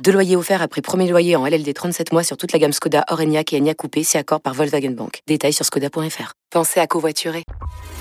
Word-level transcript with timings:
Deux 0.00 0.12
loyers 0.12 0.36
offerts 0.36 0.62
après 0.62 0.80
premier 0.80 1.08
loyer 1.08 1.36
en 1.36 1.46
LLD 1.46 1.72
37 1.72 2.12
mois 2.12 2.24
sur 2.24 2.36
toute 2.36 2.52
la 2.52 2.58
gamme 2.58 2.72
Skoda, 2.72 3.04
Orenia 3.08 3.42
et 3.50 3.56
Enya 3.58 3.74
Coupé, 3.74 4.02
si 4.02 4.16
accord 4.18 4.40
par 4.40 4.54
Volkswagen 4.54 4.90
Bank. 4.90 5.20
Détails 5.28 5.52
sur 5.52 5.64
skoda.fr. 5.64 6.32
Pensez 6.50 6.80
à 6.80 6.86
covoiturer. 6.86 7.44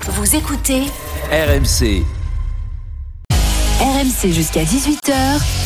Vous 0.08 0.36
écoutez 0.36 0.82
RMC 1.32 2.03
RMC 3.80 4.31
jusqu'à 4.31 4.63
18h. 4.63 5.13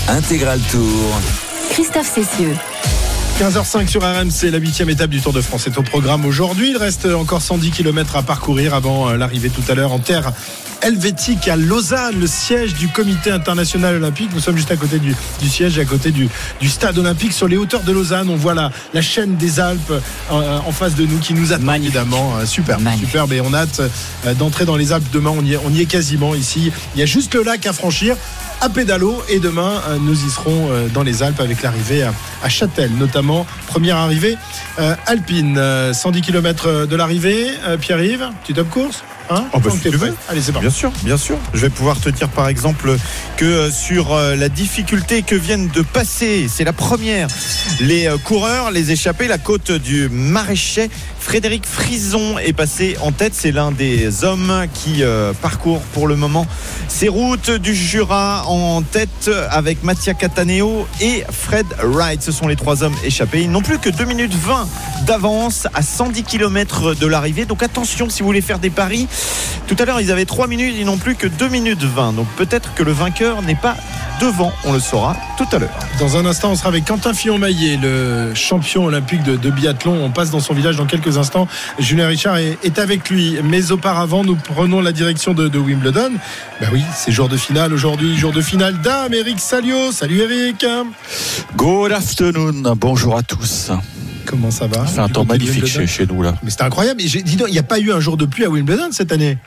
Intégral 0.10 0.60
Tour. 0.72 1.12
Christophe 1.70 2.14
Cessieux. 2.14 2.56
15h05 3.40 3.88
sur 3.90 4.02
RMC, 4.02 4.50
la 4.50 4.60
huitième 4.60 4.90
étape 4.90 5.10
du 5.10 5.20
Tour 5.20 5.34
de 5.34 5.42
France 5.42 5.68
est 5.68 5.78
au 5.78 5.82
programme 5.82 6.26
aujourd'hui. 6.26 6.70
Il 6.70 6.78
reste 6.78 7.06
encore 7.06 7.42
110 7.42 7.72
km 7.72 8.16
à 8.16 8.24
parcourir 8.24 8.74
avant 8.74 9.10
euh, 9.10 9.18
l'arrivée 9.18 9.50
tout 9.50 9.70
à 9.70 9.76
l'heure 9.76 9.92
en 9.92 10.00
terre 10.00 10.32
helvétique 10.82 11.48
à 11.48 11.56
Lausanne, 11.56 12.20
le 12.20 12.28
siège 12.28 12.76
du 12.76 12.88
comité 12.88 13.32
international 13.32 13.96
olympique. 13.96 14.30
Nous 14.34 14.40
sommes 14.40 14.56
juste 14.56 14.72
à 14.72 14.78
côté 14.78 15.00
du, 15.00 15.16
du 15.42 15.50
siège, 15.50 15.80
à 15.80 15.86
côté 15.86 16.12
du, 16.12 16.30
du, 16.62 16.70
stade 16.70 16.98
olympique, 16.98 17.34
sur 17.34 17.48
les 17.48 17.58
hauteurs 17.58 17.82
de 17.82 17.92
Lausanne. 17.92 18.30
On 18.30 18.36
voit 18.36 18.54
la, 18.54 18.72
la 18.94 19.02
chaîne 19.02 19.36
des 19.36 19.60
Alpes 19.60 19.94
en, 20.30 20.38
en, 20.38 20.72
face 20.72 20.96
de 20.96 21.06
nous 21.06 21.18
qui 21.18 21.34
nous 21.34 21.54
attend 21.54 21.74
évidemment. 21.74 22.38
Euh, 22.38 22.46
super, 22.46 22.78
superbe. 23.00 23.34
Et 23.34 23.42
on 23.42 23.52
a 23.54 23.62
hâte 23.62 23.82
euh, 24.26 24.34
d'entrer 24.36 24.66
dans 24.66 24.76
les 24.78 24.94
Alpes 24.94 25.12
demain. 25.12 25.34
On 25.36 25.44
y, 25.44 25.54
est, 25.54 25.60
on 25.66 25.72
y 25.72 25.82
est 25.82 25.86
quasiment 25.86 26.36
ici. 26.36 26.72
Il 26.94 27.00
y 27.00 27.04
a 27.04 27.08
juste 27.08 27.34
le 27.34 27.44
lac 27.44 27.66
à 27.66 27.74
franchir 27.74 28.16
à 28.62 28.70
pédalo 28.70 29.22
et 29.28 29.40
demain 29.40 29.82
nous 30.00 30.14
y 30.26 30.30
serons 30.30 30.70
dans 30.94 31.04
les 31.04 31.24
Alpes 31.24 31.42
avec 31.42 31.62
l'arrivée 31.62 32.04
à, 32.04 32.14
à, 32.42 32.48
Châtel 32.48 32.90
notamment 32.98 33.25
première 33.68 33.98
arrivée 33.98 34.38
euh, 34.80 34.96
alpine 35.06 35.60
110 35.94 36.22
km 36.22 36.86
de 36.86 36.96
l'arrivée. 36.96 37.48
Euh, 37.66 37.78
Pierre-Yves 37.78 38.30
tu 38.44 38.54
top 38.54 38.70
course? 38.70 39.04
Hein 39.30 39.46
oh 39.54 39.60
bah, 39.60 39.70
si 39.72 39.90
tu 39.90 39.98
veux. 39.98 40.14
Allez, 40.30 40.42
c'est 40.42 40.52
Bien 40.58 40.70
sûr, 40.70 40.92
bien 41.04 41.18
sûr. 41.18 41.38
Je 41.54 41.62
vais 41.62 41.70
pouvoir 41.70 42.00
te 42.00 42.10
dire 42.10 42.30
par 42.30 42.48
exemple 42.48 42.96
que 43.38 43.70
sur 43.72 44.14
euh, 44.14 44.36
la 44.36 44.50
difficulté 44.50 45.24
que 45.24 45.36
viennent 45.36 45.68
de 45.70 45.82
passer, 45.82 46.48
c'est 46.48 46.64
la 46.64 46.74
première, 46.74 47.28
les 47.80 48.10
coureurs, 48.24 48.72
les 48.72 48.92
échappés, 48.92 49.28
la 49.28 49.38
côte 49.38 49.72
du 49.72 50.10
Maraîcher. 50.10 50.90
Frédéric 51.20 51.66
Frison 51.66 52.38
est 52.38 52.54
passé 52.54 52.98
en 53.02 53.12
tête. 53.12 53.34
C'est 53.34 53.52
l'un 53.52 53.72
des 53.72 54.24
hommes 54.24 54.68
qui 54.76 55.02
euh, 55.02 55.34
parcourt 55.34 55.82
pour 55.94 56.08
le 56.08 56.16
moment 56.16 56.46
ces 56.88 57.08
routes 57.10 57.50
du 57.50 57.74
Jura 57.74 58.44
en 58.48 58.84
tête 58.84 59.32
avec 59.50 59.84
Mattia 59.84 60.14
Cataneo 60.14 60.88
et 61.02 61.24
Fred 61.32 61.66
Wright. 61.84 62.22
Ce 62.22 62.32
sont 62.32 62.48
les 62.48 62.56
trois 62.56 62.84
hommes 62.84 62.96
échappés. 63.04 63.42
Ils 63.42 63.52
n'ont 63.52 63.64
plus 63.64 63.80
que 63.80 63.90
2 63.90 64.06
minutes 64.06 64.34
20 64.34 64.68
d'avance 65.06 65.68
à 65.74 65.82
110 65.82 66.24
km 66.24 66.94
de 66.94 67.08
l'arrivée. 67.08 67.46
Donc 67.46 67.64
attention 67.64 68.10
si 68.10 68.22
vous 68.22 68.28
voulez 68.28 68.42
faire 68.42 68.60
des 68.60 68.70
paris. 68.70 69.08
Tout 69.68 69.76
à 69.80 69.86
l'heure, 69.86 70.00
ils 70.00 70.12
avaient 70.12 70.26
3 70.26 70.48
minutes. 70.48 70.76
Ils 70.78 70.86
n'ont 70.86 70.98
plus 70.98 71.16
que 71.16 71.28
2 71.28 71.48
minutes 71.50 71.84
20. 71.84 72.14
Donc 72.14 72.28
peut-être 72.38 72.74
que 72.76 72.84
le 72.84 72.92
vainqueur 72.92 73.42
n'est 73.42 73.56
pas 73.56 73.76
devant. 74.20 74.54
On 74.64 74.74
le 74.74 74.80
saura 74.80 75.16
tout 75.38 75.48
à 75.52 75.60
l'heure. 75.60 75.78
Dans 76.00 76.18
un 76.18 76.26
instant, 76.26 76.52
on 76.52 76.56
sera 76.56 76.70
avec 76.70 76.86
Quentin 76.86 77.14
Fillon-Maillet, 77.14 77.78
le 77.82 78.34
champion 78.34 78.86
olympique 78.86 79.24
de, 79.24 79.36
de, 79.36 79.50
biathlon. 79.50 80.04
On 80.04 80.10
passe 80.12 80.30
dans 80.30 80.40
son 80.40 80.54
village 80.54 80.78
dans 80.78 80.86
quelques 80.86 81.18
instants. 81.18 81.48
Julien 81.80 82.08
Richard 82.08 82.38
est, 82.38 82.58
est, 82.64 82.80
avec 82.80 83.10
lui. 83.10 83.38
Mais 83.44 83.72
auparavant, 83.72 84.24
nous 84.24 84.36
prenons 84.36 84.82
la 84.82 84.92
direction 84.92 85.34
de, 85.34 85.48
de 85.48 85.60
Wimbledon. 85.60 86.12
Ben 86.62 86.70
oui, 86.72 86.84
c'est 86.96 87.12
jour 87.12 87.30
de 87.30 87.38
finale 87.38 87.74
aujourd'hui, 87.74 88.18
jour 88.18 88.32
de 88.32 88.42
finale 88.42 88.80
d'âme. 88.82 89.14
Eric 89.14 89.40
Salio. 89.40 89.92
Salut 89.92 90.20
Eric. 90.20 90.66
Good 91.56 91.92
afternoon. 91.92 92.76
Bonjour 92.76 93.18
à 93.18 93.24
tous. 93.24 93.72
Comment 94.26 94.52
ça 94.52 94.68
va 94.68 94.86
C'est 94.88 95.00
un 95.00 95.10
temps 95.10 95.26
magnifique 95.26 95.66
chez, 95.66 95.88
chez, 95.88 96.06
nous 96.06 96.22
là. 96.22 96.36
Mais 96.44 96.50
c'est 96.50 96.62
incroyable. 96.62 97.02
Et 97.02 97.06
dis 97.06 97.36
donc, 97.36 97.48
il 97.50 97.54
n'y 97.54 97.60
a 97.60 97.64
pas 97.64 97.80
eu 97.80 97.92
un 97.92 98.00
jour 98.00 98.18
de 98.18 98.26
pluie 98.26 98.46
à 98.46 98.50
Wimbledon 98.50 98.92
cette 98.92 99.12
année? 99.12 99.38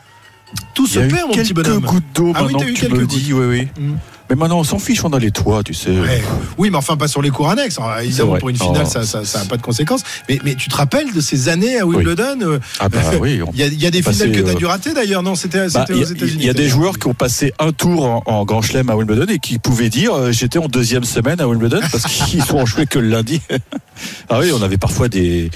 Tout 0.75 0.87
se 0.87 1.01
perd, 1.01 1.29
mon 1.29 1.35
petit 1.35 1.53
bonhomme. 1.53 1.81
Quelques 1.81 1.93
gouttes 1.93 2.05
d'eau 2.15 2.33
ah, 2.35 2.43
maintenant 2.43 2.61
oui, 2.61 2.75
que 2.75 2.87
tu 2.87 2.93
me 2.93 3.01
le 3.01 3.07
dis, 3.07 3.33
oui, 3.33 3.47
oui. 3.47 3.69
Mmh. 3.79 3.95
Mais 4.31 4.37
maintenant, 4.37 4.59
on 4.59 4.65
s'en 4.65 4.79
fiche, 4.79 5.05
on 5.05 5.13
a 5.13 5.19
les 5.19 5.31
toits, 5.31 5.63
tu 5.63 5.75
sais. 5.75 5.91
Ouais. 5.91 6.23
Oui, 6.59 6.71
mais 6.71 6.77
enfin, 6.77 6.97
pas 6.97 7.09
sur 7.09 7.23
les 7.23 7.31
cours 7.31 7.49
annexes. 7.49 7.79
Alors, 7.79 7.99
évidemment, 7.99 8.37
pour 8.37 8.49
une 8.49 8.57
finale, 8.57 8.85
oh. 8.85 8.89
ça 8.89 9.01
n'a 9.01 9.07
ça, 9.07 9.25
ça 9.25 9.45
pas 9.47 9.57
de 9.57 9.63
conséquences. 9.63 10.03
Mais, 10.29 10.39
mais, 10.45 10.55
tu 10.55 10.69
te 10.69 10.77
rappelles 10.77 11.13
de 11.13 11.21
ces 11.21 11.49
années 11.49 11.79
à 11.79 11.87
Wimbledon 11.87 12.39
oui. 12.41 12.59
Ah, 12.79 12.89
bah 12.89 12.99
oui. 13.21 13.41
Il 13.55 13.61
y, 13.61 13.63
a, 13.63 13.67
il 13.67 13.83
y 13.83 13.87
a 13.87 13.91
des 13.91 14.03
finales 14.03 14.33
que 14.33 14.41
tu 14.41 14.51
as 14.51 14.55
dû 14.55 14.67
rater 14.67 14.93
d'ailleurs. 14.93 15.23
Non, 15.23 15.35
c'était 15.35 15.69
bah, 15.69 15.85
aux 15.89 16.05
États-Unis. 16.05 16.37
Il 16.41 16.47
y 16.47 16.51
a 16.51 16.55
des 16.55 16.69
joueurs 16.69 16.99
qui 16.99 17.07
ont 17.07 17.15
passé 17.15 17.53
un 17.59 17.73
tour 17.73 18.05
en, 18.05 18.23
en 18.27 18.45
Grand 18.45 18.63
Chelem 18.63 18.91
à 18.91 18.97
Wimbledon 18.97 19.27
et 19.29 19.39
qui 19.39 19.59
pouvaient 19.59 19.89
dire 19.89 20.15
euh, 20.15 20.33
j'étais 20.33 20.59
en 20.59 20.69
deuxième 20.69 21.05
semaine 21.05 21.41
à 21.41 21.49
Wimbledon 21.49 21.81
parce 21.91 22.05
qu'ils 22.05 22.45
sont 22.45 22.65
joué 22.67 22.87
que 22.87 22.99
le 22.99 23.09
lundi. 23.09 23.41
ah 24.29 24.41
oui, 24.41 24.53
on 24.53 24.63
avait 24.63 24.79
parfois 24.79 25.09
des 25.09 25.51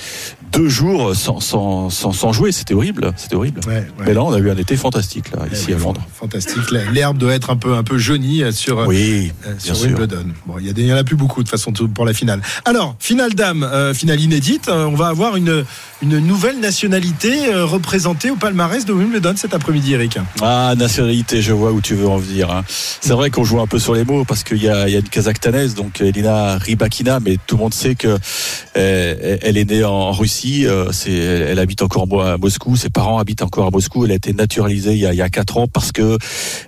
deux 0.52 0.68
jours 0.68 1.14
sans, 1.16 1.40
sans, 1.40 1.90
sans, 1.90 2.12
sans 2.12 2.32
jouer. 2.32 2.52
C'était 2.52 2.74
horrible. 2.74 3.12
C'était 3.16 3.34
horrible. 3.34 3.60
Ouais, 3.66 3.74
ouais. 3.74 4.04
Mais 4.06 4.14
là, 4.14 4.22
on 4.22 4.32
a 4.32 4.38
eu 4.38 4.50
un 4.50 4.56
été 4.56 4.76
fantastique 4.76 5.32
là, 5.32 5.44
ici 5.52 5.68
ouais, 5.68 5.74
à 5.74 5.78
Londres. 5.78 6.02
Fantastique. 6.14 6.70
L'herbe 6.92 7.18
doit 7.18 7.34
être 7.34 7.50
un 7.50 7.56
peu, 7.56 7.74
un 7.74 7.82
peu 7.82 7.98
jaunie 7.98 8.42
sur. 8.52 8.78
Oui. 8.86 9.32
Euh, 9.46 9.54
sur 9.58 9.80
Wimbledon. 9.80 10.26
Bon, 10.46 10.54
il 10.60 10.78
y, 10.78 10.92
en 10.92 10.96
a 10.96 11.04
plus 11.04 11.16
beaucoup 11.16 11.42
de 11.42 11.48
toute 11.48 11.58
façon 11.58 11.72
pour 11.72 12.04
la 12.04 12.12
finale. 12.12 12.40
Alors, 12.64 12.96
finale 12.98 13.34
dame, 13.34 13.62
euh, 13.62 13.94
finale 13.94 14.20
inédite. 14.20 14.68
Euh, 14.68 14.86
on 14.86 14.94
va 14.94 15.08
avoir 15.08 15.36
une, 15.36 15.64
une 16.02 16.18
nouvelle 16.18 16.60
nationalité 16.60 17.52
euh, 17.52 17.64
représentée 17.64 18.30
au 18.30 18.36
palmarès 18.36 18.84
de 18.84 18.92
Wimbledon 18.92 19.34
cet 19.36 19.54
après-midi, 19.54 19.94
Eric. 19.94 20.18
Ah, 20.40 20.74
nationalité, 20.76 21.42
je 21.42 21.52
vois 21.52 21.72
où 21.72 21.80
tu 21.80 21.94
veux 21.94 22.08
en 22.08 22.16
venir. 22.16 22.50
Hein. 22.50 22.64
C'est 22.68 23.12
vrai 23.12 23.30
qu'on 23.30 23.44
joue 23.44 23.60
un 23.60 23.66
peu 23.66 23.78
sur 23.78 23.94
les 23.94 24.04
mots 24.04 24.24
parce 24.24 24.42
qu'il 24.42 24.58
y, 24.58 24.66
y, 24.66 24.68
a 24.68 24.88
une 24.88 25.08
kazakhstanaise, 25.08 25.74
donc 25.74 26.00
Elina 26.00 26.58
Rybakina, 26.58 27.20
mais 27.20 27.38
tout 27.46 27.56
le 27.56 27.62
monde 27.62 27.74
sait 27.74 27.94
que 27.94 28.18
euh, 28.76 29.36
elle 29.42 29.56
est 29.56 29.70
née 29.70 29.84
en 29.84 30.12
Russie. 30.12 30.41
C'est, 30.90 31.12
elle, 31.12 31.58
habite 31.58 31.82
encore 31.82 32.06
à 32.22 32.38
Moscou. 32.38 32.76
Ses 32.76 32.90
parents 32.90 33.18
habitent 33.18 33.42
encore 33.42 33.66
à 33.66 33.70
Moscou. 33.70 34.04
Elle 34.04 34.12
a 34.12 34.14
été 34.14 34.32
naturalisée 34.32 34.92
il 34.92 34.98
y 34.98 35.06
a, 35.06 35.12
il 35.12 35.18
y 35.18 35.22
a 35.22 35.28
4 35.28 35.56
ans 35.58 35.66
parce 35.68 35.92
que 35.92 36.18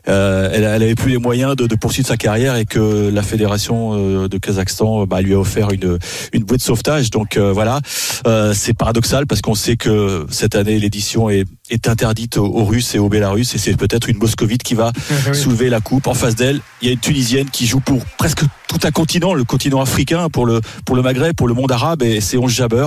euh, 0.09 0.51
elle, 0.53 0.65
elle 0.65 0.83
avait 0.83 0.95
plus 0.95 1.11
les 1.11 1.19
moyens 1.19 1.57
de, 1.57 1.67
de 1.67 1.75
poursuivre 1.75 2.09
sa 2.09 2.17
carrière 2.17 2.57
et 2.57 2.65
que 2.65 3.11
la 3.13 3.23
fédération 3.23 4.27
de 4.29 4.39
Kazakhstan 4.39 5.07
bah, 5.07 5.21
lui 5.21 5.35
a 5.35 5.39
offert 5.39 5.71
une, 5.71 5.99
une 6.33 6.45
bouée 6.45 6.59
de 6.59 6.63
sauvetage. 6.63 7.11
Donc 7.11 7.37
euh, 7.37 7.53
voilà, 7.53 7.81
euh, 8.27 8.53
c'est 8.55 8.75
paradoxal 8.75 9.27
parce 9.27 9.41
qu'on 9.41 9.55
sait 9.55 9.77
que 9.77 10.27
cette 10.31 10.55
année 10.55 10.79
l'édition 10.79 11.31
est, 11.31 11.45
est, 11.71 11.89
interdite 11.89 12.37
aux, 12.37 12.47
aux, 12.47 12.65
Russes 12.65 12.95
et 12.95 12.99
aux 12.99 13.09
Bélarusses 13.09 13.55
et 13.55 13.59
c'est 13.59 13.77
peut-être 13.77 14.09
une 14.09 14.19
moscovite 14.19 14.63
qui 14.63 14.75
va 14.75 14.93
oui. 15.11 15.35
soulever 15.35 15.69
la 15.69 15.81
coupe. 15.81 16.07
En 16.07 16.15
face 16.15 16.35
d'elle, 16.35 16.61
il 16.83 16.89
y 16.89 16.91
a 16.91 16.93
une 16.93 17.01
Tunisienne 17.01 17.51
qui 17.51 17.67
joue 17.67 17.81
pour 17.81 18.05
presque 18.19 18.43
tout 18.69 18.79
un 18.83 18.91
continent, 18.91 19.35
le 19.35 19.45
continent 19.45 19.81
africain, 19.81 20.29
pour 20.29 20.47
le, 20.47 20.61
pour 20.85 20.97
le 20.97 21.03
Maghreb, 21.03 21.35
pour 21.35 21.49
le 21.49 21.55
monde 21.55 21.71
arabe 21.71 22.03
et 22.03 22.21
c'est 22.21 22.37
11 22.37 22.51
Jabber. 22.51 22.87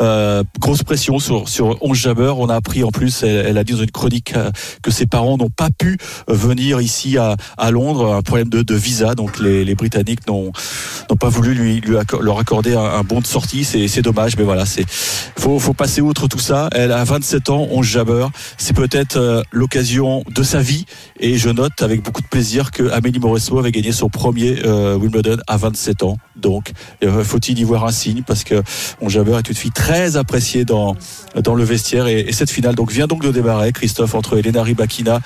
Euh, 0.00 0.42
grosse 0.58 0.82
pression 0.82 1.18
sur, 1.18 1.48
sur 1.48 1.76
11 1.82 1.96
Jabber. 1.96 2.34
On 2.36 2.48
a 2.48 2.54
appris 2.54 2.84
en 2.84 2.90
plus, 2.90 3.22
elle, 3.22 3.46
elle 3.46 3.58
a 3.58 3.64
dit 3.64 3.72
dans 3.72 3.82
une 3.82 3.90
chronique 3.90 4.34
que 4.82 4.90
ses 4.90 5.06
parents 5.06 5.36
n'ont 5.36 5.50
pas 5.50 5.70
pu 5.70 5.96
venir 6.28 6.80
ici 6.80 7.18
à, 7.18 7.36
à 7.56 7.70
Londres, 7.70 8.14
un 8.14 8.22
problème 8.22 8.48
de, 8.48 8.62
de 8.62 8.74
visa, 8.74 9.14
donc 9.14 9.38
les, 9.38 9.64
les 9.64 9.74
Britanniques 9.74 10.26
n'ont 10.26 10.52
pas 11.18 11.28
voulu 11.28 11.54
lui, 11.54 11.80
lui 11.80 11.96
leur 12.20 12.38
accorder 12.38 12.74
un, 12.74 12.84
un, 12.84 13.02
bon 13.02 13.20
de 13.20 13.26
sortie. 13.26 13.64
C'est 13.64 14.02
dommage, 14.02 14.36
mais 14.36 14.44
voilà, 14.44 14.66
c'est 14.66 14.84
faut, 14.88 15.58
faut 15.58 15.74
passer 15.74 16.00
outre 16.00 16.28
tout 16.28 16.38
ça. 16.38 16.68
Elle 16.72 16.92
a 16.92 17.02
27 17.04 17.50
ans, 17.50 17.66
11 17.70 17.86
C'est 18.58 18.74
peut-être 18.74 19.16
euh, 19.16 19.42
l'occasion 19.50 20.24
de 20.28 20.42
sa 20.42 20.60
vie. 20.60 20.84
Et 21.20 21.36
je 21.38 21.48
note 21.48 21.82
avec 21.82 22.02
beaucoup 22.02 22.22
de 22.22 22.26
plaisir 22.26 22.70
que 22.70 22.90
Amélie 22.90 23.18
Mauresmo 23.18 23.58
avait 23.58 23.72
gagné 23.72 23.92
son 23.92 24.08
premier 24.08 24.62
euh, 24.64 24.96
Wimbledon 24.96 25.38
à 25.46 25.56
27 25.56 26.02
ans. 26.02 26.18
Donc, 26.36 26.72
euh, 27.04 27.24
faut-il 27.24 27.58
y 27.58 27.64
voir 27.64 27.84
un 27.84 27.92
signe? 27.92 28.22
Parce 28.26 28.44
que 28.44 28.62
11 29.00 29.12
Jabber 29.12 29.38
est 29.38 29.48
une 29.48 29.54
fille 29.54 29.70
très 29.70 30.16
appréciée 30.16 30.64
dans 30.64 30.96
dans 31.42 31.54
le 31.54 31.64
vestiaire 31.64 32.06
et, 32.06 32.20
et 32.20 32.32
cette 32.32 32.50
finale 32.50 32.74
donc 32.74 32.90
vient 32.90 33.06
donc 33.06 33.22
de 33.22 33.30
démarrer. 33.30 33.72
Christophe 33.72 34.14
entre 34.14 34.38
Elena 34.38 34.62
Rybakina 34.62 35.20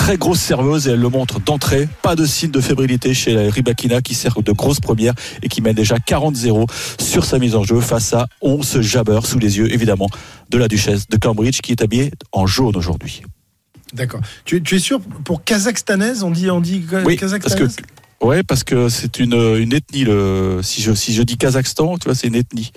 très 0.00 0.16
grosse 0.16 0.40
serveuse 0.40 0.88
et 0.88 0.92
elle 0.92 1.00
le 1.00 1.10
montre 1.10 1.40
d'entrée. 1.40 1.86
Pas 2.00 2.16
de 2.16 2.24
signe 2.24 2.50
de 2.50 2.62
fébrilité 2.62 3.12
chez 3.12 3.34
la 3.34 3.50
Rybakina 3.50 4.00
qui 4.00 4.14
sert 4.14 4.40
de 4.40 4.52
grosse 4.52 4.80
première 4.80 5.12
et 5.42 5.48
qui 5.48 5.60
mène 5.60 5.74
déjà 5.74 5.96
40-0 5.96 6.66
sur 6.98 7.26
sa 7.26 7.38
mise 7.38 7.54
en 7.54 7.64
jeu 7.64 7.80
face 7.82 8.14
à 8.14 8.26
11 8.40 8.80
Jabber 8.80 9.20
sous 9.24 9.38
les 9.38 9.58
yeux 9.58 9.70
évidemment 9.70 10.08
de 10.48 10.56
la 10.56 10.68
duchesse 10.68 11.06
de 11.06 11.18
Cambridge 11.18 11.60
qui 11.60 11.72
est 11.72 11.82
habillée 11.82 12.12
en 12.32 12.46
jaune 12.46 12.76
aujourd'hui. 12.76 13.20
D'accord. 13.92 14.22
Tu, 14.46 14.62
tu, 14.62 14.76
es 14.76 14.78
sûr 14.78 15.00
pour 15.00 15.44
kazakhstanaise 15.44 16.22
on 16.22 16.30
dit 16.30 16.50
on 16.50 16.62
dit 16.62 16.82
oui, 17.04 17.16
kazakhstanaise 17.18 17.76
parce 17.76 17.76
que, 17.76 18.26
Ouais, 18.26 18.42
parce 18.42 18.64
que 18.64 18.88
c'est 18.88 19.18
une, 19.18 19.34
une 19.34 19.72
ethnie. 19.72 20.04
Le, 20.04 20.60
si, 20.62 20.82
je, 20.82 20.92
si 20.92 21.14
je 21.14 21.22
dis 21.22 21.38
Kazakhstan, 21.38 21.96
tu 21.96 22.04
vois, 22.04 22.14
c'est 22.14 22.26
une 22.26 22.34
ethnie. 22.34 22.70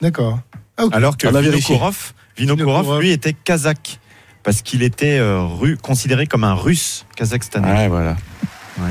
D'accord. 0.00 0.40
Ah, 0.78 0.86
okay. 0.86 0.96
Alors 0.96 1.18
que 1.18 1.28
Vinokourov, 1.28 2.14
Vinokourov, 2.38 2.98
lui, 2.98 3.10
était 3.10 3.34
kazakh 3.34 4.00
parce 4.42 4.62
qu'il 4.62 4.82
était 4.82 5.18
euh, 5.18 5.40
ru, 5.40 5.76
considéré 5.76 6.26
comme 6.26 6.44
un 6.44 6.54
russe 6.54 7.06
kazakhstanais. 7.16 7.72
Ouais, 7.72 7.88
voilà. 7.88 8.16
Ouais. 8.78 8.90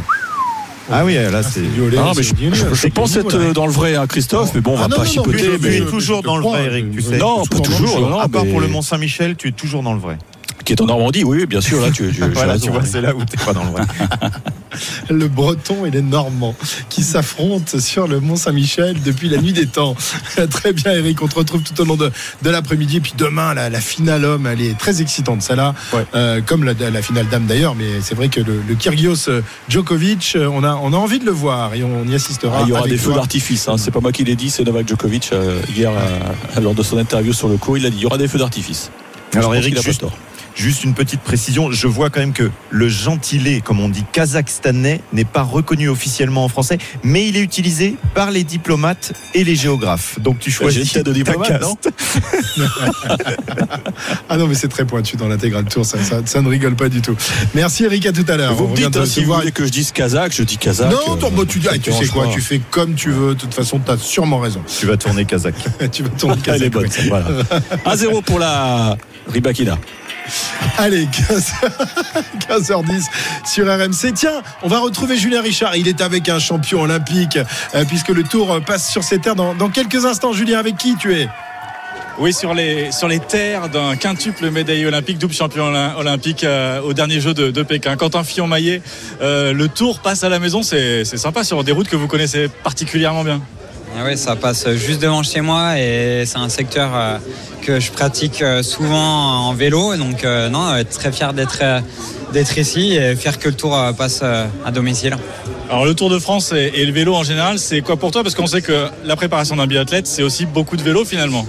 Ah 0.89 1.05
oui, 1.05 1.15
là 1.15 1.43
c'est. 1.43 1.61
Ah, 1.97 2.11
mais 2.15 2.23
je, 2.23 2.33
je, 2.51 2.73
je 2.73 2.87
pense 2.87 3.15
être 3.15 3.37
voilà. 3.37 3.53
dans 3.53 3.65
le 3.65 3.71
vrai, 3.71 3.95
hein, 3.95 4.07
Christophe, 4.07 4.53
mais 4.53 4.61
bon, 4.61 4.73
on 4.73 4.77
va 4.77 4.85
ah, 4.85 4.87
non, 4.89 4.97
pas 4.97 5.03
non, 5.03 5.09
chipoter. 5.09 5.59
Tu 5.59 5.77
es 5.77 5.85
toujours 5.85 6.21
dans 6.21 6.35
le 6.37 6.43
vrai, 6.43 6.65
Eric. 6.65 6.91
Tu 6.91 7.01
sais. 7.01 7.17
Non, 7.17 7.45
pas 7.45 7.59
toujours. 7.59 8.09
Non, 8.09 8.19
à 8.19 8.27
part 8.27 8.45
pour 8.45 8.59
le 8.59 8.67
Mont 8.67 8.81
Saint-Michel, 8.81 9.35
tu 9.35 9.49
es 9.49 9.51
toujours 9.51 9.83
dans 9.83 9.93
le 9.93 9.99
vrai. 9.99 10.17
Qui 10.63 10.73
est 10.73 10.81
en 10.81 10.85
Normandie, 10.85 11.23
oui, 11.23 11.39
oui, 11.39 11.45
bien 11.45 11.61
sûr. 11.61 11.81
Là, 11.81 11.91
tu, 11.91 12.07
tu, 12.09 12.13
j'ai 12.19 12.27
Voilà, 12.27 12.53
raison, 12.53 12.65
tu 12.65 12.71
vois, 12.71 12.85
c'est 12.85 13.01
là 13.01 13.15
où 13.15 13.23
t'es 13.23 13.37
pas 13.43 13.53
dans 13.53 13.63
le 13.63 13.71
vrai. 13.71 13.83
le 15.09 15.27
breton 15.27 15.85
et 15.85 15.91
les 15.91 16.01
normands 16.01 16.55
qui 16.89 17.03
s'affrontent 17.03 17.79
sur 17.79 18.07
le 18.07 18.19
Mont 18.19 18.35
Saint-Michel 18.35 19.01
depuis 19.03 19.29
la 19.29 19.37
nuit 19.37 19.53
des 19.53 19.67
temps. 19.67 19.95
Très 20.49 20.73
bien 20.73 20.93
Eric, 20.93 21.21
on 21.21 21.27
te 21.27 21.35
retrouve 21.35 21.61
tout 21.61 21.79
au 21.81 21.85
long 21.85 21.97
de, 21.97 22.11
de 22.41 22.49
l'après-midi. 22.49 22.97
Et 22.97 23.01
puis 23.01 23.13
demain, 23.17 23.53
la, 23.53 23.69
la 23.69 23.81
finale 23.81 24.25
homme, 24.25 24.47
elle 24.47 24.61
est 24.61 24.77
très 24.77 25.01
excitante, 25.01 25.41
celle-là. 25.41 25.73
Ouais. 25.93 26.05
Euh, 26.15 26.41
comme 26.45 26.63
la, 26.63 26.73
la 26.73 27.01
finale 27.01 27.27
dame 27.29 27.45
d'ailleurs, 27.45 27.75
mais 27.75 28.01
c'est 28.01 28.15
vrai 28.15 28.29
que 28.29 28.39
le, 28.39 28.61
le 28.67 28.75
Kyrgios 28.75 29.29
euh, 29.29 29.41
Djokovic, 29.69 30.33
euh, 30.35 30.47
on 30.51 30.63
a, 30.63 30.75
on 30.75 30.93
a 30.93 30.97
envie 30.97 31.19
de 31.19 31.25
le 31.25 31.31
voir 31.31 31.73
et 31.73 31.83
on 31.83 32.05
y 32.05 32.15
assistera. 32.15 32.59
Ah, 32.59 32.63
il 32.65 32.69
y 32.69 32.71
aura 32.73 32.87
des 32.87 32.97
feux 32.97 33.13
d'artifice. 33.13 33.67
Hein. 33.67 33.75
C'est 33.77 33.91
pas 33.91 33.99
moi 33.99 34.11
qui 34.11 34.23
l'ai 34.23 34.35
dit, 34.35 34.49
c'est 34.49 34.63
Novak 34.63 34.87
Djokovic 34.87 35.29
euh, 35.33 35.61
hier 35.75 35.91
euh, 35.91 36.61
lors 36.61 36.73
de 36.73 36.83
son 36.83 36.97
interview 36.97 37.33
sur 37.33 37.47
le 37.47 37.57
cours. 37.57 37.77
Il 37.77 37.85
a 37.85 37.89
dit 37.89 37.97
il 37.97 38.03
y 38.03 38.05
aura 38.05 38.17
des 38.17 38.27
feux 38.27 38.39
d'artifice. 38.39 38.91
Alors 39.33 39.55
Eric, 39.55 39.81
juste, 39.81 40.01
tort. 40.01 40.11
Juste 40.61 40.83
une 40.83 40.93
petite 40.93 41.21
précision, 41.21 41.71
je 41.71 41.87
vois 41.87 42.09
quand 42.09 42.19
même 42.19 42.33
que 42.33 42.51
le 42.69 42.87
gentilé, 42.87 43.61
comme 43.61 43.79
on 43.79 43.89
dit 43.89 44.03
kazakhstanais, 44.11 45.01
n'est 45.11 45.25
pas 45.25 45.41
reconnu 45.41 45.89
officiellement 45.89 46.45
en 46.45 46.49
français, 46.49 46.77
mais 47.03 47.27
il 47.27 47.35
est 47.35 47.41
utilisé 47.41 47.95
par 48.13 48.29
les 48.29 48.43
diplomates 48.43 49.13
et 49.33 49.43
les 49.43 49.55
géographes. 49.55 50.19
Donc 50.19 50.39
tu 50.39 50.51
J'ai 50.51 50.57
choisis 50.57 50.93
de 50.93 51.01
ta 51.01 51.11
diplomate, 51.11 51.47
caste. 51.47 51.89
non 52.57 52.65
Ah 54.29 54.37
non, 54.37 54.47
mais 54.47 54.53
c'est 54.55 54.67
très 54.67 54.85
pointu 54.85 55.17
dans 55.17 55.27
l'intégral 55.27 55.65
tour, 55.65 55.85
ça, 55.85 55.97
ça, 56.03 56.21
ça 56.25 56.41
ne 56.41 56.47
rigole 56.47 56.75
pas 56.75 56.89
du 56.89 57.01
tout. 57.01 57.15
Merci 57.55 57.85
Eric, 57.85 58.05
à 58.05 58.11
tout 58.11 58.25
à 58.27 58.37
l'heure. 58.37 58.53
Vous 58.53 58.67
me 58.67 58.75
dites 58.75 58.91
te 58.91 58.99
hein, 58.99 59.05
si 59.05 59.23
vous 59.23 59.33
voulez 59.33 59.51
que 59.51 59.65
je 59.65 59.71
dise 59.71 59.91
kazakh, 59.91 60.33
je 60.35 60.43
dis 60.43 60.57
kazakh. 60.57 60.91
Non, 60.91 61.15
euh, 61.15 61.29
bah, 61.31 61.43
tu, 61.47 61.59
dis, 61.59 61.67
ah, 61.71 61.77
tu 61.77 61.91
sais 61.91 62.05
quoi, 62.07 62.25
pas. 62.25 62.33
tu 62.33 62.41
fais 62.41 62.61
comme 62.69 62.93
tu 62.93 63.09
veux. 63.09 63.33
De 63.33 63.39
toute 63.39 63.53
façon, 63.53 63.79
tu 63.83 63.91
as 63.91 63.97
sûrement 63.97 64.39
raison. 64.39 64.61
Tu 64.79 64.85
vas 64.85 64.97
tourner 64.97 65.25
kazakh. 65.25 65.55
tu 65.91 66.03
vas 66.03 66.09
tourner 66.09 66.35
Elle 66.45 66.63
est 66.63 66.69
Kazakh, 66.69 66.71
bonne, 66.71 66.91
ça, 66.91 67.01
voilà. 67.07 67.25
1-0 67.95 68.23
pour 68.23 68.39
la 68.39 68.97
Ribakina. 69.27 69.77
Allez, 70.77 71.07
15, 71.07 71.51
h 72.49 72.85
10 72.85 73.09
sur 73.45 73.65
RMC. 73.65 74.13
Tiens, 74.13 74.41
on 74.63 74.67
va 74.67 74.79
retrouver 74.79 75.17
Julien 75.17 75.41
Richard. 75.41 75.75
Il 75.75 75.87
est 75.87 76.01
avec 76.01 76.29
un 76.29 76.39
champion 76.39 76.81
olympique, 76.81 77.37
euh, 77.75 77.85
puisque 77.85 78.09
le 78.09 78.23
tour 78.23 78.51
euh, 78.51 78.59
passe 78.59 78.89
sur 78.89 79.03
ses 79.03 79.19
terres 79.19 79.35
dans, 79.35 79.69
quelques 79.69 80.05
instants. 80.05 80.33
Julien, 80.33 80.59
avec 80.59 80.77
qui 80.77 80.95
tu 80.95 81.13
es? 81.15 81.27
Oui, 82.19 82.33
sur 82.33 82.53
les, 82.53 82.89
terres 83.27 83.69
d'un 83.69 83.95
quintuple 83.95 84.49
médaillé 84.51 84.85
olympique, 84.85 85.17
double 85.17 85.33
champion 85.33 85.71
olym- 85.71 85.95
olympique 85.97 86.43
euh, 86.43 86.81
au 86.81 86.93
dernier 86.93 87.19
jeu 87.19 87.33
de, 87.33 87.51
de 87.51 87.63
Pékin. 87.63 87.95
Quentin 87.95 88.23
Fillon-Maillet, 88.23 88.81
le 89.21 89.67
tour 89.67 89.99
passe 89.99 90.23
à 90.23 90.29
la 90.29 90.39
maison, 90.39 90.61
c'est 90.61 91.05
sympa 91.05 91.43
sur 91.43 91.63
des 91.63 91.71
routes 91.71 91.87
que 91.87 91.95
vous 91.95 92.07
connaissez 92.07 92.49
particulièrement 92.63 93.23
bien. 93.23 93.41
Ah 93.97 94.05
ouais, 94.05 94.15
ça 94.15 94.35
passe 94.35 94.69
juste 94.75 95.01
devant 95.01 95.23
chez 95.23 95.41
moi 95.41 95.77
et 95.77 96.23
c'est 96.25 96.37
un 96.37 96.49
secteur 96.49 96.91
euh, 96.93 97.17
que 97.61 97.79
je 97.79 97.91
pratique 97.91 98.41
euh, 98.41 98.63
souvent 98.63 99.47
en 99.47 99.53
vélo. 99.53 99.95
Donc 99.95 100.23
euh, 100.23 100.49
non, 100.49 100.67
euh, 100.67 100.83
très 100.83 101.11
fier 101.11 101.33
d'être 101.33 101.61
d'être 102.33 102.57
ici 102.57 102.95
et 102.95 103.15
fier 103.15 103.37
que 103.37 103.49
le 103.49 103.55
tour 103.55 103.77
passe 103.97 104.23
à 104.23 104.71
domicile. 104.71 105.17
Alors 105.69 105.85
le 105.85 105.93
Tour 105.93 106.09
de 106.09 106.17
France 106.17 106.53
et, 106.53 106.85
le 106.85 106.91
vélo 106.91 107.13
en 107.13 107.23
général, 107.23 107.59
c'est 107.59 107.81
quoi 107.81 107.97
pour 107.97 108.11
toi? 108.11 108.23
Parce 108.23 108.35
qu'on 108.35 108.47
sait 108.47 108.61
que 108.61 108.87
la 109.03 109.15
préparation 109.17 109.57
d'un 109.57 109.67
biathlète, 109.67 110.07
c'est 110.07 110.23
aussi 110.23 110.45
beaucoup 110.45 110.77
de 110.77 110.81
vélo 110.81 111.03
finalement. 111.03 111.45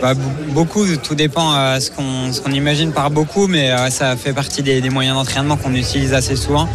Bah, 0.00 0.12
beaucoup, 0.48 0.84
tout 1.02 1.14
dépend 1.14 1.54
euh, 1.54 1.80
ce 1.80 1.90
qu'on 1.90 2.50
imagine 2.52 2.92
par 2.92 3.10
beaucoup, 3.10 3.46
mais 3.46 3.70
euh, 3.70 3.88
ça 3.88 4.14
fait 4.16 4.34
partie 4.34 4.62
des, 4.62 4.80
des 4.80 4.90
moyens 4.90 5.16
d'entraînement 5.16 5.56
qu'on 5.56 5.74
utilise 5.74 6.12
assez 6.12 6.36
souvent. 6.36 6.68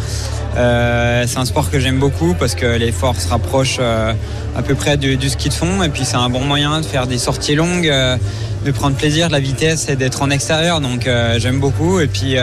Euh, 0.56 1.24
c'est 1.26 1.38
un 1.38 1.44
sport 1.44 1.70
que 1.70 1.80
j'aime 1.80 1.98
beaucoup 1.98 2.34
parce 2.34 2.54
que 2.54 2.66
les 2.66 2.92
forces 2.92 3.26
rapprochent 3.26 3.78
euh, 3.80 4.12
à 4.56 4.62
peu 4.62 4.74
près 4.74 4.96
du, 4.96 5.28
ski 5.28 5.48
de 5.48 5.54
fond 5.54 5.82
et 5.82 5.88
puis 5.88 6.04
c'est 6.04 6.16
un 6.16 6.28
bon 6.28 6.44
moyen 6.44 6.80
de 6.80 6.86
faire 6.86 7.06
des 7.06 7.18
sorties 7.18 7.54
longues, 7.54 7.88
euh, 7.88 8.16
de 8.66 8.70
prendre 8.70 8.96
plaisir, 8.96 9.28
de 9.28 9.32
la 9.32 9.40
vitesse 9.40 9.88
et 9.88 9.96
d'être 9.96 10.20
en 10.22 10.30
extérieur. 10.30 10.80
Donc 10.80 11.08
j'aime 11.38 11.58
beaucoup 11.58 12.00
et 12.00 12.06
puis 12.06 12.36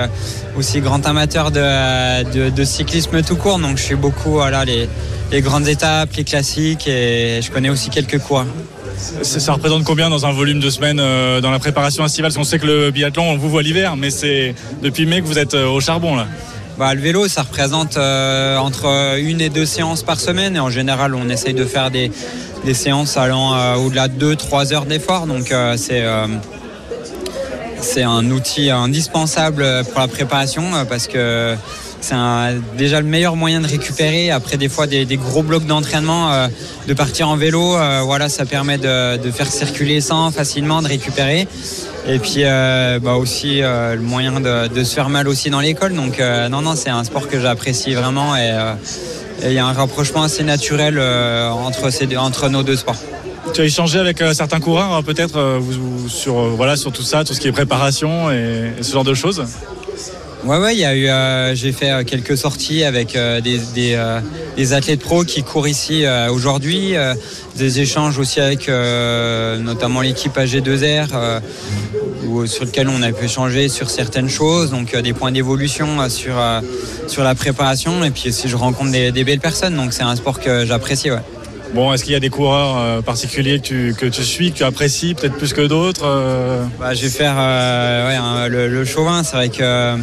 aussi 0.58 0.82
grand 0.82 1.06
amateur 1.06 1.52
de, 1.52 2.64
cyclisme 2.64 3.22
tout 3.22 3.36
court. 3.36 3.60
Donc 3.60 3.78
je 3.78 3.84
fais 3.84 3.96
beaucoup 3.96 4.32
voilà, 4.32 4.66
les, 4.66 4.90
les 5.32 5.42
grandes 5.42 5.68
étapes, 5.68 6.10
les 6.18 6.24
classiques 6.24 6.88
et 6.88 7.40
je 7.42 7.52
connais 7.52 7.70
aussi 7.70 7.90
quelques 7.90 8.20
cours. 8.20 8.44
Ça 9.22 9.54
représente 9.54 9.86
combien 9.86 10.10
dans 10.10 10.26
un 10.26 10.34
volume 10.34 10.60
de 10.60 10.70
semaines 10.70 11.00
euh, 11.00 11.40
dans 11.40 11.52
la 11.52 11.60
préparation 11.60 12.04
estivale? 12.04 12.32
Parce 12.32 12.38
qu'on 12.38 12.44
sait 12.44 12.60
que 12.60 12.68
le 12.68 12.92
biathlon, 12.92 13.24
on 13.24 13.38
vous 13.38 13.50
voit 13.50 13.64
l'hiver, 13.64 13.96
mais 13.96 14.10
c'est 14.10 14.54
depuis 14.84 15.06
mai 15.06 15.22
que 15.22 15.26
vous 15.26 15.40
êtes 15.40 15.54
au 15.54 15.80
charbon 15.80 16.18
là. 16.18 16.28
Bah, 16.80 16.94
le 16.94 17.02
vélo, 17.02 17.28
ça 17.28 17.42
représente 17.42 17.98
euh, 17.98 18.58
entre 18.58 19.18
une 19.20 19.42
et 19.42 19.50
deux 19.50 19.66
séances 19.66 20.02
par 20.02 20.18
semaine. 20.18 20.56
Et 20.56 20.62
en 20.62 20.70
général, 20.70 21.14
on 21.14 21.28
essaye 21.28 21.54
de 21.54 21.66
faire 21.66 21.92
des, 21.92 22.10
séances 22.74 23.18
allant 23.18 23.54
euh, 23.54 23.76
au-delà 23.76 24.08
de 24.08 24.34
2-3 24.34 24.74
heures 24.74 24.86
d'effort. 24.86 25.28
Donc, 25.28 25.52
euh, 25.52 25.76
c'est 25.76 26.06
c'est 27.82 28.04
un 28.04 28.32
outil 28.32 28.70
indispensable 28.70 29.66
pour 29.92 30.00
la 30.00 30.08
préparation 30.08 30.64
parce 30.90 31.08
que 31.08 31.56
c'est 32.02 32.16
déjà 32.78 33.02
le 33.02 33.08
meilleur 33.08 33.36
moyen 33.36 33.62
de 33.62 33.68
récupérer. 33.68 34.32
Après 34.32 34.58
des 34.58 34.70
fois 34.70 34.88
des, 34.88 35.06
gros 35.18 35.44
blocs 35.44 35.66
d'entraînement 35.66 36.32
euh, 36.32 36.48
de 36.88 36.94
partir 36.94 37.30
en 37.30 37.36
vélo 37.36 37.76
euh, 37.76 38.02
voilà 38.04 38.30
ça 38.30 38.46
permet 38.46 38.78
de, 38.78 39.32
faire 39.32 39.52
circuler 39.52 39.96
le 39.96 40.02
sang 40.02 40.32
facilement 40.32 40.82
de 40.82 40.88
récupérer. 40.88 41.48
Et 42.08 42.20
puis 42.20 42.44
euh, 42.44 43.00
bah 43.00 43.16
aussi 43.16 43.62
le 43.62 44.00
moyen 44.02 44.40
de, 44.40 44.84
se 44.84 44.94
faire 44.94 45.10
mal 45.10 45.28
aussi 45.28 45.50
dans 45.50 45.60
l'école. 45.60 45.94
Donc 45.94 46.20
non 46.20 46.62
non 46.62 46.76
c'est 46.76 46.90
un 46.90 47.04
sport 47.04 47.28
que 47.28 47.40
j'apprécie 47.40 47.94
vraiment 47.94 48.36
et 48.36 48.54
il 49.44 49.54
y 49.54 49.60
a 49.60 49.66
un 49.66 49.74
rapprochement 49.74 50.24
assez 50.24 50.44
naturel 50.44 51.00
entre, 51.00 51.90
ces 51.92 52.08
deux- 52.08 52.18
entre 52.18 52.50
nos 52.50 52.64
deux 52.64 52.76
sports. 52.76 52.98
Tu 53.54 53.62
as 53.62 53.66
échangé 53.66 54.00
avec 54.00 54.22
certains 54.34 54.60
coureurs 54.60 54.94
euh, 54.94 55.02
peut-être 55.02 55.60
sur, 56.08 56.36
voilà, 56.50 56.76
sur 56.76 56.92
tout 56.92 57.02
ça, 57.02 57.24
tout 57.24 57.34
ce 57.34 57.40
qui 57.40 57.48
est 57.48 57.52
préparation 57.52 58.30
et 58.32 58.74
ce 58.82 58.92
genre 58.92 59.04
de 59.04 59.14
choses? 59.14 59.44
Ouais, 60.46 60.58
ouais, 60.58 60.74
il 60.74 60.80
y 60.80 60.86
a 60.86 60.96
eu, 60.96 61.08
euh, 61.08 61.54
j'ai 61.54 61.74
fait 61.74 61.92
euh, 61.92 62.04
quelques 62.06 62.38
sorties 62.38 62.84
avec 62.86 63.16
euh, 63.16 63.42
des, 63.42 63.58
des, 63.76 63.94
euh, 63.96 64.22
des 64.56 64.72
athlètes 64.74 65.02
pros 65.02 65.24
qui 65.26 65.44
courent 65.44 65.68
ici 65.68 66.06
euh, 66.06 66.32
aujourd'hui, 66.32 66.96
euh, 66.96 67.14
des 67.58 67.82
échanges 67.82 68.18
aussi 68.18 68.40
avec 68.40 68.70
notamment 68.70 70.00
l'équipe 70.02 70.36
AG2R, 70.38 71.08
euh, 71.14 71.40
où- 72.26 72.46
sur 72.46 72.64
lequel 72.64 72.88
on 72.88 73.02
a 73.02 73.12
pu 73.12 73.26
échanger 73.26 73.68
sur 73.68 73.90
certaines 73.90 74.30
choses, 74.30 74.72
donc 74.72 74.96
des 74.96 75.12
points 75.14 75.32
d'évolution 75.34 76.08
sur, 76.10 76.36
sur 77.08 77.24
la 77.24 77.36
préparation, 77.36 78.04
et 78.06 78.12
puis 78.12 78.30
aussi 78.30 78.48
je 78.48 78.56
rencontre 78.56 78.92
des, 78.92 79.12
des 79.12 79.24
belles 79.26 79.40
personnes, 79.42 79.76
donc 79.76 79.92
c'est 79.92 80.04
un 80.04 80.16
sport 80.16 80.40
que 80.40 80.66
j'apprécie. 80.66 81.12
Ouais. 81.12 81.18
Bon, 81.74 81.94
est-ce 81.94 82.04
qu'il 82.04 82.14
y 82.14 82.16
a 82.16 82.20
des 82.20 82.30
coureurs 82.30 82.78
euh, 82.78 83.02
particuliers 83.02 83.60
que 83.60 84.08
tu, 84.08 84.24
suis, 84.24 84.52
que 84.52 84.58
tu 84.58 84.64
apprécies 84.64 85.14
peut-être 85.14 85.36
plus 85.38 85.54
que 85.54 85.62
d'autres 85.68 86.02
euh? 86.04 86.64
Bah, 86.80 86.94
je 86.96 87.04
vais 87.04 87.10
faire 87.10 87.36
euh, 87.38 88.18
un- 88.18 88.48
le, 88.48 88.86
chauvin. 88.86 89.24
C'est 89.24 89.36
vrai 89.36 89.50
que 89.50 89.96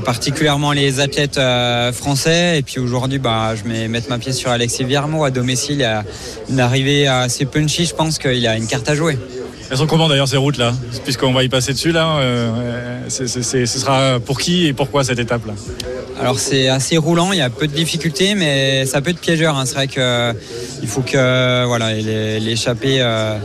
particulièrement 0.00 0.72
les 0.72 1.00
athlètes 1.00 1.40
français. 1.92 2.58
Et 2.58 2.62
puis 2.62 2.78
aujourd'hui, 2.78 3.18
bah, 3.18 3.54
je 3.54 3.68
vais 3.68 3.88
mettre 3.88 4.08
ma 4.08 4.18
pièce 4.18 4.38
sur 4.38 4.50
Alexis 4.50 4.84
Viermo 4.84 5.24
à 5.24 5.30
domicile. 5.30 5.76
Il 5.80 5.84
a 5.84 6.04
une 6.48 6.60
arrivée 6.60 7.06
assez 7.06 7.44
punchy. 7.44 7.84
Je 7.84 7.94
pense 7.94 8.18
qu'il 8.18 8.46
a 8.46 8.56
une 8.56 8.66
carte 8.66 8.88
à 8.88 8.94
jouer. 8.94 9.18
Elles 9.70 9.76
sont 9.76 9.86
comment 9.86 10.08
d'ailleurs 10.08 10.28
ces 10.28 10.36
routes 10.38 10.56
là 10.56 10.72
Puisqu'on 11.04 11.32
va 11.32 11.44
y 11.44 11.48
passer 11.48 11.72
dessus 11.72 11.92
là, 11.92 12.16
euh, 12.18 13.00
ce 13.08 13.26
sera 13.66 14.18
pour 14.20 14.40
qui 14.40 14.66
et 14.66 14.72
pourquoi 14.72 15.04
cette 15.04 15.18
étape 15.18 15.46
là 15.46 15.52
Alors 16.20 16.38
c'est 16.38 16.68
assez 16.68 16.96
roulant, 16.96 17.32
il 17.32 17.38
y 17.38 17.42
a 17.42 17.50
peu 17.50 17.66
de 17.66 17.74
difficultés, 17.74 18.34
mais 18.34 18.86
ça 18.86 19.00
peut 19.02 19.10
être 19.10 19.20
piégeur. 19.20 19.56
hein. 19.56 19.66
C'est 19.66 19.74
vrai 19.74 19.86
que 19.88 20.00
euh, 20.00 20.32
il 20.82 20.88
faut 20.88 21.02
que 21.02 21.66
voilà, 21.66 21.92
l'échappée 21.94 22.98
euh, 23.00 23.36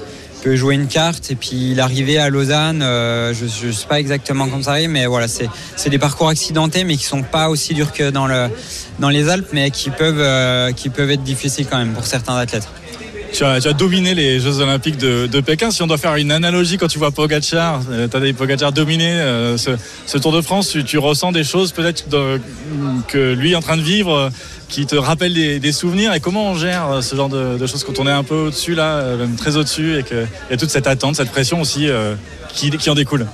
peut 0.44 0.56
jouer 0.56 0.76
une 0.76 0.88
carte 0.88 1.30
et 1.32 1.36
puis 1.36 1.76
l'arrivée 1.76 2.20
à 2.20 2.30
Lausanne, 2.30 2.82
euh, 2.82 3.34
je 3.34 3.68
ne 3.68 3.72
sais 3.72 3.88
pas 3.88 4.00
exactement 4.00 4.48
comment 4.48 4.64
ça 4.64 4.72
arrive, 4.72 4.90
mais 4.90 5.06
voilà, 5.06 5.28
c'est 5.28 5.90
des 5.90 6.00
parcours 6.00 6.30
accidentés, 6.30 6.86
mais 6.86 6.96
qui 6.96 7.04
sont 7.06 7.24
pas 7.24 7.50
aussi 7.50 7.74
durs 7.74 7.92
que 7.92 8.10
dans 8.10 8.28
le 8.28 8.48
dans 9.00 9.10
les 9.10 9.28
Alpes, 9.30 9.50
mais 9.52 9.72
qui 9.72 9.90
peuvent 9.90 10.74
qui 10.76 10.90
peuvent 10.90 11.12
être 11.12 11.24
difficiles 11.24 11.68
quand 11.70 11.78
même 11.78 11.94
pour 11.94 12.06
certains 12.06 12.38
athlètes. 12.38 12.68
Tu 13.34 13.44
as, 13.44 13.74
dominé 13.74 14.14
les 14.14 14.40
Jeux 14.40 14.60
Olympiques 14.60 14.98
de, 14.98 15.42
Pékin. 15.42 15.72
Si 15.72 15.82
on 15.82 15.88
doit 15.88 15.98
faire 15.98 16.16
une 16.16 16.32
analogie 16.32 16.78
quand 16.78 16.88
tu 16.88 17.00
vois 17.00 17.12
Pogacar, 17.12 17.82
euh, 17.90 18.08
Tadej 18.08 18.36
Pogacar 18.36 18.72
dominer 18.72 19.12
euh, 19.12 19.58
ce, 19.58 20.18
Tour 20.20 20.32
de 20.32 20.42
France, 20.42 20.78
tu, 20.86 20.98
ressens 21.00 21.32
des 21.32 21.44
choses 21.44 21.72
peut-être 21.72 22.06
que 23.08 23.34
lui 23.34 23.54
est 23.54 23.56
en 23.56 23.62
train 23.62 23.78
de 23.78 23.82
vivre 23.82 24.14
euh, 24.14 24.30
qui 24.70 24.86
te 24.86 24.96
rappellent 24.96 25.34
des, 25.34 25.72
souvenirs? 25.72 26.14
Et 26.14 26.20
comment 26.20 26.52
on 26.52 26.56
gère 26.56 27.00
ce 27.02 27.16
genre 27.16 27.30
de, 27.30 27.66
choses 27.66 27.84
quand 27.84 28.00
on 28.00 28.08
est 28.08 28.12
un 28.12 28.24
peu 28.24 28.36
au-dessus 28.36 28.76
là, 28.76 29.16
même 29.16 29.36
très 29.36 29.58
au-dessus, 29.58 29.98
et 30.00 30.04
qu'il 30.04 30.28
y 30.52 30.54
a 30.54 30.58
toute 30.58 30.70
cette 30.70 30.88
attente, 30.88 31.16
cette 31.16 31.32
pression 31.32 31.60
aussi 31.60 31.88
qui, 32.54 32.90
en 32.90 32.96
découle? 32.96 33.26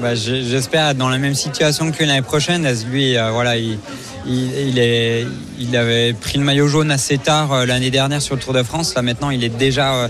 Bah, 0.00 0.14
je- 0.14 0.42
J'espère 0.42 0.88
être 0.90 0.96
dans 0.96 1.08
la 1.08 1.18
même 1.18 1.34
situation 1.34 1.90
que 1.90 2.04
l'année 2.04 2.22
prochaine. 2.22 2.66
Lui, 2.90 3.16
voilà, 3.32 3.56
il, 3.56 3.78
il, 4.26 5.76
avait 5.76 6.12
pris 6.14 6.38
le 6.38 6.44
maillot 6.44 6.68
jaune 6.68 6.90
assez 6.90 7.18
tard 7.18 7.52
euh, 7.52 7.66
l'année 7.66 7.90
dernière 7.90 8.22
sur 8.22 8.34
le 8.34 8.40
Tour 8.40 8.52
de 8.52 8.62
France. 8.62 8.94
Là 8.94 9.02
maintenant, 9.02 9.30
il 9.30 9.44
est 9.44 9.48
déjà, 9.48 9.94
euh, 9.94 10.08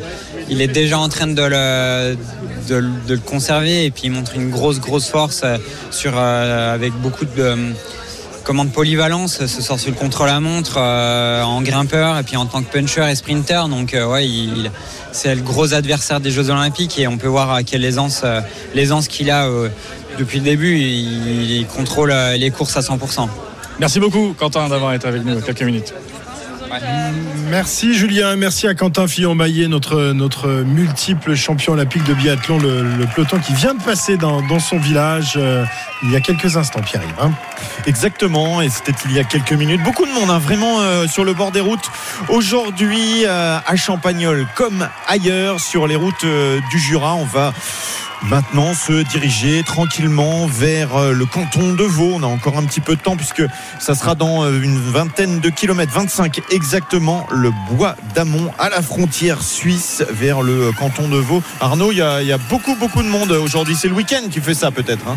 il 0.49 0.61
est 0.61 0.69
déjà 0.69 0.99
en 0.99 1.09
train 1.09 1.27
de 1.27 1.43
le, 1.43 3.17
conserver 3.19 3.85
et 3.85 3.91
puis 3.91 4.05
il 4.05 4.13
montre 4.13 4.35
une 4.37 4.51
grosse, 4.51 4.81
grosse 4.81 5.09
force 5.09 5.43
euh, 5.45 5.59
sur, 5.91 6.17
avec 6.17 6.93
beaucoup 6.95 7.25
de 7.25 7.73
commande 8.45 8.73
polyvalence, 8.73 9.47
se 9.47 9.63
sort 9.63 9.81
sur 9.81 9.91
le 9.91 9.97
contre-la-montre 9.97 10.77
en 10.77 11.63
grimpeur 11.63 12.19
et 12.19 12.23
puis 12.23 12.37
en 12.37 12.45
tant 12.45 12.63
que 12.63 12.71
puncher 12.71 13.09
et 13.11 13.15
sprinter. 13.15 13.69
Donc 13.69 13.97
ouais, 13.97 14.29
c'est 15.13 15.35
le 15.35 15.41
gros 15.41 15.73
adversaire 15.73 16.21
des 16.21 16.31
Jeux 16.31 16.51
Olympiques 16.51 16.99
et 16.99 17.09
on 17.09 17.17
peut 17.17 17.27
voir 17.27 17.61
quelle 17.65 17.87
aisance, 17.87 18.23
l'aisance 18.75 19.09
qu'il 19.09 19.31
a 19.31 19.49
depuis 20.19 20.41
le 20.41 20.45
début. 20.45 20.77
Il, 20.77 21.51
il 21.53 21.67
contrôle 21.67 22.13
les 22.37 22.51
courses 22.51 22.77
à 22.77 22.81
100%. 22.81 23.29
Merci 23.81 24.01
beaucoup 24.01 24.35
Quentin 24.39 24.69
d'avoir 24.69 24.95
été 24.95 25.07
avec 25.07 25.25
nous 25.25 25.41
quelques 25.41 25.63
minutes. 25.63 25.95
Merci 27.51 27.95
Julien, 27.95 28.37
merci 28.37 28.67
à 28.67 28.75
Quentin 28.75 29.07
Fillon-Maillet, 29.07 29.69
notre, 29.69 30.13
notre 30.13 30.49
multiple 30.49 31.35
champion 31.35 31.75
olympique 31.75 32.03
de 32.05 32.15
biathlon, 32.15 32.59
le, 32.59 33.07
peloton 33.15 33.39
qui 33.39 33.53
vient 33.53 33.75
de 33.75 33.83
passer 33.83 34.17
dans, 34.17 34.59
son 34.59 34.79
village 34.79 35.35
euh, 35.37 35.65
il 36.03 36.11
y 36.11 36.17
a 36.17 36.21
quelques 36.21 36.57
instants, 36.57 36.81
Pierre-Yves. 36.81 37.15
Hein. 37.21 37.31
Exactement, 37.87 38.61
et 38.61 38.71
c'était 38.71 38.93
il 39.05 39.13
y 39.13 39.21
a 39.21 39.25
quelques 39.25 39.53
minutes. 39.53 39.83
Beaucoup 39.83 40.07
de 40.07 40.11
monde, 40.11 40.31
hein, 40.31 40.39
vraiment 40.39 40.81
euh, 40.81 41.07
sur 41.07 41.25
le 41.25 41.35
bord 41.35 41.53
des 41.53 41.61
routes. 41.61 41.91
Aujourd'hui, 42.29 43.25
euh, 43.25 43.59
à 43.65 43.77
Champagnol, 43.77 44.47
comme 44.57 44.89
ailleurs, 45.07 45.61
sur 45.61 45.87
les 45.87 45.97
routes 45.97 46.27
du 46.71 46.79
Jura, 46.79 47.15
on 47.15 47.25
va 47.25 47.53
maintenant 48.29 48.75
se 48.75 49.03
diriger 49.03 49.63
tranquillement 49.63 50.47
vers 50.47 50.97
euh, 50.97 51.13
le 51.13 51.27
canton 51.27 51.75
de 51.75 51.85
Vaud. 51.85 52.13
On 52.15 52.23
a 52.23 52.27
encore 52.27 52.57
un 52.59 52.65
petit 52.65 52.81
peu 52.81 52.97
de 52.97 53.01
temps 53.01 53.17
puisque 53.17 53.43
ça 53.79 53.95
sera 53.95 54.15
dans 54.15 54.45
euh, 54.45 54.61
une 54.63 54.79
vingtaine 54.79 55.41
de 55.41 55.49
kilomètres, 55.51 55.93
25 55.93 56.41
exactement, 56.51 57.27
le 57.31 57.51
bois 57.71 57.97
d'Amont 58.15 58.51
à 58.59 58.69
la 58.69 58.83
frontière 58.83 59.43
suisse 59.43 60.05
vers 60.11 60.43
le 60.43 60.73
canton 60.73 61.09
de 61.09 61.17
Vaud. 61.17 61.43
Arnaud, 61.61 61.93
il 61.93 61.99
y 61.99 62.03
a, 62.03 62.39
beaucoup 62.49 62.75
beaucoup 62.77 63.03
de 63.03 63.09
monde 63.09 63.33
aujourd'hui. 63.33 63.77
C'est 63.77 63.89
le 63.89 63.95
week-end 63.95 64.29
qui 64.31 64.41
fait 64.41 64.55
ça 64.55 64.71
peut-être. 64.71 65.07
Hein? 65.09 65.17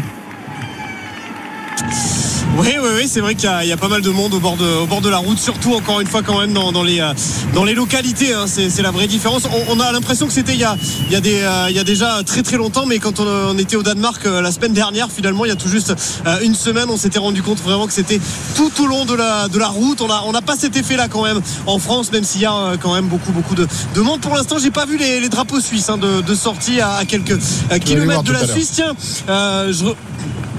Oui, 2.58 2.76
oui, 2.82 2.90
oui, 2.96 3.08
c'est 3.08 3.20
vrai 3.20 3.36
qu'il 3.36 3.50
y, 3.50 3.72
a 3.72 3.78
pas 3.78 3.88
mal 3.88 4.02
de 4.02 4.10
monde 4.10 4.34
au 4.34 4.40
bord 4.40 4.58
de, 4.58 4.66
au 4.66 4.88
bord 4.88 5.02
de 5.02 5.10
la 5.10 5.18
route, 5.18 5.38
surtout 5.38 5.76
encore 5.76 6.02
une 6.02 6.08
fois 6.08 6.24
quand 6.24 6.40
même 6.40 6.54
dans, 6.54 6.84
les, 6.84 7.00
euh, 7.00 7.14
dans 7.54 7.64
les 7.64 7.76
localités. 7.76 8.34
Hein, 8.34 8.46
c'est 8.48 8.82
la 8.82 8.90
vraie 8.90 9.06
différence. 9.06 9.44
On, 9.70 9.80
a 9.80 9.92
l'impression 9.92 10.26
que 10.26 10.34
c'était 10.34 10.54
il, 10.54 10.60
y 10.60 10.64
a, 10.64 10.76
il, 11.08 11.14
y 11.14 11.16
a 11.16 11.22
des, 11.22 11.42
euh, 11.42 11.68
il 11.70 11.76
y 11.76 11.80
a 11.80 11.84
déjà 11.84 12.24
très 12.26 12.42
très 12.42 12.58
longtemps, 12.58 12.88
mais 12.88 12.98
quand 12.98 13.20
on, 13.20 13.56
était 13.60 13.76
au 13.76 13.84
Danemark 13.84 14.26
euh, 14.26 14.42
la 14.42 14.52
semaine 14.52 14.74
dernière, 14.74 15.12
finalement, 15.12 15.46
il 15.46 15.50
y 15.50 15.52
a 15.52 15.56
tout 15.56 15.70
juste 15.70 15.94
une 16.42 16.56
semaine, 16.56 16.90
on 16.90 16.98
s'était 16.98 17.20
rendu 17.20 17.44
compte 17.44 17.60
vraiment 17.60 17.86
que 17.86 17.94
c'était 17.94 18.20
tout 18.56 18.72
au 18.82 18.88
long 18.88 19.06
de 19.06 19.14
la, 19.14 19.48
de 19.50 19.60
la 19.60 19.68
route. 19.68 20.02
On 20.02 20.08
n'a 20.08 20.24
on 20.26 20.34
a 20.34 20.42
pas 20.42 20.56
cet 20.56 20.76
effet-là 20.76 21.10
quand 21.10 21.24
même 21.24 21.42
en 21.68 21.78
France, 21.78 22.12
même 22.12 22.24
s'il 22.24 22.42
y 22.42 22.46
a 22.46 22.74
quand 22.82 22.94
même 22.94 23.06
beaucoup 23.06 23.32
beaucoup 23.32 23.56
de, 23.56 23.68
de 23.94 24.02
monde. 24.02 24.20
Pour 24.22 24.36
l'instant, 24.36 24.58
j'ai 24.58 24.72
pas 24.72 24.86
vu 24.86 24.98
les, 24.98 25.30
drapeaux 25.30 25.60
suisses 25.60 25.90
hein, 25.90 25.98
de, 25.98 26.36
sortie 26.36 26.82
à, 26.82 27.06
quelques 27.06 27.38
kilomètres 27.84 28.24
de 28.24 28.34
la 28.34 28.48
Suisse. 28.48 28.72
Tiens, 28.74 28.96
je 29.28 29.94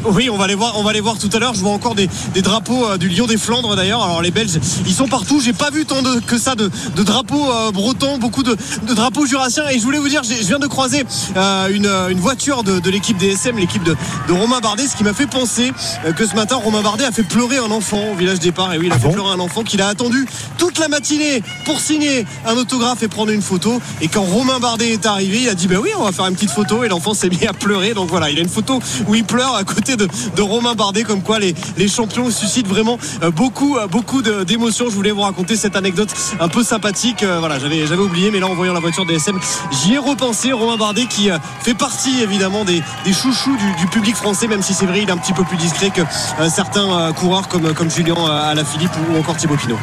oui, 0.05 0.31
on 0.31 0.37
va 0.37 0.47
les 0.47 0.55
voir, 0.55 0.79
on 0.79 0.83
va 0.83 0.93
les 0.93 1.01
voir 1.01 1.19
tout 1.19 1.31
à 1.33 1.39
l'heure. 1.39 1.55
Je 1.55 1.61
vois 1.61 1.73
encore 1.73 1.95
des, 1.95 2.09
drapeaux 2.43 2.87
euh, 2.87 2.97
du 2.99 3.09
Lion 3.09 3.27
des 3.27 3.37
Flandres 3.37 3.77
d'ailleurs. 3.77 4.03
Alors 4.03 4.23
les 4.23 4.31
Belges, 4.31 4.59
ils 4.87 4.95
sont 4.95 5.09
partout. 5.09 5.41
J'ai 5.41 5.53
pas 5.53 5.71
vu 5.71 5.85
tant 5.85 6.03
de, 6.03 6.21
que 6.21 6.39
ça 6.39 6.55
de, 6.55 6.71
drapeaux 6.97 7.51
euh, 7.51 7.73
bretons, 7.73 8.19
beaucoup 8.19 8.43
de, 8.43 8.57
drapeaux 8.87 9.27
jurassiens. 9.27 9.65
Et 9.71 9.79
je 9.79 9.85
voulais 9.85 9.99
vous 9.99 10.09
dire, 10.09 10.23
je 10.23 10.47
viens 10.47 10.59
de 10.59 10.67
croiser 10.67 11.05
euh, 11.37 11.69
une, 12.11 12.21
voiture 12.21 12.63
de, 12.63 12.91
l'équipe 12.91 13.17
DSM, 13.17 13.59
l'équipe 13.59 13.83
de, 13.83 13.97
Romain 14.29 14.61
Bardet, 14.61 14.87
ce 14.87 14.97
qui 14.97 15.05
m'a 15.05 15.15
fait 15.15 15.27
penser 15.27 15.73
que 16.17 16.27
ce 16.27 16.35
matin, 16.35 16.57
Romain 16.57 16.83
Bardet 16.83 17.05
a 17.05 17.13
fait 17.13 17.23
pleurer 17.23 17.59
un 17.59 17.71
enfant 17.71 18.01
au 18.13 18.15
village 18.15 18.39
départ. 18.39 18.73
Et 18.73 18.79
oui, 18.79 18.87
il 18.87 18.93
a 18.93 18.97
ah 18.97 19.01
fait 19.01 19.11
pleurer 19.11 19.31
un 19.31 19.41
enfant 19.41 19.63
qu'il 19.63 19.83
a 19.83 19.89
attendu 19.89 20.27
toute 20.59 20.79
la 20.79 20.89
matinée 20.89 21.43
pour 21.65 21.81
signer 21.81 22.25
un 22.47 22.57
autographe 22.57 23.03
et 23.03 23.09
prendre 23.09 23.33
une 23.33 23.43
photo. 23.43 23.81
Et 24.01 24.09
quand 24.09 24.23
Romain 24.23 24.61
Bardet 24.61 24.93
est 24.93 25.07
arrivé, 25.07 25.43
il 25.43 25.49
a 25.49 25.55
dit, 25.55 25.67
ben 25.67 25.79
oui, 25.79 25.91
on 25.99 26.05
va 26.05 26.13
faire 26.13 26.27
une 26.27 26.35
petite 26.35 26.51
photo. 26.51 26.85
Et 26.85 26.89
l'enfant 26.89 27.15
s'est 27.15 27.29
mis 27.29 27.47
à 27.47 27.53
pleurer. 27.53 27.95
Donc 27.95 28.09
voilà, 28.09 28.31
il 28.31 28.39
a 28.39 28.43
une 28.43 28.49
photo 28.49 28.81
où 29.07 29.15
il 29.15 29.25
pleure 29.25 29.55
à 29.55 29.65
côté 29.65 29.97
de, 29.99 30.43
Romain 30.43 30.75
Bardet, 30.75 31.03
comme 31.03 31.23
quoi 31.23 31.39
les, 31.39 31.55
champions 31.89 32.31
suscitent 32.31 32.69
vraiment 32.69 32.99
euh, 33.23 33.31
beaucoup, 33.31 33.77
euh, 33.77 33.87
beaucoup 33.87 34.23
d'émotions. 34.23 34.87
Je 34.89 34.95
voulais 34.95 35.11
vous 35.11 35.23
raconter 35.23 35.57
cette 35.57 35.77
anecdote 35.77 36.09
un 36.41 36.49
peu 36.49 36.63
sympathique. 36.63 37.23
Euh, 37.23 37.39
voilà, 37.41 37.59
j'avais, 37.59 37.97
oublié, 37.97 38.31
mais 38.31 38.41
là 38.41 38.47
en 38.47 38.55
voyant 38.55 38.73
la 38.73 38.81
voiture 38.81 39.05
DSM, 39.05 39.39
j'y 39.73 39.95
ai 39.95 39.99
repensé. 39.99 40.53
Romain 40.53 40.77
Bardet 40.77 41.07
qui 41.07 41.29
fait 41.61 41.75
partie 41.75 42.23
évidemment 42.23 42.65
des, 42.65 42.83
chouchous 43.13 43.57
du, 43.79 43.87
public 43.89 44.15
français, 44.15 44.47
même 44.47 44.63
si 44.63 44.75
c'est 44.75 44.87
vrai, 44.87 45.03
il 45.03 45.09
est 45.09 45.13
un 45.13 45.17
petit 45.17 45.33
peu 45.33 45.45
plus 45.45 45.57
discret 45.57 45.91
que 45.91 46.03
certains 46.49 47.13
coureurs 47.13 47.49
comme, 47.49 47.75
comme 47.75 47.91
Julien 47.91 48.17
Alaphilippe 48.27 48.93
ou 49.11 49.19
encore 49.19 49.37
Thibaut 49.37 49.57
Pinot. 49.57 49.79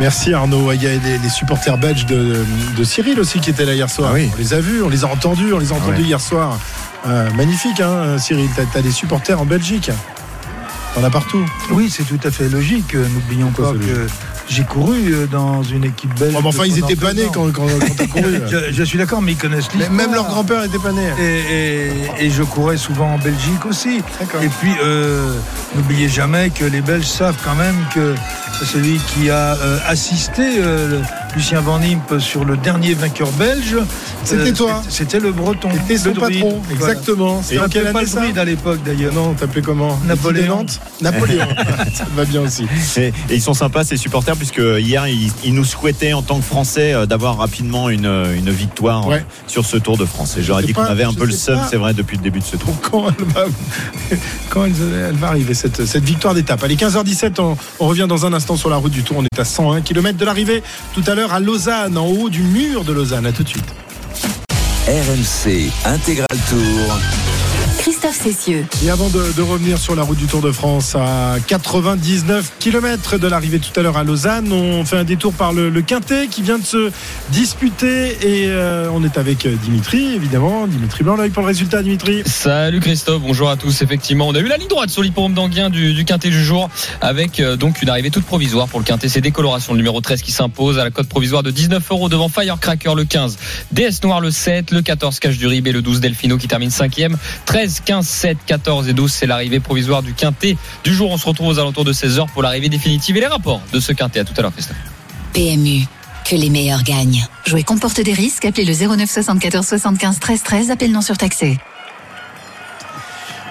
Merci 0.00 0.34
Arnaud. 0.34 0.72
Il 0.72 0.82
y 0.82 0.86
a 0.86 0.90
les, 0.90 1.28
supporters 1.28 1.78
belges 1.78 2.06
de, 2.06 2.44
Cyril 2.84 3.18
aussi 3.18 3.40
qui 3.40 3.50
étaient 3.50 3.64
là 3.64 3.74
hier 3.74 3.88
soir. 3.90 4.12
Ah 4.14 4.18
on 4.32 4.36
les 4.36 4.54
a 4.54 4.60
vus, 4.60 4.82
on 4.82 4.88
les 4.88 5.04
a 5.04 5.08
entendus, 5.08 5.52
on 5.52 5.58
les 5.58 5.72
a 5.72 5.74
entendus 5.74 6.02
hier 6.02 6.20
soir. 6.20 6.58
Euh, 7.06 7.30
magnifique, 7.32 7.80
hein, 7.80 8.18
Cyril. 8.18 8.48
Tu 8.54 8.78
as, 8.78 8.82
des 8.82 8.90
supporters 8.90 9.40
en 9.40 9.46
Belgique. 9.46 9.90
On 10.96 11.04
a 11.04 11.10
partout. 11.10 11.44
Oui, 11.70 11.90
c'est 11.90 12.04
tout 12.04 12.20
à 12.24 12.30
fait 12.30 12.48
logique. 12.48 12.94
N'oublions 12.94 13.50
pas 13.50 13.72
que 13.72 14.06
j'ai 14.48 14.64
couru 14.64 15.12
euh, 15.12 15.26
dans 15.26 15.62
une 15.62 15.84
équipe 15.84 16.14
belge. 16.18 16.34
Oh, 16.36 16.42
enfin, 16.44 16.64
ils 16.66 16.78
étaient 16.78 16.96
panés 16.96 17.28
quand, 17.32 17.50
quand, 17.52 17.66
tu 17.66 18.02
as 18.02 18.06
couru. 18.06 18.40
je, 18.70 18.82
suis 18.82 18.98
d'accord, 18.98 19.22
mais 19.22 19.32
ils 19.32 19.38
connaissent 19.38 19.72
l'histoire. 19.72 19.92
Même 19.92 20.12
leur 20.12 20.26
grand-père 20.26 20.64
était 20.64 20.78
pané. 20.78 21.02
Et, 21.18 22.30
je 22.30 22.42
courais 22.42 22.76
souvent 22.76 23.14
en 23.14 23.18
Belgique 23.18 23.64
aussi. 23.66 23.98
Et 24.42 24.48
puis, 24.60 24.72
euh, 24.82 25.32
n'oubliez 25.74 26.08
jamais 26.08 26.50
que 26.50 26.64
les 26.64 26.80
Belges 26.80 27.06
savent 27.06 27.38
quand 27.44 27.54
même 27.54 27.76
que 27.94 28.14
celui 28.64 28.98
qui 28.98 29.30
a 29.30 29.56
assisté 29.86 30.60
Lucien 31.36 31.60
Van 31.60 31.82
Impe 31.82 32.18
sur 32.18 32.46
le 32.46 32.56
dernier 32.56 32.94
vainqueur 32.94 33.30
belge. 33.32 33.76
C'était 34.24 34.50
euh, 34.50 34.54
toi. 34.54 34.82
C'était 34.88 35.20
le 35.20 35.32
breton. 35.32 35.68
C'était 35.70 35.98
son 35.98 36.14
patron. 36.14 36.62
Exactement. 36.70 37.42
C'était 37.42 37.68
quelle 37.68 37.92
pas 37.92 38.00
le 38.00 38.08
druide 38.08 38.38
à 38.38 38.44
l'époque 38.46 38.80
d'ailleurs. 38.82 39.12
Non, 39.12 39.34
t'appelais 39.34 39.60
comment 39.60 40.00
Napoléon. 40.06 40.64
Napoléon. 41.02 41.46
ça 41.94 42.06
va 42.16 42.24
bien 42.24 42.40
aussi. 42.40 42.66
Et, 42.96 43.12
ils 43.30 43.42
sont 43.42 43.52
sympas 43.52 43.84
ces 43.84 43.98
supporters 43.98 44.34
puisque 44.34 44.62
hier 44.78 45.06
ils, 45.06 45.54
nous 45.54 45.64
souhaitaient 45.64 46.14
en 46.14 46.22
tant 46.22 46.38
que 46.38 46.44
Français 46.44 46.94
euh, 46.94 47.04
d'avoir 47.04 47.36
rapidement 47.36 47.90
une, 47.90 48.06
une 48.06 48.50
victoire 48.50 49.10
euh, 49.10 49.18
sur 49.46 49.66
ce 49.66 49.76
Tour 49.76 49.98
de 49.98 50.06
France. 50.06 50.38
Et 50.38 50.42
j'aurais 50.42 50.62
dit 50.62 50.72
qu'on 50.72 50.84
avait 50.84 51.04
un 51.04 51.12
peu 51.12 51.26
le 51.26 51.32
seum, 51.32 51.60
c'est 51.68 51.76
vrai, 51.76 51.92
depuis 51.92 52.16
le 52.16 52.22
début 52.22 52.40
de 52.40 52.44
ce 52.44 52.56
tour. 52.56 52.74
Quand 52.80 53.08
elle 53.08 53.24
va, 53.26 53.44
quand 54.48 54.64
elle, 54.64 55.16
va 55.16 55.28
arriver 55.28 55.52
cette, 55.52 55.84
cette 55.84 56.04
victoire 56.04 56.32
d'étape 56.32 56.64
Allez, 56.64 56.76
15h17, 56.76 57.40
on, 57.40 57.56
on 57.78 57.88
revient 57.88 58.06
dans 58.08 58.24
un 58.24 58.32
instant 58.32 58.56
sur 58.56 58.70
la 58.70 58.76
route 58.76 58.92
du 58.92 59.02
Tour. 59.02 59.18
On 59.18 59.24
est 59.24 59.38
à 59.38 59.44
101 59.44 59.82
km 59.82 60.16
de 60.16 60.24
l'arrivée. 60.24 60.62
Tout 60.94 61.04
à 61.06 61.14
l'heure 61.14 61.25
à 61.32 61.40
Lausanne, 61.40 61.96
en 61.98 62.06
haut 62.06 62.28
du 62.28 62.42
mur 62.42 62.84
de 62.84 62.92
Lausanne. 62.92 63.26
À 63.26 63.32
tout 63.32 63.42
de 63.42 63.48
suite. 63.48 63.64
RMC 64.86 65.70
Intégral 65.84 66.38
Tour. 66.48 66.98
Christophe 67.86 68.20
Cessieux. 68.20 68.66
Et 68.84 68.90
avant 68.90 69.08
de, 69.10 69.42
revenir 69.42 69.78
sur 69.78 69.94
la 69.94 70.02
route 70.02 70.18
du 70.18 70.26
Tour 70.26 70.42
de 70.42 70.50
France 70.50 70.96
à 70.96 71.36
99 71.46 72.54
km 72.58 73.16
de 73.16 73.28
l'arrivée 73.28 73.60
tout 73.60 73.78
à 73.78 73.82
l'heure 73.84 73.96
à 73.96 74.02
Lausanne, 74.02 74.50
on 74.52 74.84
fait 74.84 74.96
un 74.96 75.04
détour 75.04 75.32
par 75.32 75.52
le, 75.52 75.70
Quintet 75.82 76.26
qui 76.26 76.42
vient 76.42 76.58
de 76.58 76.64
se 76.64 76.90
disputer 77.30 78.16
et 78.22 78.48
euh, 78.48 78.90
on 78.92 79.04
est 79.04 79.18
avec 79.18 79.46
Dimitri 79.46 80.16
évidemment, 80.16 80.66
Dimitri 80.66 81.04
blanc 81.04 81.16
pour 81.32 81.42
le 81.44 81.46
résultat 81.46 81.84
Dimitri. 81.84 82.24
Salut 82.26 82.80
Christophe, 82.80 83.22
bonjour 83.22 83.50
à 83.50 83.56
tous. 83.56 83.82
Effectivement, 83.82 84.26
on 84.26 84.34
a 84.34 84.40
eu 84.40 84.48
la 84.48 84.56
ligne 84.56 84.66
droite 84.66 84.90
sur 84.90 85.02
l'hippodrome 85.02 85.34
d'Anguien 85.34 85.70
du, 85.70 86.04
Quintet 86.04 86.30
du 86.30 86.42
jour 86.42 86.68
avec 87.00 87.38
euh, 87.38 87.54
donc 87.54 87.82
une 87.82 87.88
arrivée 87.88 88.10
toute 88.10 88.24
provisoire 88.24 88.66
pour 88.66 88.80
le 88.80 88.84
Quintet. 88.84 89.08
C'est 89.08 89.20
décoloration 89.20 89.74
le 89.74 89.76
numéro 89.76 90.00
13 90.00 90.22
qui 90.22 90.32
s'impose 90.32 90.80
à 90.80 90.82
la 90.82 90.90
cote 90.90 91.08
provisoire 91.08 91.44
de 91.44 91.52
19 91.52 91.84
euros 91.92 92.08
devant 92.08 92.28
Firecracker 92.28 92.96
le 92.96 93.04
15, 93.04 93.38
DS 93.70 94.02
Noir 94.02 94.20
le 94.20 94.32
7, 94.32 94.72
le 94.72 94.82
14 94.82 95.20
Cache 95.20 95.38
du 95.38 95.46
Rib 95.46 95.68
et 95.68 95.72
le 95.72 95.82
12 95.82 96.00
Delfino 96.00 96.36
qui 96.36 96.48
termine 96.48 96.70
5e, 96.70 97.14
13 97.44 97.75
15, 97.84 98.06
7, 98.06 98.38
14 98.46 98.88
et 98.88 98.92
12. 98.92 99.12
C'est 99.12 99.26
l'arrivée 99.26 99.60
provisoire 99.60 100.02
du 100.02 100.14
quintet 100.14 100.56
du 100.84 100.94
jour. 100.94 101.10
On 101.10 101.16
se 101.16 101.26
retrouve 101.26 101.48
aux 101.48 101.58
alentours 101.58 101.84
de 101.84 101.92
16h 101.92 102.28
pour 102.32 102.42
l'arrivée 102.42 102.68
définitive 102.68 103.16
et 103.16 103.20
les 103.20 103.26
rapports 103.26 103.60
de 103.72 103.80
ce 103.80 103.92
quintet. 103.92 104.20
À 104.20 104.24
tout 104.24 104.34
à 104.36 104.42
l'heure, 104.42 104.52
Christophe. 104.52 104.76
PMU. 105.32 105.82
Que 106.28 106.34
les 106.34 106.50
meilleurs 106.50 106.82
gagnent. 106.82 107.24
Jouer 107.46 107.62
comporte 107.62 108.00
des 108.00 108.12
risques. 108.12 108.44
Appelez 108.44 108.64
le 108.64 108.74
09 108.74 109.08
74 109.08 109.64
75 109.64 110.18
13 110.18 110.42
13. 110.42 110.70
Appel 110.72 110.90
non 110.90 111.00
surtaxé. 111.00 111.58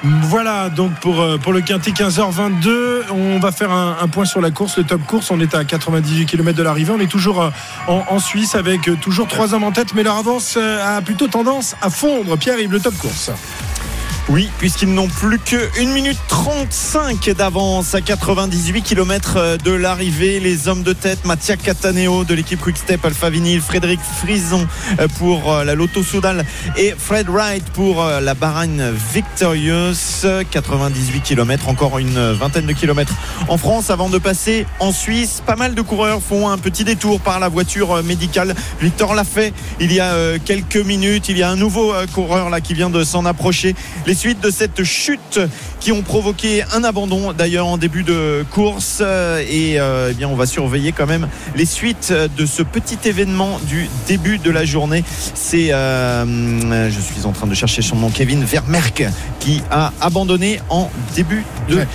Voilà 0.03 0.69
donc 0.69 0.93
pour, 0.99 1.19
euh, 1.19 1.37
pour 1.37 1.51
le 1.51 1.61
Quintet 1.61 1.91
15h22 1.91 3.05
on 3.11 3.39
va 3.39 3.51
faire 3.51 3.71
un, 3.71 4.07
point 4.07 4.25
sur 4.25 4.39
la 4.39 4.51
course 4.51 4.77
le 4.77 4.83
top 4.83 5.03
course 5.05 5.31
on 5.31 5.39
est 5.39 5.55
à 5.55 5.63
98 5.63 6.27
km 6.27 6.55
de 6.55 6.61
l'arrivée 6.61 6.93
on 6.95 6.99
est 6.99 7.09
toujours 7.09 7.41
euh, 7.41 7.49
en, 7.87 8.19
Suisse 8.19 8.53
avec 8.53 8.87
euh, 8.87 8.97
toujours 9.01 9.27
trois 9.27 9.55
hommes 9.55 9.63
en 9.63 9.71
tête 9.71 9.95
mais 9.95 10.03
leur 10.03 10.17
avance 10.17 10.57
a 10.57 11.01
plutôt 11.01 11.27
tendance 11.27 11.75
à 11.81 11.89
fondre 11.89 12.37
Pierre-Yves 12.37 12.71
le 12.71 12.79
top 12.79 12.95
course 12.97 13.31
oui, 14.27 14.49
puisqu'ils 14.57 14.91
n'ont 14.91 15.07
plus 15.07 15.37
que 15.37 15.69
1 15.79 15.93
minute 15.93 16.17
35 16.27 17.29
d'avance 17.37 17.93
à 17.93 18.01
98 18.01 18.81
km 18.81 19.57
de 19.63 19.71
l'arrivée. 19.71 20.39
Les 20.39 20.67
hommes 20.67 20.81
de 20.81 20.93
tête, 20.93 21.25
Mattia 21.25 21.57
Cataneo 21.57 22.23
de 22.23 22.33
l'équipe 22.33 22.59
Quickstep 22.59 23.05
Alpha 23.05 23.29
Vinyl, 23.29 23.61
Frédéric 23.61 23.99
Frison 23.99 24.67
pour 25.19 25.53
euh, 25.53 25.63
la 25.63 25.75
Lotto 25.75 26.01
Soudal 26.01 26.43
et 26.75 26.95
Fred 26.97 27.29
Wright 27.29 27.63
pour 27.65 28.01
euh, 28.01 28.19
la 28.19 28.33
Bahrain 28.33 28.91
Victorious. 29.13 30.25
98 30.49 31.21
km, 31.21 31.69
encore 31.69 31.99
une 31.99 32.31
vingtaine 32.31 32.65
de 32.65 32.73
kilomètres 32.73 33.13
en 33.47 33.57
France 33.57 33.91
avant 33.91 34.09
de 34.09 34.17
passer 34.17 34.65
en 34.79 34.91
Suisse. 34.91 35.43
Pas 35.45 35.55
mal 35.55 35.75
de 35.75 35.81
coureurs 35.83 36.21
font 36.21 36.49
un 36.49 36.57
petit 36.57 36.83
détour 36.83 37.19
par 37.19 37.39
la 37.39 37.47
voiture 37.47 38.01
médicale. 38.01 38.55
Victor 38.81 39.13
l'a 39.13 39.23
fait 39.23 39.53
il 39.79 39.93
y 39.93 39.99
a 39.99 40.13
euh, 40.13 40.39
quelques 40.43 40.77
minutes. 40.77 41.29
Il 41.29 41.37
y 41.37 41.43
a 41.43 41.49
un 41.51 41.55
nouveau 41.55 41.93
coureur 42.13 42.49
là 42.49 42.59
qui 42.59 42.73
vient 42.73 42.89
de 42.89 43.03
s'en 43.03 43.25
approcher. 43.25 43.75
Les 44.15 44.21
suites 44.21 44.39
de 44.39 44.49
cette 44.49 44.85
chute 44.85 45.41
qui 45.81 45.91
ont 45.91 46.01
provoqué 46.01 46.63
un 46.73 46.85
abandon 46.85 47.33
d'ailleurs 47.33 47.67
en 47.67 47.77
début 47.77 48.03
de 48.03 48.45
course. 48.49 49.01
Et 49.01 49.77
euh, 49.77 50.07
eh 50.09 50.13
bien, 50.13 50.29
on 50.29 50.37
va 50.37 50.45
surveiller 50.45 50.93
quand 50.93 51.05
même 51.05 51.27
les 51.57 51.65
suites 51.65 52.13
de 52.13 52.45
ce 52.45 52.63
petit 52.63 52.97
événement 53.03 53.59
du 53.67 53.89
début 54.07 54.37
de 54.37 54.49
la 54.51 54.63
journée. 54.63 55.03
C'est, 55.33 55.73
euh, 55.73 56.89
je 56.89 56.99
suis 57.01 57.25
en 57.25 57.33
train 57.33 57.47
de 57.47 57.53
chercher 57.53 57.81
son 57.81 57.97
nom, 57.97 58.09
Kevin 58.09 58.45
Vermerck, 58.45 59.03
qui 59.41 59.61
a 59.69 59.91
abandonné 59.99 60.61
en 60.69 60.89
début 61.13 61.43
de. 61.67 61.85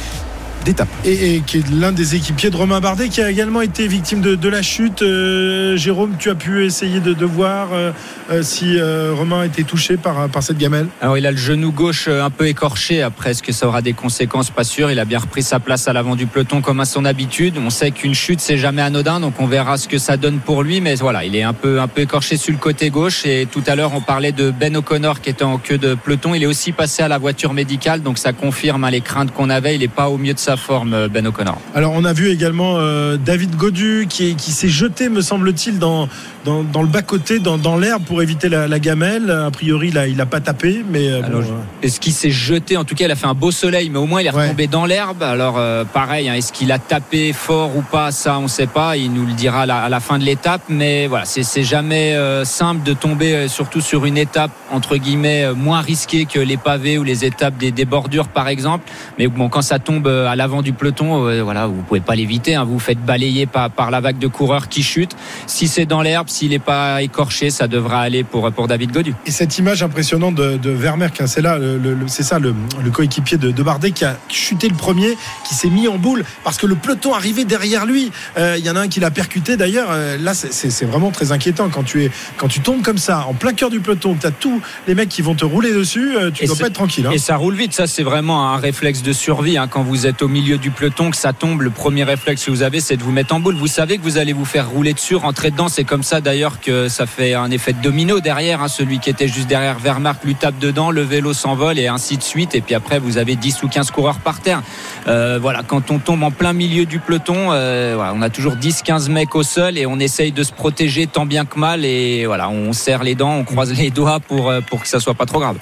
D'étape. 0.65 0.89
Et, 1.05 1.37
et 1.37 1.41
qui 1.41 1.59
est 1.59 1.71
l'un 1.71 1.93
des 1.93 2.15
équipiers 2.15 2.51
de 2.51 2.57
Romain 2.57 2.81
Bardet 2.81 3.09
qui 3.09 3.21
a 3.21 3.31
également 3.31 3.63
été 3.63 3.87
victime 3.87 4.21
de, 4.21 4.35
de 4.35 4.49
la 4.49 4.63
chute. 4.63 5.03
Euh, 5.03 5.77
Jérôme, 5.77 6.17
tu 6.19 6.31
as 6.31 6.35
pu 6.35 6.65
essayer 6.65 7.01
de, 7.01 7.13
de 7.13 7.25
voir 7.25 7.69
euh, 7.73 7.93
euh, 8.31 8.43
si 8.43 8.77
euh, 8.79 9.13
Romain 9.17 9.45
était 9.45 9.63
touché 9.63 9.97
par, 9.97 10.29
par 10.29 10.43
cette 10.43 10.59
gamelle? 10.59 10.89
Alors 11.01 11.17
il 11.17 11.27
a 11.27 11.31
le 11.31 11.37
genou 11.37 11.73
gauche 11.73 12.09
un 12.09 12.31
peu 12.31 12.47
écorché. 12.47 13.03
Après, 13.03 13.31
est-ce 13.31 13.43
que 13.43 13.53
ça 13.53 13.67
aura 13.67 13.83
des 13.83 13.93
conséquences? 13.93 14.51
Pas 14.51 14.65
sûr. 14.65 14.91
Il 14.91 14.99
a 14.99 15.05
bien 15.05 15.19
repris 15.19 15.43
sa 15.43 15.61
place 15.61 15.89
à 15.89 15.93
l'avant 15.93 16.17
du 16.17 16.27
peloton 16.27 16.61
comme 16.61 16.81
à 16.81 16.85
son 16.85 17.05
habitude. 17.05 17.55
On 17.59 17.71
sait 17.71 17.91
qu'une 17.91 18.15
chute 18.15 18.41
c'est 18.41 18.59
jamais 18.59 18.83
anodin, 18.83 19.21
donc 19.21 19.35
on 19.41 19.47
verra 19.47 19.77
ce 19.77 19.89
que 19.89 19.99
ça 19.99 20.17
donne 20.17 20.39
pour 20.39 20.63
lui. 20.63 20.81
Mais 20.81 20.95
voilà, 20.97 21.25
il 21.25 21.35
est 21.37 21.43
un 21.43 21.53
peu 21.53 21.81
un 21.81 21.89
peu 21.89 22.03
écorché 22.03 22.37
sur 22.37 22.53
le 22.53 22.59
côté 22.59 22.91
gauche. 22.91 23.25
Et 23.25 23.47
tout 23.51 23.63
à 23.67 23.75
l'heure, 23.75 23.93
on 23.95 24.01
parlait 24.01 24.33
de 24.33 24.51
Ben 24.51 24.77
O'Connor 24.77 25.21
qui 25.21 25.31
était 25.31 25.45
en 25.45 25.59
queue 25.59 25.79
de 25.79 25.95
peloton. 25.95 26.35
Il 26.35 26.43
est 26.43 26.47
aussi 26.47 26.73
passé 26.73 27.03
à 27.03 27.09
la 27.09 27.19
voiture 27.19 27.53
médicale, 27.53 28.03
donc 28.03 28.19
ça 28.19 28.33
confirme 28.33 28.85
hein, 28.85 28.91
les 28.91 29.01
craintes 29.01 29.33
qu'on 29.33 29.51
avait. 29.51 29.75
Il 29.75 29.81
n'est 29.81 29.89
pas 29.89 30.09
au 30.09 30.19
mieux 30.19 30.35
de 30.35 30.39
sa 30.39 30.50
forme, 30.57 30.95
euh, 30.95 31.09
Ben 31.09 31.27
O'Connor. 31.27 31.59
Alors 31.75 31.93
on 31.95 32.05
a 32.05 32.13
vu 32.13 32.29
également 32.29 32.77
euh, 32.79 33.17
David 33.17 33.57
Godu 33.57 34.07
qui, 34.09 34.35
qui 34.37 34.51
s'est 34.53 34.69
jeté, 34.69 35.09
me 35.09 35.21
semble-t-il, 35.21 35.79
dans, 35.79 36.09
dans, 36.45 36.63
dans 36.63 36.83
le 36.83 36.89
bas-côté, 36.89 37.39
dans, 37.39 37.59
dans 37.59 37.77
l'herbe 37.77 38.03
pour 38.05 38.23
éviter 38.23 38.49
la, 38.49 38.67
la 38.69 38.79
gamelle. 38.79 39.31
A 39.31 39.51
priori, 39.51 39.91
là, 39.91 40.07
il 40.07 40.17
n'a 40.17 40.27
pas 40.27 40.41
tapé, 40.41 40.85
mais 40.89 41.11
euh, 41.11 41.21
bon, 41.23 41.45
Est-ce 41.83 42.01
qu'il 42.01 42.13
s'est 42.13 42.31
jeté? 42.31 42.77
En 42.77 42.85
tout 42.85 42.95
cas, 42.95 43.05
il 43.07 43.11
a 43.11 43.17
fait 43.17 43.27
un 43.27 43.35
beau 43.35 43.51
soleil, 43.51 43.91
mais 43.91 43.99
au 43.99 44.07
moins 44.07 44.21
il 44.21 44.27
est 44.27 44.31
retombé 44.31 44.67
dans 44.67 44.87
l'herbe. 44.87 45.23
Alors, 45.23 45.57
euh, 45.59 45.85
pareil, 45.85 46.29
hein, 46.29 46.35
est-ce 46.35 46.53
qu'il 46.53 46.73
a 46.73 46.79
tapé 46.79 47.33
fort 47.33 47.77
ou 47.77 47.83
pas? 47.83 48.11
Ça, 48.13 48.39
on 48.39 48.43
ne 48.45 48.49
sait 48.49 48.67
pas. 48.67 48.97
Il 48.97 49.13
nous 49.13 49.27
le 49.27 49.33
dira 49.33 49.63
à 49.63 49.67
la, 49.67 49.83
à 49.83 49.89
la 49.89 50.01
fin 50.01 50.19
de 50.19 50.25
l'étape. 50.25 50.63
Mais 50.69 51.07
voilà, 51.07 51.25
c'est 51.25 51.63
jamais 51.63 52.15
euh, 52.15 52.45
simple 52.45 52.83
de 52.85 52.93
tomber, 52.95 53.35
euh, 53.35 53.49
surtout 53.49 53.81
sur 53.81 54.05
une 54.05 54.19
étape 54.19 54.51
entre 54.71 54.97
guillemets 54.97 55.53
moins 55.55 55.81
risquée 55.81 56.27
que 56.27 56.39
les 56.39 56.57
pavés 56.57 56.97
ou 56.99 57.03
les 57.05 57.25
étapes 57.25 57.57
des, 57.59 57.71
des 57.73 57.85
bordures, 57.85 58.29
par 58.29 58.49
exemple. 58.49 58.89
Mais 59.19 59.27
bon, 59.27 59.49
quand 59.49 59.63
ça 59.63 59.79
tombe 59.79 60.07
à 60.07 60.37
l'avant 60.37 60.63
du 60.63 60.73
peloton, 60.73 61.43
voilà, 61.43 61.67
vous 61.67 61.83
pouvez 61.83 62.01
pas 62.01 62.15
l'éviter. 62.15 62.55
hein. 62.55 62.65
vous 62.65 62.75
vous 62.75 62.79
faites 62.79 63.05
balayer 63.05 63.47
par, 63.47 63.71
par 63.71 63.91
la 63.91 64.01
vague 64.01 64.19
de 64.19 64.27
coureurs 64.29 64.69
qui 64.69 64.83
chutent. 64.83 65.17
Si 65.47 65.67
c'est 65.69 65.87
dans 65.87 66.03
l'herbe, 66.03 66.29
s'il 66.31 66.51
n'est 66.51 66.59
pas 66.59 67.03
écorché, 67.03 67.51
ça 67.51 67.69
devra 67.69 68.01
aller 68.01 68.25
pour 68.25 68.51
pour 68.53 68.69
David 68.69 68.93
Godu. 68.93 69.15
Et 69.27 69.31
cette 69.31 69.59
image 69.59 69.83
impressionnante 69.83 70.35
de, 70.35 70.57
de 70.57 70.71
Vermeerk, 70.71 71.21
hein, 71.21 71.27
c'est 71.27 71.43
là, 71.43 71.59
le- 71.59 71.79
le- 71.79 71.97
c'est 72.07 72.23
ça, 72.23 72.39
le, 72.39 72.55
le 72.83 72.91
coéquipier 72.91 73.37
de, 73.39 73.51
de 73.51 73.63
Bardet 73.63 73.91
qui 73.93 74.05
a 74.05 74.17
chuté 74.29 74.69
le 74.69 74.75
premier, 74.77 75.17
qui 75.49 75.55
s'est 75.55 75.69
mis 75.71 75.89
en 75.89 75.99
boule 75.99 76.25
parce 76.45 76.57
que 76.59 76.67
le 76.67 76.75
peloton 76.75 77.15
arrivait 77.15 77.45
derrière 77.45 77.87
lui. 77.87 78.11
Euh, 78.39 78.57
Il 78.59 78.65
y 78.65 78.71
en 78.71 78.77
a 78.77 78.81
un 78.81 78.89
qui 78.89 79.01
l'a 79.01 79.11
percuté 79.11 79.57
d'ailleurs. 79.57 79.89
Euh, 79.91 80.17
là, 80.19 80.35
c'est- 80.35 80.53
c'est 80.53 80.71
c'est 80.71 80.85
vraiment 80.87 81.11
très 81.11 81.33
inquiétant 81.33 81.69
quand 81.69 81.83
tu 81.83 82.05
es, 82.05 82.11
quand 82.37 82.49
tu 82.49 82.61
tombes 82.61 82.83
comme 82.83 82.99
ça 82.99 83.27
en 83.27 83.35
plein 83.35 83.53
cœur 83.53 83.71
du 83.71 83.81
peloton, 83.81 84.15
que 84.15 84.21
tu 84.23 84.27
as 84.27 84.31
tous 84.31 84.61
les 84.87 84.95
mecs 84.95 85.09
qui 85.09 85.23
vont 85.23 85.35
te 85.35 85.45
rouler 85.45 85.73
dessus. 85.73 86.17
euh, 86.17 86.31
tu 86.31 86.45
Et 86.45 86.47
dois 86.47 86.57
pas 86.57 86.67
être 86.67 86.73
tranquille. 86.75 87.07
hein. 87.07 87.11
Et 87.13 87.19
ça 87.19 87.37
roule 87.37 87.55
vite, 87.55 87.73
ça 87.75 87.87
c'est 87.87 88.03
vraiment 88.03 88.49
un 88.53 88.57
réflexe 88.57 89.03
de 89.03 89.13
survie. 89.13 89.59
hein. 89.59 89.67
Quand 89.69 89.83
vous 89.83 90.07
êtes 90.07 90.23
au 90.23 90.29
milieu 90.29 90.59
du 90.59 90.71
peloton, 90.71 91.11
que 91.11 91.17
ça 91.17 91.33
tombe, 91.33 91.63
le 91.63 91.71
premier 91.71 92.05
réflexe 92.05 92.45
que 92.45 92.51
vous 92.51 92.63
avez, 92.63 92.81
c'est 92.81 92.97
de 92.97 93.03
vous 93.03 93.13
mettre 93.13 93.35
en 93.35 93.41
boule. 93.41 93.55
Vous 93.57 93.67
savez 93.67 93.99
que 93.99 94.03
vous 94.03 94.19
allez 94.19 94.33
vous 94.33 94.45
faire 94.45 94.69
rouler 94.69 94.93
dessus, 94.95 95.17
rentrer 95.17 95.51
dedans. 95.51 95.69
C'est 95.69 95.85
comme 95.85 96.03
ça 96.03 96.20
d'ailleurs 96.21 96.61
que 96.61 96.89
ça 96.89 97.07
fait 97.07 97.35
un 97.35 97.51
effet 97.51 97.73
de 97.73 97.81
domino 97.81 98.21
derrière. 98.21 98.63
hein. 98.63 98.69
Celui 98.69 98.99
qui 98.99 99.11
était 99.11 99.29
juste 99.29 99.49
derrière 99.49 99.79
Vermark 99.79 100.23
lui 100.25 100.35
tape 100.35 100.59
dedans, 100.59 100.91
le 100.91 101.03
vélo 101.03 101.33
s'envole 101.33 101.79
et 101.79 101.89
ainsi 101.89 102.17
de 102.17 102.23
suite. 102.23 102.55
Et 102.55 102.61
puis 102.61 102.75
après, 102.75 102.99
vous 102.99 103.19
avez 103.19 103.37
10 103.37 103.63
ou 103.63 103.69
15 103.69 103.91
coureurs 103.91 104.19
par 104.19 104.41
terre. 104.41 104.63
Euh, 105.09 105.39
voilà, 105.41 105.63
quand 105.67 105.91
on 105.91 105.99
tombe 105.99 106.23
en 106.23 106.31
plein 106.31 106.53
milieu 106.53 106.87
du 106.87 106.99
peloton, 106.99 107.53
euh, 107.53 107.93
voilà, 107.97 108.13
on 108.15 108.23
a 108.23 108.31
toujours 108.31 108.55
10-15 108.55 109.11
mecs 109.11 109.35
au 109.35 109.43
sol 109.43 109.79
et 109.79 109.87
on 109.87 109.99
essaye 109.99 110.33
de 110.33 110.43
se 110.43 110.53
protéger 110.53 111.07
tant 111.07 111.27
bien 111.27 111.45
que 111.45 111.59
mal. 111.59 111.85
Et 111.85 112.27
voilà, 112.27 112.49
on 112.49 112.73
serre 112.73 113.03
les 113.03 113.15
dents, 113.15 113.35
on 113.35 113.45
croise 113.45 113.73
les 113.73 113.91
doigts 113.91 114.21
pour, 114.21 114.51
euh, 114.51 114.61
pour 114.61 114.83
que 114.83 114.89
ça 114.89 115.01
soit 115.01 115.15
pas 115.15 115.27
trop 115.27 115.41
grave. 115.41 115.57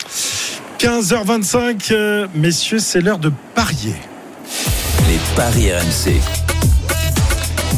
15h25, 0.79 1.93
euh, 1.93 2.27
messieurs, 2.35 2.79
c'est 2.79 3.01
l'heure 3.01 3.19
de 3.19 3.33
parier. 3.55 3.95
Les 5.09 5.19
paris 5.35 5.73
RMC. 5.73 6.58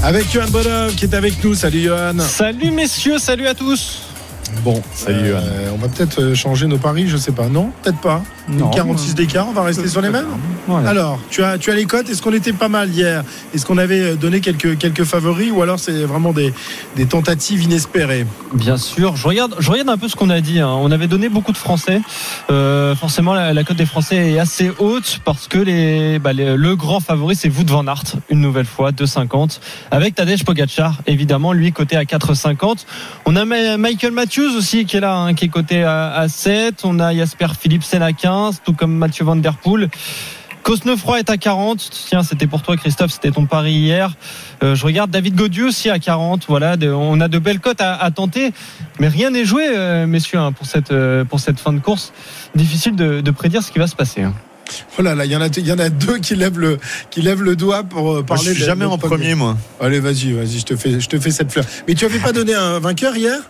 Avec 0.03 0.31
Johan 0.31 0.49
Bonhomme 0.51 0.95
qui 0.95 1.05
est 1.05 1.15
avec 1.15 1.43
nous. 1.45 1.55
Salut 1.55 1.83
Johan. 1.83 2.19
Salut 2.21 2.71
messieurs, 2.71 3.19
salut 3.19 3.47
à 3.47 3.55
tous. 3.55 4.10
Bon, 4.65 4.83
Salut, 4.95 5.33
euh, 5.33 5.71
on 5.73 5.77
va 5.79 5.89
peut-être 5.89 6.21
euh, 6.21 6.35
changer 6.35 6.67
nos 6.67 6.77
paris, 6.77 7.09
je 7.09 7.17
sais 7.17 7.33
pas. 7.33 7.49
Non, 7.49 7.71
peut-être 7.83 8.01
pas. 8.01 8.23
Non, 8.49 8.67
Une 8.67 8.75
46 8.75 9.15
d'écart, 9.15 9.47
on 9.49 9.53
va 9.53 9.63
rester 9.63 9.87
sur 9.87 10.01
les 10.01 10.11
mêmes 10.11 10.27
Voilà. 10.67 10.91
Alors, 10.91 11.21
tu 11.31 11.43
as, 11.45 11.57
tu 11.57 11.71
as 11.71 11.75
les 11.75 11.85
cotes. 11.87 12.11
Est-ce 12.11 12.21
qu'on 12.21 12.33
était 12.33 12.53
pas 12.53 12.69
mal 12.69 12.91
hier? 12.91 13.23
Est-ce 13.55 13.65
qu'on 13.65 13.79
avait 13.79 14.01
euh, 14.01 14.15
donné 14.17 14.41
quelques, 14.41 14.77
quelques 14.77 15.05
favoris? 15.05 15.51
Ou 15.53 15.63
alors 15.63 15.79
c'est 15.79 16.05
vraiment 16.05 16.33
des, 16.33 16.53
des 16.97 17.07
tentatives 17.07 17.63
inespérées? 17.63 18.27
Bien 18.53 18.77
sûr, 18.77 19.15
je 19.17 19.27
regarde, 19.29 19.55
je 19.61 19.71
regarde 19.71 19.89
un 19.89 19.97
peu 19.97 20.09
ce 20.09 20.17
qu'on 20.17 20.31
a 20.31 20.41
dit. 20.41 20.59
hein. 20.61 20.69
On 20.69 20.91
avait 20.91 21.07
donné 21.07 21.29
beaucoup 21.29 21.53
de 21.53 21.57
Français. 21.59 22.01
Euh, 22.51 22.95
forcément, 22.97 23.35
la, 23.35 23.53
la 23.55 23.65
cote 23.65 23.77
des 23.77 23.87
Français 23.87 24.33
est 24.33 24.39
assez 24.41 24.71
haute 24.79 25.21
parce 25.25 25.47
que 25.47 25.59
les, 25.59 26.19
bah, 26.19 26.33
les- 26.33 26.57
le 26.57 26.77
grand 26.77 26.99
favori, 27.01 27.37
c'est 27.37 27.49
Wout 27.49 27.67
van 27.71 27.87
Aert, 27.87 28.03
une 28.31 28.41
nouvelle 28.41 28.67
fois, 28.67 28.91
2,50. 28.91 29.61
Avec 29.93 30.17
Tadej 30.17 30.45
Pogacar, 30.45 30.99
évidemment, 31.07 31.53
lui 31.53 31.73
coté 31.73 31.97
à 31.97 32.03
4,50. 32.05 32.85
On 33.27 33.37
a 33.37 33.45
Michael 33.45 34.11
Matthews 34.31 34.57
aussi 34.57 34.85
qui 34.85 34.97
est 34.97 35.01
là, 35.01 35.17
hein, 35.17 35.35
qui 35.35 35.47
est 35.47 35.49
coté 35.49 35.83
à, 35.83 36.13
à 36.13 36.29
7. 36.29 36.83
On 36.85 37.01
a 37.01 37.13
Jasper 37.13 37.49
Philipsen 37.61 38.01
à 38.01 38.13
15, 38.13 38.61
tout 38.65 38.73
comme 38.73 38.93
Mathieu 38.97 39.25
Van 39.25 39.35
Der 39.35 39.57
Poel. 39.57 39.89
Cosnefroy 40.63 41.19
est 41.19 41.31
à 41.31 41.37
40. 41.37 41.91
Tiens, 42.07 42.23
c'était 42.23 42.47
pour 42.47 42.63
toi, 42.63 42.77
Christophe, 42.77 43.11
c'était 43.11 43.33
ton 43.33 43.47
pari 43.47 43.73
hier. 43.73 44.15
Euh, 44.63 44.77
je 44.77 44.85
regarde 44.87 45.11
David 45.11 45.35
Godieu 45.35 45.67
aussi 45.67 45.91
à 45.91 45.99
40. 45.99 46.45
Voilà, 46.47 46.77
de- 46.77 46.93
on 46.93 47.21
a 47.21 47.27
de 47.27 47.41
belles 47.41 47.59
cotes 47.59 47.81
à, 47.81 47.97
à 47.97 48.13
tenter, 48.13 48.53
mais 49.01 49.09
rien 49.09 49.31
n'est 49.31 49.45
joué, 49.45 49.65
euh, 49.69 50.07
messieurs, 50.07 50.39
hein, 50.39 50.53
pour 50.53 50.65
cette 50.67 50.93
euh, 50.93 51.25
pour 51.25 51.41
cette 51.41 51.59
fin 51.59 51.73
de 51.73 51.81
course. 51.81 52.13
Difficile 52.55 52.95
de, 52.95 53.23
de 53.23 53.31
prédire 53.33 53.65
ce 53.65 53.73
qui 53.73 53.81
va 53.81 53.89
se 53.89 53.97
passer. 53.97 54.23
hein. 54.23 54.35
Oh 54.97 55.03
là 55.03 55.17
là, 55.17 55.25
il 55.25 55.33
y 55.33 55.37
en 55.37 55.41
a, 55.41 55.49
il 55.49 55.67
y 55.67 55.73
en 55.73 55.79
a 55.81 55.89
deux 55.89 56.19
qui 56.19 56.37
lèvent 56.37 56.61
le, 56.61 56.79
qui 57.11 57.21
lèvent 57.21 57.43
le 57.43 57.57
doigt 57.57 57.83
pour 57.83 58.11
euh, 58.11 58.15
Moi, 58.19 58.23
parler. 58.23 58.45
je 58.45 58.51
suis 58.53 58.61
de- 58.61 58.67
jamais 58.67 58.85
de 58.85 58.91
en 58.91 58.97
premier, 58.99 59.35
moi. 59.35 59.57
Allez, 59.81 59.99
vas-y, 59.99 60.31
vas-y, 60.35 60.61
je 60.61 60.67
te 60.67 60.77
fais, 60.77 61.01
je 61.01 61.09
te 61.09 61.19
fais 61.19 61.33
cette 61.33 61.51
fleur. 61.51 61.65
Mais 61.89 61.95
tu 61.95 62.05
avais 62.05 62.21
pas 62.21 62.31
donné 62.31 62.55
un 62.55 62.79
vainqueur 62.79 63.17
hier? 63.17 63.41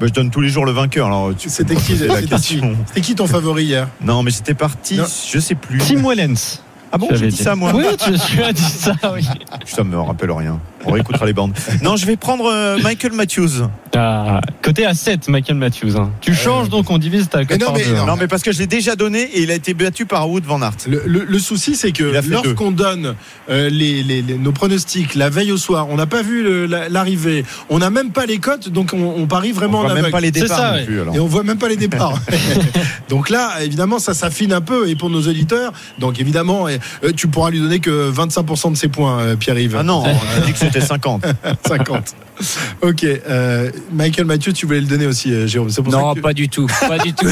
Bah, 0.00 0.06
je 0.06 0.12
donne 0.12 0.30
tous 0.30 0.40
les 0.40 0.48
jours 0.48 0.64
le 0.64 0.72
vainqueur. 0.72 1.08
Alors, 1.08 1.32
tu 1.36 1.50
C'était 1.50 1.76
qui, 1.76 1.94
c'était 1.94 3.00
qui 3.02 3.14
ton 3.14 3.26
favori 3.26 3.64
hier? 3.64 3.86
Non, 4.00 4.22
mais 4.22 4.30
c'était 4.30 4.54
parti. 4.54 4.96
Non. 4.96 5.04
Je 5.04 5.38
sais 5.38 5.54
plus. 5.54 5.76
Tim 5.78 6.02
Wellens. 6.02 6.62
Ah 6.90 6.96
bon, 6.98 7.06
Tu 7.08 7.16
j'ai 7.18 7.28
dit 7.28 7.36
ça 7.36 7.54
moi. 7.54 7.70
Oui, 7.74 7.84
tu, 7.98 8.12
tu 8.18 8.42
as 8.42 8.52
dit 8.52 8.62
ça, 8.62 8.94
oui. 9.14 9.24
Ça 9.66 9.84
me 9.84 9.96
rappelle 9.98 10.32
rien. 10.32 10.58
On 10.84 10.92
réécoutera 10.92 11.26
les 11.26 11.32
bandes. 11.32 11.52
Non, 11.82 11.96
je 11.96 12.06
vais 12.06 12.16
prendre 12.16 12.46
euh, 12.46 12.78
Michael 12.82 13.12
Matthews. 13.12 13.68
Ah, 13.96 14.40
côté 14.62 14.86
à 14.86 14.94
7, 14.94 15.28
Michael 15.28 15.56
Matthews. 15.56 15.96
hein. 15.98 16.10
Tu 16.20 16.34
changes 16.34 16.68
donc, 16.68 16.90
on 16.90 16.98
divise 16.98 17.28
ta 17.28 17.44
cote 17.44 17.60
non, 17.60 17.72
non. 17.96 18.06
Non, 18.06 18.16
mais 18.16 18.28
parce 18.28 18.42
que 18.42 18.52
je 18.52 18.58
l'ai 18.58 18.66
déjà 18.66 18.96
donné 18.96 19.20
et 19.22 19.42
il 19.42 19.50
a 19.50 19.54
été 19.54 19.74
battu 19.74 20.06
par 20.06 20.28
Wood 20.30 20.44
Van 20.44 20.62
Aert. 20.62 20.72
Le, 20.88 21.02
le- 21.06 21.24
le 21.24 21.38
souci, 21.38 21.74
c'est 21.76 21.92
que 21.92 22.04
lorsqu'on 22.30 22.70
donne 22.70 23.14
euh, 23.50 23.68
les, 23.68 24.02
les- 24.02 24.22
les- 24.22 24.34
nos 24.38 24.52
pronostics 24.52 25.14
la 25.16 25.28
veille 25.28 25.52
au 25.52 25.56
soir, 25.56 25.88
on 25.90 25.96
n'a 25.96 26.06
pas 26.06 26.22
vu 26.22 26.66
l'arrivée, 26.66 27.44
on 27.68 27.78
n'a 27.78 27.90
même 27.90 28.10
pas 28.12 28.26
les 28.26 28.38
cotes, 28.38 28.68
donc 28.68 28.92
on, 28.94 29.14
on 29.16 29.26
parie 29.26 29.52
vraiment 29.52 29.80
On 29.80 29.84
en 29.84 29.88
voit 29.88 30.00
même 30.02 30.10
pas 30.10 30.20
les 30.20 30.30
départs 30.30 30.56
ça, 30.56 30.70
non 30.70 30.76
ouais. 30.78 30.84
plus. 30.84 31.00
alors. 31.02 31.14
Et 31.16 31.18
on 31.20 31.26
voit 31.26 31.42
même 31.42 31.58
pas 31.58 31.68
les 31.68 31.76
départs. 31.76 32.18
donc 33.08 33.28
là, 33.30 33.62
évidemment, 33.62 33.98
ça 33.98 34.14
s'affine 34.14 34.52
un 34.52 34.60
peu. 34.60 34.88
Et 34.88 34.94
pour 34.96 35.10
nos 35.10 35.20
auditeurs, 35.22 35.72
donc 35.98 36.20
évidemment, 36.20 36.68
euh, 36.68 37.12
tu 37.16 37.28
pourras 37.28 37.50
lui 37.50 37.60
donner 37.60 37.80
que 37.80 38.10
25% 38.10 38.72
de 38.72 38.76
ses 38.76 38.88
points, 38.88 39.20
euh, 39.20 39.36
Pierre-Yves. 39.36 39.76
Ah 39.78 39.82
non, 39.82 40.02
on 40.04 40.06
a 40.42 40.46
dit 40.46 40.52
que 40.52 40.58
c'était 40.72 40.86
50. 40.86 41.24
50. 41.66 42.14
Ok. 42.80 43.04
euh, 43.04 43.70
Michael 43.92 44.24
Mathieu, 44.24 44.54
tu 44.54 44.64
voulais 44.64 44.80
le 44.80 44.86
donner 44.86 45.06
aussi, 45.06 45.30
euh, 45.30 45.46
Jérôme. 45.46 45.70
Pour 45.70 45.88
Non, 45.88 46.08
ça 46.08 46.14
que... 46.14 46.20
pas 46.20 46.32
du 46.32 46.48
tout, 46.48 46.66
pas 46.88 46.96
du 46.96 47.12
tout. 47.12 47.26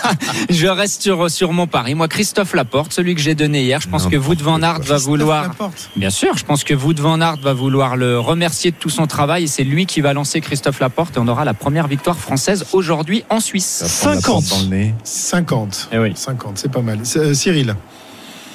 je 0.50 0.66
reste 0.68 1.02
sur, 1.02 1.28
sur 1.28 1.52
mon 1.52 1.66
pari. 1.66 1.96
Moi, 1.96 2.06
Christophe 2.06 2.54
Laporte, 2.54 2.92
celui 2.92 3.16
que 3.16 3.20
j'ai 3.20 3.34
donné 3.34 3.64
hier, 3.64 3.80
je 3.80 3.88
pense 3.88 4.06
que 4.06 4.14
Wout 4.16 4.36
van 4.40 4.62
Aert 4.62 4.74
va 4.74 4.78
Christophe 4.78 5.02
vouloir. 5.02 5.42
Laporte. 5.48 5.90
Bien 5.96 6.10
sûr, 6.10 6.36
je 6.36 6.44
pense 6.44 6.62
que 6.62 6.74
Wout 6.74 6.94
van 7.00 7.20
Aert 7.20 7.38
va 7.42 7.54
vouloir 7.54 7.96
le 7.96 8.20
remercier 8.20 8.70
de 8.70 8.76
tout 8.76 8.88
son 8.88 9.08
travail 9.08 9.44
et 9.44 9.46
c'est 9.48 9.64
lui 9.64 9.84
qui 9.86 10.00
va 10.00 10.12
lancer 10.12 10.40
Christophe 10.40 10.78
Laporte 10.78 11.16
et 11.16 11.18
on 11.20 11.26
aura 11.26 11.44
la 11.44 11.54
première 11.54 11.88
victoire 11.88 12.16
française 12.16 12.66
aujourd'hui 12.72 13.24
en 13.30 13.40
Suisse. 13.40 13.82
Ça 13.84 14.10
prend 14.10 14.14
la 14.14 14.20
porte 14.20 14.44
50. 14.44 14.48
dans 14.48 14.70
le 14.70 14.76
nez. 14.76 14.94
50. 15.02 15.88
Eh 15.92 15.98
oui. 15.98 16.12
50, 16.14 16.58
c'est 16.58 16.70
pas 16.70 16.82
mal. 16.82 17.00
Euh, 17.16 17.34
Cyril, 17.34 17.74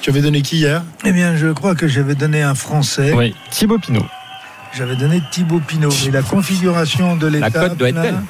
tu 0.00 0.08
avais 0.08 0.22
donné 0.22 0.40
qui 0.40 0.56
hier? 0.56 0.82
Eh 1.04 1.12
bien, 1.12 1.36
je 1.36 1.48
crois 1.48 1.74
que 1.74 1.86
j'avais 1.86 2.14
donné 2.14 2.40
un 2.42 2.54
Français. 2.54 3.12
Oui, 3.12 3.34
Thibaut 3.50 3.78
Pinot. 3.78 4.06
J'avais 4.74 4.96
donné 4.96 5.22
Thibaut 5.30 5.60
Pinot. 5.60 5.90
La 6.12 6.22
configuration 6.22 7.16
de 7.16 7.26
l'étape 7.26 7.52
cote 7.52 7.76
doit 7.78 7.88
être 7.88 8.00
belle. 8.02 8.20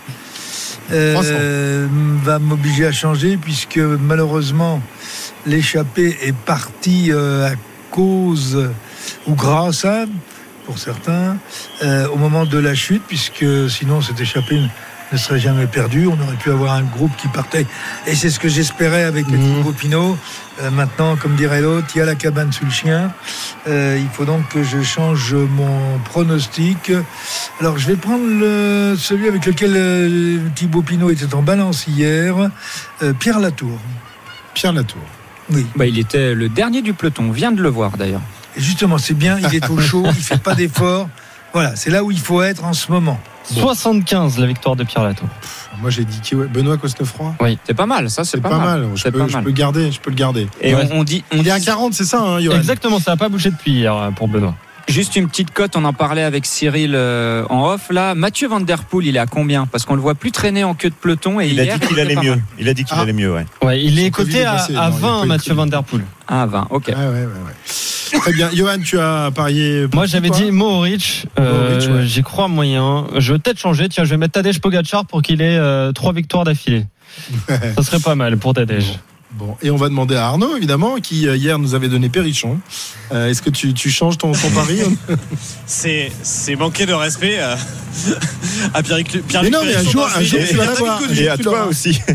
euh, 0.91 1.87
va 2.25 2.39
m'obliger 2.39 2.87
à 2.87 2.93
changer 2.93 3.37
puisque 3.37 3.79
malheureusement 3.79 4.81
l'échappée 5.47 6.17
est 6.23 6.35
partie 6.35 7.13
euh, 7.13 7.49
à 7.49 7.53
cause 7.91 8.71
ou 9.27 9.35
grâce 9.35 9.85
à, 9.85 10.05
pour 10.65 10.79
certains, 10.79 11.37
euh, 11.83 12.09
au 12.09 12.17
moment 12.17 12.45
de 12.47 12.59
la 12.59 12.75
chute, 12.75 13.03
puisque 13.07 13.45
sinon 13.69 14.01
cette 14.01 14.21
échappée 14.21 14.61
ne 15.13 15.17
serait 15.19 15.39
jamais 15.39 15.67
perdu. 15.67 16.07
On 16.07 16.21
aurait 16.21 16.37
pu 16.37 16.51
avoir 16.51 16.73
un 16.75 16.83
groupe 16.83 17.15
qui 17.17 17.29
partait. 17.29 17.67
Et 18.07 18.15
c'est 18.15 18.31
ce 18.31 18.39
que 18.39 18.49
j'espérais 18.49 19.05
avec 19.05 19.27
Thibaut 19.27 19.73
Pinot. 19.73 20.17
Euh, 20.61 20.71
maintenant, 20.71 21.17
comme 21.17 21.37
dirait 21.37 21.61
l'autre, 21.61 21.87
il 21.95 21.99
y 21.99 22.01
a 22.01 22.05
la 22.05 22.15
cabane 22.15 22.53
sous 22.53 22.65
le 22.65 22.71
chien. 22.71 23.13
Euh, 23.69 23.99
il 24.01 24.09
faut 24.09 24.25
donc 24.25 24.49
que 24.49 24.63
je 24.63 24.83
change 24.83 25.35
mon 25.35 25.99
pronostic. 26.05 26.93
Alors, 27.61 27.79
je 27.79 27.87
vais 27.87 27.97
prendre 27.97 28.25
le- 28.27 28.97
celui 28.99 29.29
avec 29.29 29.47
lequel 29.47 29.73
euh, 29.77 30.39
Thibaut 30.55 30.83
Pinot 30.83 31.11
était 31.11 31.33
en 31.35 31.43
balance 31.43 31.87
hier, 31.87 32.35
euh, 33.03 33.13
Pierre 33.15 33.39
Latour. 33.41 33.79
Pierre 34.55 34.73
Latour. 34.73 35.03
Oui. 35.51 35.65
Bah, 35.77 35.87
il 35.87 35.99
était 35.99 36.35
le 36.35 36.49
dernier 36.49 36.83
du 36.83 36.93
peloton. 36.93 37.27
On 37.29 37.33
vient 37.33 37.53
de 37.53 37.63
le 37.63 37.69
voir 37.71 37.97
d'ailleurs. 37.97 38.21
Et 38.57 38.61
justement, 38.61 38.99
c'est 38.99 39.15
bien, 39.15 39.39
il 39.39 39.55
est 39.55 39.71
au 39.71 39.79
chaud, 39.81 40.05
il 40.07 40.15
fait 40.23 40.43
pas 40.43 40.55
d'efforts. 40.57 41.09
Voilà, 41.55 41.77
c'est 41.77 41.91
là 41.91 42.03
où 42.05 42.11
il 42.11 42.19
faut 42.21 42.43
être 42.43 42.65
en 42.65 42.73
ce 42.75 42.91
moment. 42.93 43.19
75 43.55 44.39
la 44.39 44.47
victoire 44.47 44.77
de 44.77 44.85
Pierre 44.85 45.05
Latour. 45.05 45.29
Moi 45.81 45.91
j'ai 45.91 46.05
dit 46.05 46.21
qui 46.21 46.35
ouais, 46.35 46.47
Benoît 46.47 46.77
Cosnefroy. 46.77 47.35
Oui. 47.41 47.59
C'est 47.65 47.75
pas 47.75 47.87
mal, 47.87 48.11
ça, 48.11 48.25
c'est 48.25 48.41
pas, 48.41 48.49
pas, 48.49 48.59
mal. 48.59 48.89
Je, 48.95 49.03
C'est 49.03 49.13
peux, 49.13 49.21
pas 49.21 49.29
je 49.29 49.33
mal. 49.35 49.45
peux 49.45 49.51
garder. 49.53 49.93
Je 49.93 50.01
peux 50.01 50.11
le 50.11 50.17
garder. 50.17 50.49
Et 50.61 50.75
Ouais. 50.75 50.89
on, 50.93 51.01
on 51.01 51.05
dit, 51.05 51.23
on 51.33 51.37
Il 51.37 51.47
est 51.47 51.51
à 51.53 51.59
dit 51.59 51.67
40, 51.67 51.95
c'est 51.95 52.05
ça, 52.05 52.21
hein, 52.21 52.39
Exactement, 52.41 52.99
ça 52.99 53.13
n'a 53.13 53.17
pas 53.17 53.29
bougé 53.29 53.51
depuis 53.51 53.73
hier 53.73 53.95
euh, 53.95 54.11
pour 54.11 54.27
Benoît. 54.29 54.55
juste 54.89 55.15
une 55.17 55.29
petite 55.29 55.53
cote, 55.53 55.77
on 55.77 55.85
en 55.85 55.93
parlait 55.93 56.25
avec 56.25 56.47
Cyril 56.47 56.95
euh, 56.97 57.45
en 57.49 57.69
off. 57.71 57.91
Là, 57.91 58.15
Mathieu 58.17 58.49
Van 58.49 58.59
Der 58.61 58.83
Poel, 58.85 59.07
il 59.07 59.15
est 59.17 59.21
à 59.21 59.27
combien? 59.27 59.67
Parce 59.67 59.85
qu'on 59.85 59.95
le 59.95 60.01
voit 60.01 60.15
plus 60.17 60.33
traîner 60.33 60.65
en 60.65 60.75
queue 60.75 60.91
de 60.91 60.95
peloton. 60.95 61.39
Et 61.41 61.47
Il 61.49 61.61
a 61.61 61.77
dit 61.79 61.87
qu'il 61.87 62.01
allait 62.01 62.17
mieux. 62.17 62.31
mal. 62.31 62.43
Il 62.59 62.69
a 62.69 62.75
dit 62.75 62.85
qu'il 62.85 62.97
Ah. 62.99 63.03
allait 63.03 63.13
mieux, 63.13 63.33
ouais. 63.33 63.47
Ouais, 63.63 63.81
il 63.83 63.99
est 64.01 64.11
coté 64.11 64.45
à, 64.45 64.53
passé, 64.55 64.75
à 64.75 64.91
non, 64.91 64.97
il 64.99 65.05
a 65.05 65.09
20, 65.09 65.21
pas 65.21 65.27
Mathieu 65.27 65.55
Van 65.55 65.67
Der 65.67 65.85
Poel. 65.85 66.03
Ah, 66.27 66.47
20, 66.47 66.67
ok. 66.71 66.89
Ouais, 66.89 66.95
ouais, 66.95 67.03
ouais. 67.05 67.27
Très 68.13 68.33
bien. 68.33 68.51
Johan, 68.53 68.79
tu 68.85 68.99
as 68.99 69.31
parié. 69.35 69.87
Moi, 69.93 70.07
j'avais 70.07 70.31
dit 70.31 70.51
Mohoric. 70.51 71.27
euh, 71.39 71.75
Mohoric, 71.79 71.91
ouais. 71.91 72.07
J'y 72.07 72.23
crois 72.23 72.49
moyen. 72.49 73.07
Je 73.17 73.33
vais 73.33 73.39
peut-être 73.39 73.59
changer. 73.59 73.89
Tiens, 73.89 74.05
je 74.05 74.11
vais 74.11 74.17
mettre 74.17 74.33
Tadej 74.33 74.61
Pogacar 74.61 75.05
pour 75.07 75.23
qu'il 75.23 75.41
ait 75.43 75.57
euh, 75.59 75.93
trois 75.93 76.13
victoires 76.13 76.45
d'affilée. 76.45 76.87
Ça 77.77 77.83
serait 77.83 78.01
pas 78.01 78.15
mal 78.15 78.37
pour 78.37 78.55
Tadej. 78.55 78.99
Bon, 79.33 79.57
et 79.63 79.71
on 79.71 79.77
va 79.77 79.89
demander 79.89 80.17
à 80.17 80.27
Arnaud, 80.27 80.57
évidemment, 80.57 80.97
qui 80.97 81.29
euh, 81.29 81.37
hier 81.37 81.59
nous 81.61 81.75
avait 81.75 81.89
donné 81.89 82.09
Perrichon. 82.09 82.59
Euh, 83.13 83.29
Est-ce 83.29 83.41
que 83.41 83.51
tu, 83.51 83.73
tu 83.73 83.89
changes 83.91 84.19
ton, 84.19 84.33
ton 84.33 84.51
pari 84.51 84.81
C'est 85.67 86.11
manquer 86.59 86.87
de 86.87 86.93
respect 86.95 87.37
euh, 87.39 87.55
à 88.75 88.83
Pierre 88.83 88.99
Pierre 89.29 89.43
Mais 89.45 89.51
non, 89.51 89.61
mais 89.65 89.77
un 89.77 89.83
jour- 89.85 90.09
un 90.17 90.23
jour, 90.23 90.41
tu 90.49 90.57
vas 90.57 90.65
la 90.65 90.71
l'avoir. 90.73 91.01
Et 91.17 91.29
à 91.29 91.37
toi 91.39 91.67
aussi. 91.67 92.01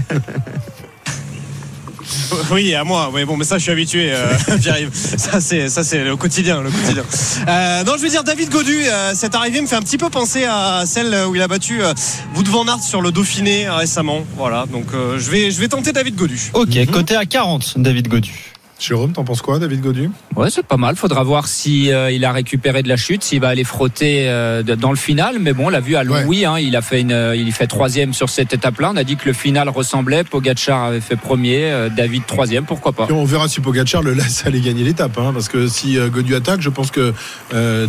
Oui, 2.51 2.73
à 2.73 2.83
moi. 2.83 3.09
Oui, 3.13 3.25
bon, 3.25 3.37
mais 3.37 3.45
ça, 3.45 3.57
je 3.57 3.63
suis 3.63 3.71
habitué, 3.71 4.11
euh, 4.11 4.33
Pierre-Yves. 4.61 4.91
Ça, 4.93 5.39
c'est, 5.41 5.69
ça, 5.69 5.83
c'est 5.83 6.03
le 6.03 6.15
quotidien, 6.15 6.61
le 6.61 6.69
quotidien. 6.69 7.03
Euh, 7.47 7.83
non, 7.83 7.93
je 7.97 8.01
vais 8.01 8.09
dire 8.09 8.23
David 8.23 8.49
Godu. 8.49 8.83
euh, 8.85 9.13
cette 9.15 9.35
arrivée 9.35 9.61
me 9.61 9.67
fait 9.67 9.75
un 9.75 9.81
petit 9.81 9.97
peu 9.97 10.09
penser 10.09 10.45
à 10.45 10.83
celle 10.85 11.15
où 11.27 11.35
il 11.35 11.41
a 11.41 11.47
battu 11.47 11.81
euh, 11.83 11.93
Wout 12.35 12.47
van 12.47 12.79
sur 12.79 13.01
le 13.01 13.11
Dauphiné 13.11 13.69
récemment. 13.69 14.23
Voilà, 14.37 14.65
donc 14.71 14.85
euh, 14.93 15.19
je 15.19 15.29
vais, 15.29 15.51
je 15.51 15.59
vais 15.59 15.67
tenter 15.67 15.91
David 15.91 16.15
Godu. 16.15 16.51
Ok, 16.53 16.85
coté 16.91 17.15
à 17.15 17.25
40, 17.25 17.73
David 17.77 18.07
Godu. 18.07 18.52
Jérôme, 18.83 19.13
t'en 19.13 19.23
penses 19.23 19.41
quoi, 19.41 19.59
David 19.59 19.81
Godu? 19.81 20.09
Ouais, 20.35 20.49
c'est 20.49 20.65
pas 20.65 20.77
mal. 20.77 20.95
Faudra 20.97 21.23
voir 21.23 21.47
si 21.47 21.91
euh, 21.91 22.11
il 22.11 22.25
a 22.25 22.33
récupéré 22.33 22.83
de 22.83 22.89
la 22.89 22.97
chute, 22.97 23.23
s'il 23.23 23.39
va 23.39 23.47
aller 23.47 23.63
frotter 23.63 24.27
euh, 24.27 24.61
dans 24.61 24.89
le 24.89 24.97
final. 24.97 25.37
Mais 25.39 25.53
bon, 25.53 25.67
on 25.67 25.69
l'a 25.69 25.79
vu 25.79 25.95
à 25.95 26.03
Louis, 26.03 26.45
hein, 26.45 26.59
il 26.59 26.75
a 26.75 26.81
fait 26.81 26.99
une, 26.99 27.13
euh, 27.13 27.35
il 27.35 27.51
fait 27.53 27.67
troisième 27.67 28.13
sur 28.13 28.29
cette 28.29 28.53
étape-là. 28.53 28.91
On 28.93 28.97
a 28.97 29.05
dit 29.05 29.15
que 29.15 29.25
le 29.25 29.33
final 29.33 29.69
ressemblait. 29.69 30.25
Pogacar 30.25 30.83
avait 30.83 30.99
fait 30.99 31.15
premier, 31.15 31.71
euh, 31.71 31.89
David 31.89 32.25
troisième, 32.25 32.65
pourquoi 32.65 32.91
pas. 32.91 33.07
Et 33.09 33.13
on 33.13 33.23
verra 33.23 33.47
si 33.47 33.61
Pogacar 33.61 34.03
le 34.03 34.13
laisse 34.13 34.45
aller 34.45 34.59
gagner 34.59 34.83
l'étape, 34.83 35.17
hein, 35.17 35.31
parce 35.33 35.47
que 35.47 35.67
si 35.67 35.97
Godu 36.11 36.35
attaque, 36.35 36.59
je 36.61 36.69
pense 36.69 36.91
que 36.91 37.13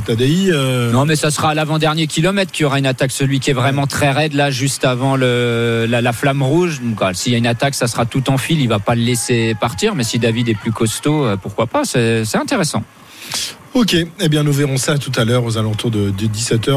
Tadei. 0.06 0.50
Non, 0.92 1.06
mais 1.06 1.16
ça 1.16 1.32
sera 1.32 1.50
à 1.50 1.54
l'avant-dernier 1.54 2.06
kilomètre 2.06 2.52
qu'il 2.52 2.62
y 2.62 2.66
aura 2.66 2.78
une 2.78 2.86
attaque. 2.86 3.10
Celui 3.10 3.40
qui 3.40 3.50
est 3.50 3.54
vraiment 3.54 3.88
très 3.88 4.12
raide, 4.12 4.34
là, 4.34 4.50
juste 4.50 4.84
avant 4.84 5.16
le, 5.16 5.86
la, 5.88 6.00
la 6.00 6.12
flamme 6.12 6.42
rouge. 6.42 6.80
Donc, 6.80 6.98
ah, 7.00 7.14
s'il 7.14 7.32
y 7.32 7.34
a 7.34 7.38
une 7.38 7.46
attaque, 7.46 7.74
ça 7.74 7.88
sera 7.88 8.06
tout 8.06 8.30
en 8.30 8.38
fil. 8.38 8.60
Il 8.60 8.68
va 8.68 8.78
pas 8.78 8.94
le 8.94 9.02
laisser 9.02 9.56
partir. 9.58 9.94
Mais 9.94 10.04
si 10.04 10.18
David 10.18 10.48
est 10.48 10.54
plus 10.54 10.72
costaud, 10.84 11.24
euh, 11.24 11.36
pourquoi 11.40 11.66
pas 11.66 11.84
C'est 11.84 12.36
intéressant. 12.36 12.82
Ok, 13.72 13.96
eh 14.20 14.28
bien 14.28 14.42
nous 14.44 14.52
verrons 14.52 14.76
ça 14.76 14.98
tout 14.98 15.10
à 15.16 15.24
l'heure 15.24 15.42
aux 15.44 15.56
alentours 15.58 15.90
de, 15.90 16.12
17h. 16.12 16.70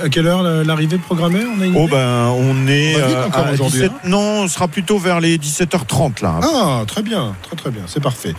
À, 0.00 0.04
à 0.04 0.08
quelle 0.08 0.26
heure 0.28 0.42
la- 0.44 0.62
l'arrivée 0.62 0.98
programmée 0.98 1.40
on 1.44 1.60
a 1.60 1.66
Oh 1.74 1.88
ben 1.90 2.26
on 2.36 2.68
est 2.68 2.94
On 2.94 2.98
euh, 3.00 3.28
à 3.32 3.52
aujourd'hui, 3.52 3.80
17 3.80 3.90
hein. 3.92 3.98
Non, 4.08 4.42
on 4.44 4.48
sera 4.48 4.68
plutôt 4.68 4.98
vers 4.98 5.18
les 5.20 5.36
17h30 5.38 6.22
là. 6.22 6.38
Ah, 6.44 6.82
très 6.86 7.02
bien, 7.02 7.34
très 7.42 7.56
très 7.56 7.70
bien, 7.70 7.82
c'est 7.88 8.02
parfait. 8.02 8.34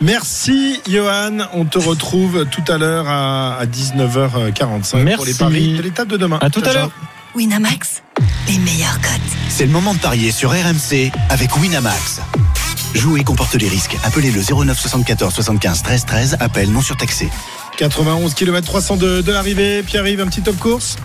Merci 0.00 0.80
Johan, 0.88 1.38
on 1.52 1.66
te 1.66 1.78
retrouve 1.78 2.46
tout 2.46 2.64
à 2.72 2.78
l'heure 2.78 3.06
à, 3.08 3.56
à 3.58 3.66
19h45 3.66 4.90
pour 4.90 4.98
les 4.98 5.04
Merci. 5.04 5.34
paris 5.34 5.74
de 5.76 5.82
l'étape 5.82 6.08
de 6.08 6.16
demain. 6.16 6.38
À 6.40 6.48
tout 6.48 6.60
Ciao, 6.62 6.70
à 6.70 6.74
l'heure. 6.74 6.90
Winamax, 7.34 8.02
les 8.48 8.58
meilleurs 8.58 8.98
cotes. 9.02 9.20
C'est 9.50 9.66
le 9.66 9.72
moment 9.72 9.92
de 9.92 9.98
parier 9.98 10.30
sur 10.32 10.50
RMC 10.52 11.10
avec 11.28 11.54
Winamax. 11.58 12.20
Jouer 12.94 13.22
comporte 13.22 13.54
les 13.54 13.68
risques. 13.68 13.96
Appelez 14.04 14.30
le 14.30 14.42
09 14.42 14.78
74 14.78 15.32
75 15.34 15.82
13 15.82 16.04
13. 16.06 16.36
Appel 16.40 16.70
non 16.70 16.80
surtaxé. 16.82 17.28
91 17.78 18.34
km 18.34 18.66
300 18.66 18.96
de, 18.96 19.20
de 19.22 19.32
l'arrivée. 19.32 19.82
Pierre-Yves, 19.82 20.20
un 20.20 20.26
petit 20.26 20.42
top 20.42 20.56
course? 20.58 20.96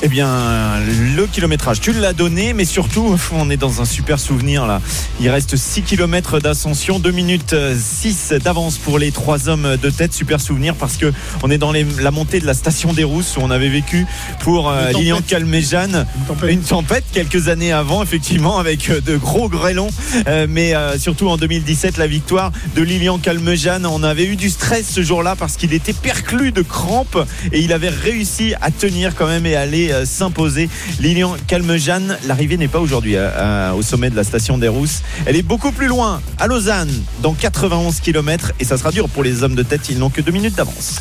Eh 0.00 0.06
bien, 0.06 0.78
le 1.16 1.26
kilométrage, 1.26 1.80
tu 1.80 1.92
l'as 1.92 2.12
donné, 2.12 2.52
mais 2.52 2.64
surtout, 2.64 3.18
on 3.32 3.50
est 3.50 3.56
dans 3.56 3.80
un 3.80 3.84
super 3.84 4.20
souvenir 4.20 4.64
là. 4.64 4.80
Il 5.20 5.28
reste 5.28 5.56
6 5.56 5.82
km 5.82 6.38
d'ascension, 6.38 7.00
2 7.00 7.10
minutes 7.10 7.56
6 7.76 8.34
d'avance 8.44 8.78
pour 8.78 9.00
les 9.00 9.10
trois 9.10 9.48
hommes 9.48 9.76
de 9.76 9.90
tête. 9.90 10.12
Super 10.12 10.40
souvenir 10.40 10.76
parce 10.76 10.96
que 10.98 11.12
on 11.42 11.50
est 11.50 11.58
dans 11.58 11.72
les- 11.72 11.84
la 12.00 12.12
montée 12.12 12.38
de 12.38 12.46
la 12.46 12.54
station 12.54 12.92
des 12.92 13.02
Rousses 13.02 13.36
où 13.36 13.40
on 13.40 13.50
avait 13.50 13.68
vécu 13.70 14.06
pour 14.40 14.70
euh. 14.70 14.92
Lilian 14.92 15.20
Calmejane 15.26 16.06
Une 16.16 16.24
tempête. 16.26 16.50
une 16.52 16.60
tempête 16.62 17.04
quelques 17.12 17.48
années 17.48 17.72
avant, 17.72 18.00
effectivement, 18.02 18.58
avec 18.58 18.90
euh, 18.90 19.00
de 19.00 19.16
gros 19.16 19.48
grêlons. 19.48 19.90
Euh, 20.28 20.46
mais 20.48 20.76
euh, 20.76 20.96
surtout 20.96 21.28
en 21.28 21.36
2017, 21.36 21.96
la 21.96 22.06
victoire 22.06 22.52
de 22.76 22.82
Lilian 22.82 23.18
Calmejane. 23.18 23.84
On 23.84 24.04
avait 24.04 24.26
eu 24.26 24.36
du 24.36 24.48
stress 24.48 24.86
ce 24.88 25.02
jour-là 25.02 25.34
parce 25.36 25.56
qu'il 25.56 25.72
était 25.72 25.92
perclus 25.92 26.52
de 26.52 26.62
crampes 26.62 27.18
et 27.50 27.58
il 27.60 27.72
avait 27.72 27.88
réussi 27.88 28.54
à 28.60 28.70
tenir 28.70 29.16
quand 29.16 29.26
même 29.26 29.44
aller 29.56 29.92
euh, 29.92 30.04
s'imposer. 30.04 30.68
Lilian 31.00 31.36
Calmejane, 31.46 32.18
l'arrivée 32.26 32.56
n'est 32.56 32.68
pas 32.68 32.80
aujourd'hui 32.80 33.16
euh, 33.16 33.28
euh, 33.30 33.72
au 33.72 33.82
sommet 33.82 34.10
de 34.10 34.16
la 34.16 34.24
station 34.24 34.58
des 34.58 34.68
Rousses. 34.68 35.02
Elle 35.26 35.36
est 35.36 35.42
beaucoup 35.42 35.72
plus 35.72 35.86
loin, 35.86 36.20
à 36.38 36.46
Lausanne, 36.46 36.92
dans 37.22 37.34
91 37.34 38.00
km 38.00 38.52
et 38.60 38.64
ça 38.64 38.78
sera 38.78 38.90
dur 38.90 39.08
pour 39.08 39.22
les 39.22 39.42
hommes 39.42 39.54
de 39.54 39.62
tête. 39.62 39.88
Ils 39.90 39.98
n'ont 39.98 40.10
que 40.10 40.20
deux 40.20 40.32
minutes 40.32 40.54
d'avance. 40.56 41.00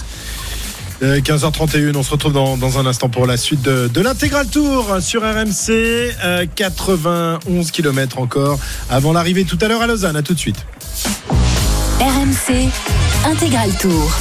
Euh, 1.03 1.19
15h31, 1.19 1.95
on 1.95 2.03
se 2.03 2.11
retrouve 2.11 2.33
dans, 2.33 2.57
dans 2.57 2.79
un 2.79 2.85
instant 2.85 3.09
pour 3.09 3.27
la 3.27 3.37
suite 3.37 3.61
de, 3.61 3.87
de 3.87 4.01
l'intégral 4.01 4.47
tour 4.47 4.97
sur 4.99 5.21
RMC. 5.21 5.69
Euh, 5.69 6.45
91 6.55 7.71
km 7.71 8.19
encore 8.19 8.59
avant 8.89 9.13
l'arrivée 9.13 9.43
tout 9.45 9.59
à 9.61 9.67
l'heure 9.67 9.81
à 9.81 9.87
Lausanne. 9.87 10.15
À 10.15 10.23
tout 10.23 10.33
de 10.33 10.39
suite. 10.39 10.65
RMC, 11.99 12.69
intégral 13.25 13.69
tour. 13.77 14.11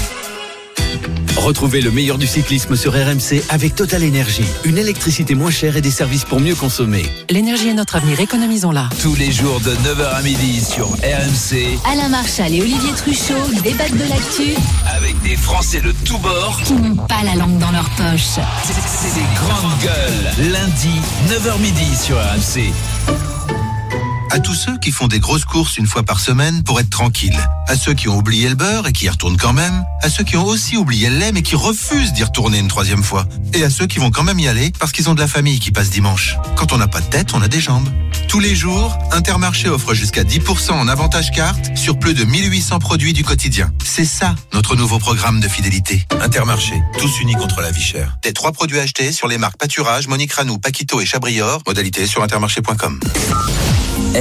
Retrouvez 1.37 1.81
le 1.81 1.91
meilleur 1.91 2.19
du 2.19 2.27
cyclisme 2.27 2.77
sur 2.77 2.93
RMC 2.95 3.43
avec 3.51 3.75
Total 3.75 4.03
Énergie. 4.03 4.45
Une 4.65 4.79
électricité 4.79 5.35
moins 5.35 5.51
chère 5.51 5.77
et 5.77 5.81
des 5.81 5.91
services 5.91 6.25
pour 6.25 6.41
mieux 6.41 6.55
consommer. 6.55 7.05
L'énergie 7.31 7.69
est 7.69 7.75
notre 7.75 7.97
avenir, 7.97 8.19
économisons-la. 8.21 8.89
Tous 9.03 9.15
les 9.15 9.31
jours 9.31 9.61
de 9.61 9.71
9h 9.71 10.15
à 10.17 10.23
midi 10.23 10.61
sur 10.65 10.87
RMC. 10.89 11.79
Alain 11.93 12.09
Marchal 12.09 12.53
et 12.55 12.63
Olivier 12.63 12.91
Truchot 12.97 13.35
débattent 13.63 13.93
de 13.97 14.09
l'actu 14.09 14.55
Avec 14.97 15.21
des 15.23 15.37
Français 15.37 15.81
de 15.83 15.93
tous 16.05 16.19
bords. 16.19 16.61
qui 16.65 16.73
n'ont 16.73 16.97
pas 16.97 17.23
la 17.23 17.35
langue 17.35 17.59
dans 17.59 17.71
leur 17.71 17.89
poche. 17.91 18.41
C'est 18.65 19.15
des 19.15 19.27
grandes 19.37 19.79
gueules. 19.83 20.51
Lundi, 20.53 21.01
9h 21.29 21.61
midi 21.61 21.95
sur 21.97 22.17
RMC. 22.17 22.73
À 24.31 24.41
tous 24.41 24.55
ceux 24.55 24.77
qui 24.79 24.91
font 24.91 25.07
des 25.07 25.21
grosses 25.21 25.45
courses 25.45 25.79
une 25.79 25.87
fois 25.87 26.03
par 26.03 26.21
semaine 26.21 26.63
pour 26.63 26.81
être 26.81 26.91
tranquilles. 26.91 27.39
À 27.69 27.77
ceux 27.77 27.95
qui 27.95 28.09
ont 28.09 28.17
oublié 28.17 28.49
le 28.49 28.55
beurre 28.55 28.87
et 28.87 28.93
qui 28.93 29.07
y 29.07 29.09
retournent 29.09 29.37
quand 29.37 29.53
même. 29.53 29.85
À 30.03 30.11
ceux 30.11 30.25
qui 30.25 30.37
ont 30.37 30.45
aussi 30.45 30.77
oublié 30.77 31.09
le 31.09 31.19
lait 31.19 31.33
mais 31.33 31.43
qui 31.43 31.57
refusent 31.57 32.13
d'y 32.13 32.25
retourner 32.25 32.59
une 32.59 32.69
troisième 32.69 33.03
fois. 33.03 33.27
Et 33.55 33.63
à 33.65 33.71
ceux 33.71 33.87
qui 33.87 33.99
vont 33.99 34.11
quand 34.11 34.25
même 34.25 34.39
y 34.39 34.49
aller 34.49 34.73
parce 34.79 34.93
qu'ils 34.93 35.09
ont 35.09 35.15
de 35.15 35.21
la 35.21 35.29
famille 35.29 35.59
qui 35.59 35.71
passe 35.71 35.91
dimanche. 35.91 36.37
Quand 36.57 36.73
on 36.73 36.79
n'a 36.79 36.89
pas 36.89 37.01
de 37.01 37.07
tête, 37.07 37.35
on 37.35 37.43
a 37.43 37.49
des 37.49 37.61
jambes. 37.61 37.89
Tous 38.29 38.41
les 38.41 38.55
jours, 38.55 38.99
Intermarché 39.13 39.69
offre 39.69 39.95
jusqu'à 39.95 40.25
10% 40.25 40.73
en 40.73 40.89
avantage 40.89 41.31
carte 41.31 41.77
sur 41.77 41.99
plus 41.99 42.15
de 42.15 42.25
1800 42.25 42.79
produits 42.81 43.13
du 43.13 43.25
quotidien. 43.25 43.73
C'est 43.85 44.05
ça, 44.05 44.35
notre 44.53 44.77
nouveau 44.77 44.99
programme 44.99 45.41
de 45.41 45.49
fidélité. 45.49 46.05
Intermarché, 46.21 46.75
tous 46.99 47.21
unis 47.21 47.35
contre 47.35 47.61
la 47.61 47.71
vie 47.71 47.83
chère. 47.83 48.19
Des 48.23 48.33
trois 48.33 48.53
produits 48.53 48.81
achetés 48.81 49.13
sur 49.13 49.29
les 49.29 49.39
marques 49.39 49.57
Pâturage, 49.57 50.09
Monique 50.09 50.33
Ranou, 50.33 50.59
Paquito 50.59 51.01
et 51.01 51.07
Chabrior. 51.07 51.63
Modalité 51.67 52.07
sur 52.07 52.23
intermarché.com. 52.23 53.01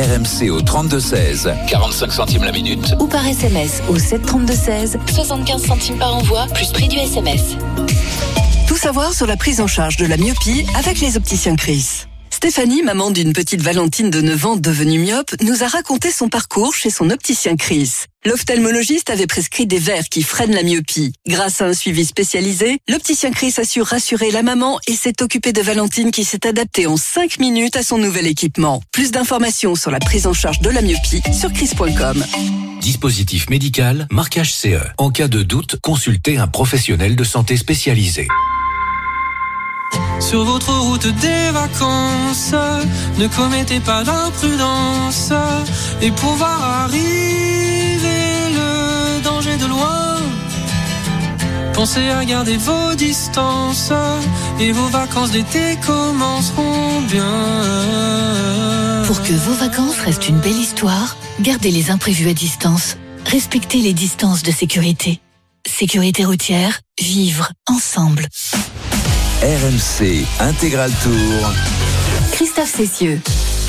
RMC 0.06 0.52
au 0.52 0.62
32-16. 0.62 1.52
45 1.68 2.12
centimes 2.12 2.44
la 2.44 2.52
minute. 2.52 2.94
Ou 3.00 3.08
par 3.08 3.26
SMS 3.26 3.82
au 3.90 3.98
732-16, 3.98 4.98
75 5.12 5.66
centimes 5.66 5.98
par 5.98 6.16
envoi, 6.16 6.46
plus 6.54 6.72
prix 6.72 6.88
du 6.88 6.98
SMS. 6.98 7.58
Tout 8.68 8.78
savoir 8.78 9.14
sur 9.14 9.26
la 9.26 9.36
prise 9.36 9.62
en 9.62 9.68
charge 9.68 9.98
de 9.98 10.06
la 10.06 10.18
myopie 10.18 10.66
avec 10.78 11.00
les 11.00 11.18
opticiens 11.18 11.56
Chris. 11.56 12.06
Stéphanie, 12.46 12.84
maman 12.84 13.10
d'une 13.10 13.34
petite 13.34 13.64
Valentine 13.64 14.12
de 14.12 14.22
9 14.22 14.46
ans 14.46 14.56
devenue 14.56 15.00
myope, 15.00 15.34
nous 15.42 15.64
a 15.64 15.68
raconté 15.68 16.12
son 16.12 16.30
parcours 16.30 16.76
chez 16.76 16.92
son 16.92 17.10
opticien 17.10 17.56
Chris. 17.56 18.04
L'ophtalmologiste 18.24 19.10
avait 19.10 19.26
prescrit 19.26 19.66
des 19.66 19.80
verres 19.80 20.10
qui 20.10 20.22
freinent 20.22 20.54
la 20.54 20.62
myopie. 20.62 21.14
Grâce 21.28 21.62
à 21.62 21.66
un 21.66 21.74
suivi 21.74 22.06
spécialisé, 22.06 22.78
l'opticien 22.88 23.32
Chris 23.32 23.56
a 23.58 23.64
su 23.64 23.82
rassurer 23.82 24.30
la 24.30 24.44
maman 24.44 24.80
et 24.86 24.94
s'est 24.94 25.24
occupé 25.24 25.54
de 25.54 25.62
Valentine 25.64 26.12
qui 26.12 26.24
s'est 26.24 26.46
adaptée 26.46 26.86
en 26.86 26.98
5 26.98 27.40
minutes 27.40 27.78
à 27.78 27.82
son 27.82 27.98
nouvel 27.98 28.28
équipement. 28.28 28.84
Plus 28.92 29.10
d'informations 29.10 29.74
sur 29.74 29.90
la 29.90 30.00
prise 30.00 30.28
en 30.28 30.34
charge 30.34 30.60
de 30.60 30.70
la 30.70 30.84
myopie 30.84 31.24
sur 31.34 31.52
chris.com. 31.52 32.24
Dispositif 32.80 33.50
médical, 33.50 34.08
marquage 34.12 34.54
CE. 34.54 34.86
En 35.00 35.10
cas 35.10 35.28
de 35.28 35.42
doute, 35.42 35.78
consultez 35.82 36.38
un 36.38 36.46
professionnel 36.46 37.16
de 37.16 37.24
santé 37.24 37.58
spécialisé. 37.58 38.28
Sur 40.20 40.44
votre 40.44 40.74
route 40.74 41.08
des 41.08 41.52
vacances, 41.52 42.54
ne 43.18 43.28
commettez 43.28 43.80
pas 43.80 44.04
d'imprudence. 44.04 45.32
Et 46.02 46.12
pour 46.12 46.34
voir 46.34 46.64
arriver 46.84 48.50
le 48.54 49.22
danger 49.22 49.58
de 49.58 49.66
loin, 49.66 50.18
pensez 51.74 52.10
à 52.10 52.26
garder 52.26 52.58
vos 52.58 52.96
distances. 52.96 53.94
Et 54.60 54.72
vos 54.72 54.88
vacances 54.88 55.32
d'été 55.32 55.78
commenceront 55.86 57.02
bien. 57.12 57.26
Pour 59.06 59.22
que 59.22 59.34
vos 59.34 59.54
vacances 59.54 60.00
restent 60.00 60.30
une 60.30 60.40
belle 60.40 60.58
histoire, 60.58 61.18
gardez 61.42 61.72
les 61.72 61.92
imprévus 61.92 62.30
à 62.30 62.34
distance. 62.34 62.98
Respectez 63.26 63.80
les 63.80 63.94
distances 63.94 64.44
de 64.44 64.52
sécurité. 64.52 65.20
Sécurité 65.68 66.26
routière, 66.26 66.80
vivre 67.00 67.52
ensemble. 67.68 68.28
RMC 69.42 70.26
Intégral 70.40 70.90
Tour. 71.04 71.54
Christophe 72.32 72.74
Cessieux. 72.74 73.20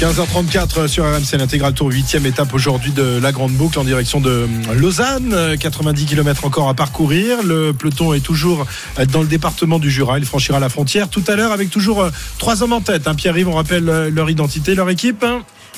15h34 0.00 0.87
sur 0.87 1.05
RMC, 1.05 1.38
l'intégral 1.38 1.74
tour, 1.74 1.88
huitième 1.90 2.24
étape 2.24 2.55
aujourd'hui 2.55 2.92
de 2.92 3.18
la 3.20 3.33
Grande 3.33 3.50
Boucle 3.50 3.76
en 3.81 3.85
direction 3.85 4.20
de 4.20 4.46
Lausanne. 4.74 5.57
90 5.59 6.07
km 6.07 6.44
encore 6.44 6.68
à 6.68 6.74
parcourir. 6.74 7.42
Le 7.42 7.72
peloton 7.72 8.14
est 8.14 8.20
toujours 8.20 8.64
dans 9.12 9.22
le 9.22 9.26
département 9.26 9.81
du 9.81 9.90
Jura. 9.90 10.18
Il 10.18 10.24
franchira 10.24 10.61
la 10.61 10.68
frontière 10.68 11.09
tout 11.09 11.24
à 11.26 11.35
l'heure 11.35 11.50
avec 11.50 11.68
toujours 11.68 12.07
trois 12.38 12.62
hommes 12.62 12.72
en 12.72 12.81
tête. 12.81 13.09
Hein. 13.09 13.16
Pierre-Yves, 13.16 13.48
on 13.48 13.57
rappelle 13.57 13.85
leur 13.85 14.31
identité, 14.31 14.76
leur 14.76 14.88
équipe. 14.88 15.24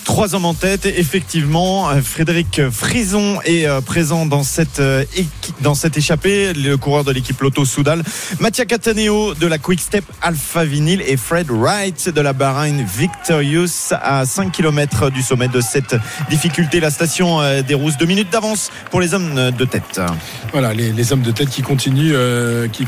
Trois 0.04 0.34
hommes 0.34 0.46
en 0.46 0.54
tête, 0.54 0.87
effectivement. 0.87 1.90
Frédéric 2.02 2.62
Frison 2.70 3.40
est 3.44 3.66
euh, 3.66 3.80
présent 3.80 4.26
dans 4.26 4.42
cette, 4.42 4.80
euh, 4.80 5.04
dans 5.61 5.74
cette 5.74 5.96
échappée, 5.96 6.52
le 6.54 6.76
coureur 6.76 7.04
de 7.04 7.12
l'équipe 7.12 7.40
Lotto 7.40 7.64
Soudal. 7.64 8.02
Mattia 8.40 8.64
Cataneo 8.64 9.34
de 9.34 9.46
la 9.46 9.58
Quick 9.58 9.80
Step 9.80 10.04
Alpha 10.22 10.64
Vinyl 10.64 11.02
et 11.06 11.16
Fred 11.16 11.50
Wright 11.50 12.08
de 12.08 12.20
la 12.20 12.32
Bahrain 12.32 12.82
Victorious 12.84 13.92
à 13.92 14.24
5 14.24 14.50
km 14.50 15.11
du 15.11 15.22
sommet 15.22 15.48
de 15.48 15.61
cette 15.61 15.96
difficulté. 16.30 16.80
La 16.80 16.90
station 16.90 17.40
euh, 17.40 17.62
des 17.62 17.74
Rousses, 17.74 17.98
deux 17.98 18.06
minutes 18.06 18.30
d'avance 18.30 18.70
pour 18.90 19.00
les 19.00 19.14
hommes 19.14 19.50
de 19.50 19.64
tête. 19.64 20.00
Voilà, 20.52 20.72
les, 20.74 21.12
hommes 21.12 21.22
de 21.22 21.30
tête 21.30 21.50
qui 21.50 21.62
continuent, 21.62 22.14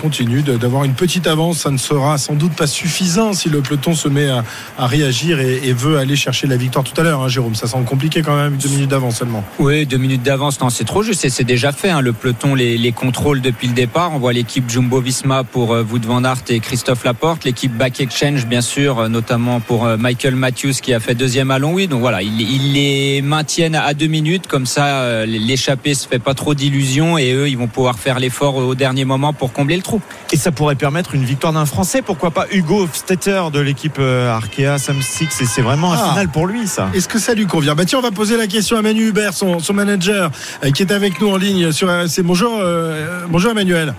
continuent 0.00 0.42
d'avoir 0.42 0.84
une 0.84 0.94
petite 0.94 1.26
avance. 1.26 1.58
Ça 1.58 1.70
ne 1.70 1.78
sera 1.78 2.18
sans 2.18 2.34
doute 2.34 2.54
pas 2.54 2.66
suffisant 2.66 3.32
si 3.32 3.48
le 3.48 3.60
peloton 3.60 3.94
se 3.94 4.08
met 4.08 4.28
à, 4.28 4.86
réagir 4.86 5.40
et, 5.40 5.60
et 5.64 5.72
veut 5.72 5.98
aller 5.98 6.16
chercher 6.16 6.46
la 6.46 6.56
victoire 6.56 6.84
tout 6.84 6.98
à 6.99 6.99
l'heure. 7.02 7.22
Hein, 7.22 7.28
Jérôme. 7.28 7.54
Ça 7.54 7.66
semble 7.66 7.84
compliqué 7.84 8.22
quand 8.22 8.36
même, 8.36 8.56
deux 8.56 8.68
minutes 8.68 8.90
d'avance 8.90 9.16
seulement. 9.16 9.44
Oui, 9.58 9.86
deux 9.86 9.96
minutes 9.96 10.22
d'avance, 10.22 10.60
non, 10.60 10.70
c'est 10.70 10.84
trop 10.84 11.02
juste. 11.02 11.28
C'est 11.28 11.44
déjà 11.44 11.72
fait. 11.72 11.90
Hein. 11.90 12.00
Le 12.00 12.12
peloton 12.12 12.54
les, 12.54 12.76
les, 12.78 12.92
contrôle 12.92 13.40
depuis 13.40 13.68
le 13.68 13.74
départ. 13.74 14.12
On 14.12 14.18
voit 14.18 14.32
l'équipe 14.32 14.68
Jumbo 14.68 15.00
Visma 15.00 15.44
pour 15.44 15.72
euh, 15.72 15.82
Wout 15.82 16.04
van 16.04 16.24
Aert 16.24 16.42
et 16.48 16.60
Christophe 16.60 17.04
Laporte. 17.04 17.44
L'équipe 17.44 17.72
Back 17.72 18.00
Exchange, 18.00 18.46
bien 18.46 18.60
sûr, 18.60 18.98
euh, 18.98 19.08
notamment 19.08 19.60
pour 19.60 19.86
euh, 19.86 19.96
Michael 19.96 20.34
Matthews 20.34 20.74
qui 20.82 20.92
a 20.94 21.00
fait 21.00 21.14
deuxième 21.14 21.50
à 21.50 21.58
Longwy. 21.58 21.88
Donc 21.88 22.00
voilà, 22.00 22.22
ils, 22.22 22.72
les 22.72 23.22
maintiennent 23.22 23.74
à 23.74 23.94
deux 23.94 24.06
minutes. 24.06 24.46
Comme 24.46 24.66
ça, 24.66 25.24
l'échappée 25.26 25.94
se 25.94 26.06
fait 26.06 26.18
pas 26.18 26.34
trop 26.34 26.54
d'illusions 26.54 27.16
et 27.18 27.32
eux, 27.32 27.48
ils 27.48 27.56
vont 27.58 27.66
pouvoir 27.68 27.98
faire 27.98 28.18
l'effort 28.18 28.56
au 28.56 28.74
dernier 28.74 29.04
moment 29.04 29.32
pour 29.32 29.52
combler 29.52 29.76
le 29.76 29.82
trou. 29.82 30.00
Et 30.32 30.36
ça 30.36 30.52
pourrait 30.52 30.74
permettre 30.74 31.14
une 31.14 31.24
victoire 31.24 31.52
d'un 31.52 31.66
Français. 31.66 32.02
Pourquoi 32.02 32.30
pas 32.30 32.46
Hugo 32.52 32.88
Stetter 32.92 33.42
de 33.52 33.60
l'équipe 33.60 33.98
Arkea 33.98 34.78
Sam 34.78 35.00
Six 35.02 35.40
Et 35.40 35.46
c'est 35.46 35.62
vraiment 35.62 35.92
un 35.92 35.98
Ah. 36.00 36.08
final 36.10 36.28
pour 36.28 36.46
lui, 36.46 36.66
ça. 36.66 36.89
Est-ce 36.94 37.08
que 37.08 37.18
ça 37.18 37.34
lui 37.34 37.46
convient? 37.46 37.74
Bah 37.74 37.84
tiens, 37.84 37.98
on 38.00 38.02
va 38.02 38.10
poser 38.10 38.36
la 38.36 38.46
question 38.48 38.76
à 38.76 38.82
Manu 38.82 39.08
Hubert, 39.08 39.32
son, 39.32 39.60
son 39.60 39.72
manager, 39.72 40.30
euh, 40.64 40.70
qui 40.70 40.82
est 40.82 40.90
avec 40.92 41.20
nous 41.20 41.28
en 41.30 41.36
ligne 41.36 41.70
sur 41.70 41.88
RMC. 41.88 42.22
Bonjour, 42.24 42.58
euh, 42.60 43.20
bonjour 43.28 43.52
Emmanuel. 43.52 43.94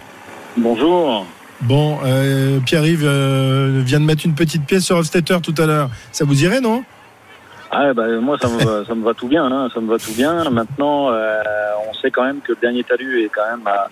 Bonjour. 0.58 1.26
Bon, 1.62 2.00
euh, 2.04 2.60
Pierre-Yves 2.66 3.06
euh, 3.06 3.82
vient 3.86 4.00
de 4.02 4.06
mettre 4.06 4.26
une 4.26 4.34
petite 4.36 4.66
pièce 4.66 4.84
sur 4.84 4.98
Hofstetter 4.98 5.38
tout 5.42 5.56
à 5.58 5.66
l'heure. 5.66 5.90
Ça 6.12 6.26
vous 6.26 6.44
irait, 6.44 6.60
non? 6.60 6.84
Ah, 7.72 7.94
bah, 7.94 8.08
moi, 8.22 8.38
ça 8.42 8.50
me, 8.50 8.58
va, 8.62 8.86
ça 8.86 8.94
me 8.94 9.06
va 9.06 9.14
tout 9.14 9.28
bien. 9.28 9.46
Hein, 9.46 9.70
ça 9.74 9.80
me 9.80 9.90
va 9.90 9.98
tout 9.98 10.12
bien. 10.12 10.50
Maintenant, 10.50 11.12
on 11.12 11.94
sait 12.02 12.12
quand 12.12 12.24
même 12.26 12.42
que 12.42 12.52
le 12.52 12.58
dernier 12.62 12.84
talus 12.84 13.24
est 13.24 13.30
quand 13.30 13.50
même 13.50 13.66
à- 13.68 13.88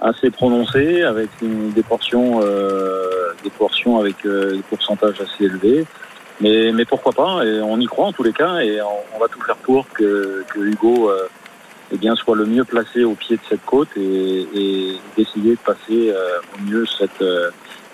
assez 0.00 0.30
prononcé, 0.30 1.02
avec 1.02 1.28
une, 1.42 1.72
des 1.72 1.82
portions, 1.82 2.40
des 2.40 3.50
portions 3.50 4.00
avec 4.00 4.16
des 4.24 4.62
pourcentages 4.70 5.20
assez 5.20 5.44
élevés. 5.44 5.84
Mais, 6.40 6.72
mais 6.72 6.84
pourquoi 6.84 7.12
pas 7.12 7.44
Et 7.44 7.60
on 7.60 7.78
y 7.78 7.86
croit 7.86 8.06
en 8.06 8.12
tous 8.12 8.22
les 8.22 8.32
cas, 8.32 8.58
et 8.60 8.80
on, 8.80 9.16
on 9.16 9.18
va 9.20 9.28
tout 9.28 9.40
faire 9.42 9.56
pour 9.56 9.86
que, 9.90 10.44
que 10.52 10.58
Hugo 10.60 11.10
euh, 11.10 11.28
eh 11.92 11.98
bien, 11.98 12.14
soit 12.14 12.36
le 12.36 12.46
mieux 12.46 12.64
placé 12.64 13.04
au 13.04 13.14
pied 13.14 13.36
de 13.36 13.42
cette 13.48 13.64
côte 13.64 13.88
et, 13.96 14.46
et 14.54 14.92
d'essayer 15.16 15.52
de 15.52 15.58
passer 15.64 16.10
euh, 16.10 16.38
au 16.56 16.70
mieux 16.70 16.84
cette 16.98 17.20
euh, 17.22 17.50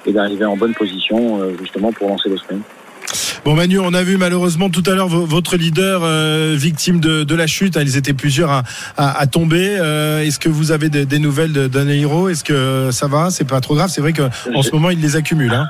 et 0.06 0.12
d'arriver 0.12 0.44
en 0.44 0.56
bonne 0.56 0.74
position 0.74 1.40
euh, 1.42 1.56
justement 1.60 1.92
pour 1.92 2.08
lancer 2.08 2.28
le 2.28 2.36
sprint. 2.36 2.62
Bon 3.44 3.54
Manu, 3.54 3.78
on 3.78 3.94
a 3.94 4.02
vu 4.02 4.16
malheureusement 4.16 4.68
tout 4.70 4.82
à 4.86 4.94
l'heure 4.94 5.08
vo- 5.08 5.24
votre 5.24 5.56
leader 5.56 6.02
euh, 6.04 6.54
victime 6.56 7.00
de, 7.00 7.24
de 7.24 7.34
la 7.34 7.46
chute. 7.46 7.76
Ils 7.80 7.96
étaient 7.96 8.12
plusieurs 8.12 8.50
à, 8.50 8.62
à- 8.96 9.18
à 9.18 9.26
tomber. 9.26 9.76
Euh, 9.80 10.22
Est-ce 10.22 10.38
que 10.38 10.48
vous 10.48 10.72
avez 10.72 10.88
des, 10.88 11.06
des 11.06 11.18
nouvelles 11.20 11.52
de- 11.52 11.66
d'Aneiro 11.68 12.28
Est-ce 12.28 12.44
que 12.44 12.90
ça 12.92 13.06
va? 13.06 13.30
C'est 13.30 13.46
pas 13.48 13.60
trop 13.60 13.74
grave. 13.76 13.88
C'est 13.90 14.00
vrai 14.00 14.12
qu'en 14.12 14.62
ce 14.62 14.70
moment 14.72 14.90
il 14.90 15.00
les 15.00 15.16
accumule. 15.16 15.52
Hein. 15.52 15.68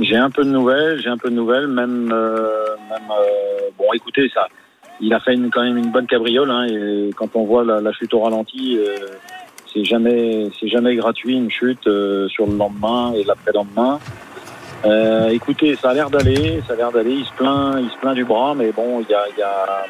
J'ai 0.00 0.16
un 0.16 0.30
peu 0.30 0.44
de 0.44 0.50
nouvelles, 0.50 1.00
j'ai 1.00 1.08
un 1.08 1.16
peu 1.16 1.28
de 1.28 1.34
nouvelles, 1.34 1.66
même, 1.66 2.10
euh, 2.12 2.66
euh, 2.92 3.70
bon, 3.76 3.86
écoutez, 3.94 4.30
ça, 4.32 4.46
il 5.00 5.12
a 5.12 5.18
fait 5.18 5.34
une, 5.34 5.50
quand 5.50 5.62
même 5.62 5.76
une 5.76 5.90
bonne 5.90 6.06
cabriole, 6.06 6.50
hein, 6.50 6.66
et 6.66 7.10
quand 7.16 7.34
on 7.34 7.44
voit 7.44 7.64
la, 7.64 7.92
chute 7.92 8.14
au 8.14 8.20
ralenti, 8.20 8.78
euh, 8.78 8.94
c'est 9.72 9.84
jamais, 9.84 10.50
c'est 10.58 10.68
jamais 10.68 10.94
gratuit 10.94 11.36
une 11.36 11.50
chute 11.50 11.82
sur 12.28 12.46
le 12.46 12.56
lendemain 12.56 13.12
et 13.14 13.24
l'après-lendemain. 13.24 13.98
Écoutez, 15.30 15.74
ça 15.74 15.90
a 15.90 15.94
l'air 15.94 16.10
d'aller, 16.10 16.62
ça 16.66 16.74
a 16.74 16.76
l'air 16.76 16.92
d'aller. 16.92 17.14
Il 17.14 17.24
se 17.24 17.32
plaint, 17.32 17.76
il 17.80 17.90
se 17.90 17.96
plaint 17.96 18.14
du 18.14 18.24
bras, 18.24 18.54
mais 18.54 18.70
bon, 18.70 19.00
il 19.00 19.10
y 19.10 19.14
a, 19.14 19.86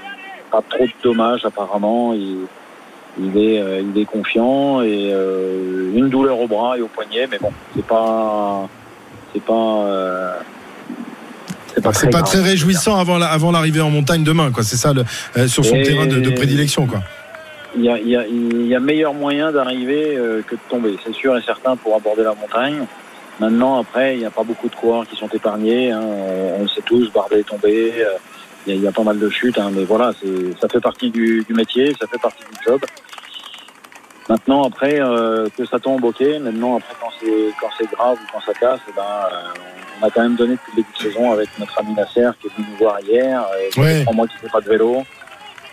pas 0.50 0.62
trop 0.70 0.84
de 0.84 0.92
dommages 1.02 1.44
apparemment. 1.44 2.14
Il, 2.14 3.36
est, 3.36 3.62
il 3.82 4.00
est 4.00 4.04
confiant 4.06 4.82
et 4.82 5.12
une 5.12 6.08
douleur 6.08 6.40
au 6.40 6.48
bras 6.48 6.78
et 6.78 6.80
au 6.80 6.88
poignet, 6.88 7.26
mais 7.30 7.38
bon, 7.38 7.52
c'est 7.76 7.86
pas, 7.86 8.68
c'est 9.34 9.42
pas, 9.42 9.52
euh, 9.54 10.32
c'est 11.74 11.82
pas, 11.82 11.92
C'est 11.92 12.10
pas 12.10 12.22
très 12.22 12.40
réjouissant 12.40 12.96
avant 12.98 13.18
la- 13.18 13.28
avant 13.28 13.50
l'arrivée 13.52 13.80
en 13.80 13.90
montagne 13.90 14.24
demain. 14.24 14.50
quoi. 14.50 14.62
C'est 14.64 14.76
ça 14.76 14.92
le, 14.92 15.04
euh, 15.36 15.46
sur 15.48 15.64
son 15.64 15.76
Et- 15.76 15.82
terrain 15.82 16.06
de, 16.06 16.20
de 16.20 16.30
prédilection. 16.30 16.86
quoi. 16.86 17.00
Il 17.76 17.84
y 17.84 17.90
a, 17.90 17.98
il 17.98 18.08
y 18.08 18.16
a- 18.16 18.26
il 18.26 18.66
y 18.66 18.74
a 18.74 18.80
meilleur 18.80 19.12
moyen 19.14 19.52
d'arriver 19.52 20.16
euh, 20.16 20.40
que 20.46 20.54
de 20.54 20.60
tomber, 20.70 20.96
c'est 21.04 21.14
sûr 21.14 21.36
et 21.36 21.42
certain 21.42 21.76
pour 21.76 21.94
aborder 21.94 22.22
la 22.22 22.34
montagne. 22.34 22.86
Maintenant, 23.40 23.78
après, 23.80 24.14
il 24.14 24.18
n'y 24.20 24.24
a 24.24 24.30
pas 24.30 24.42
beaucoup 24.42 24.68
de 24.68 24.74
coureurs 24.74 25.06
qui 25.06 25.14
sont 25.16 25.28
épargnés. 25.28 25.92
hein. 25.92 26.00
On, 26.02 26.56
on 26.58 26.62
le 26.62 26.68
sait 26.68 26.80
tous, 26.84 27.12
Bardet 27.12 27.40
est 27.40 27.44
tombé. 27.48 27.92
euh, 27.98 28.04
Il 28.66 28.72
y, 28.72 28.74
a- 28.74 28.76
il 28.80 28.82
y 28.82 28.88
a 28.88 28.92
pas 28.92 29.04
mal 29.04 29.18
de 29.18 29.30
chutes, 29.30 29.56
hein, 29.56 29.70
mais 29.72 29.84
voilà, 29.84 30.12
c'est- 30.20 30.60
ça 30.60 30.68
fait 30.68 30.80
partie 30.80 31.10
du, 31.10 31.42
du 31.48 31.54
métier, 31.54 31.94
ça 31.98 32.06
fait 32.06 32.18
partie 32.20 32.42
du 32.42 32.58
job. 32.66 32.80
Maintenant, 34.28 34.64
après, 34.64 35.00
euh, 35.00 35.48
que 35.56 35.64
ça 35.64 35.78
tombe, 35.78 36.04
ok. 36.04 36.20
Maintenant, 36.40 36.76
après, 36.76 36.94
quand 37.00 37.08
c'est 37.20 37.48
quand 37.60 37.68
c'est 37.78 37.90
grave 37.90 38.18
ou 38.22 38.26
quand 38.32 38.40
ça 38.40 38.52
casse, 38.52 38.80
eh 38.88 38.92
ben, 38.94 39.02
euh, 39.02 40.00
on 40.02 40.06
a 40.06 40.10
quand 40.10 40.22
même 40.22 40.36
donné 40.36 40.52
depuis 40.52 40.72
le 40.72 40.82
début 40.82 40.92
de 40.92 40.98
saison 41.02 41.32
avec 41.32 41.48
notre 41.58 41.78
ami 41.80 41.94
Nasser 41.94 42.28
qui 42.40 42.48
est 42.48 42.50
venu 42.56 42.66
nous 42.70 42.76
voir 42.78 43.00
hier. 43.00 43.42
Euh, 43.42 43.80
Ouais. 43.80 44.02
trois 44.02 44.14
mois 44.14 44.26
qu'il 44.26 44.38
fait 44.38 44.50
pas 44.50 44.60
de 44.60 44.68
vélo. 44.68 45.02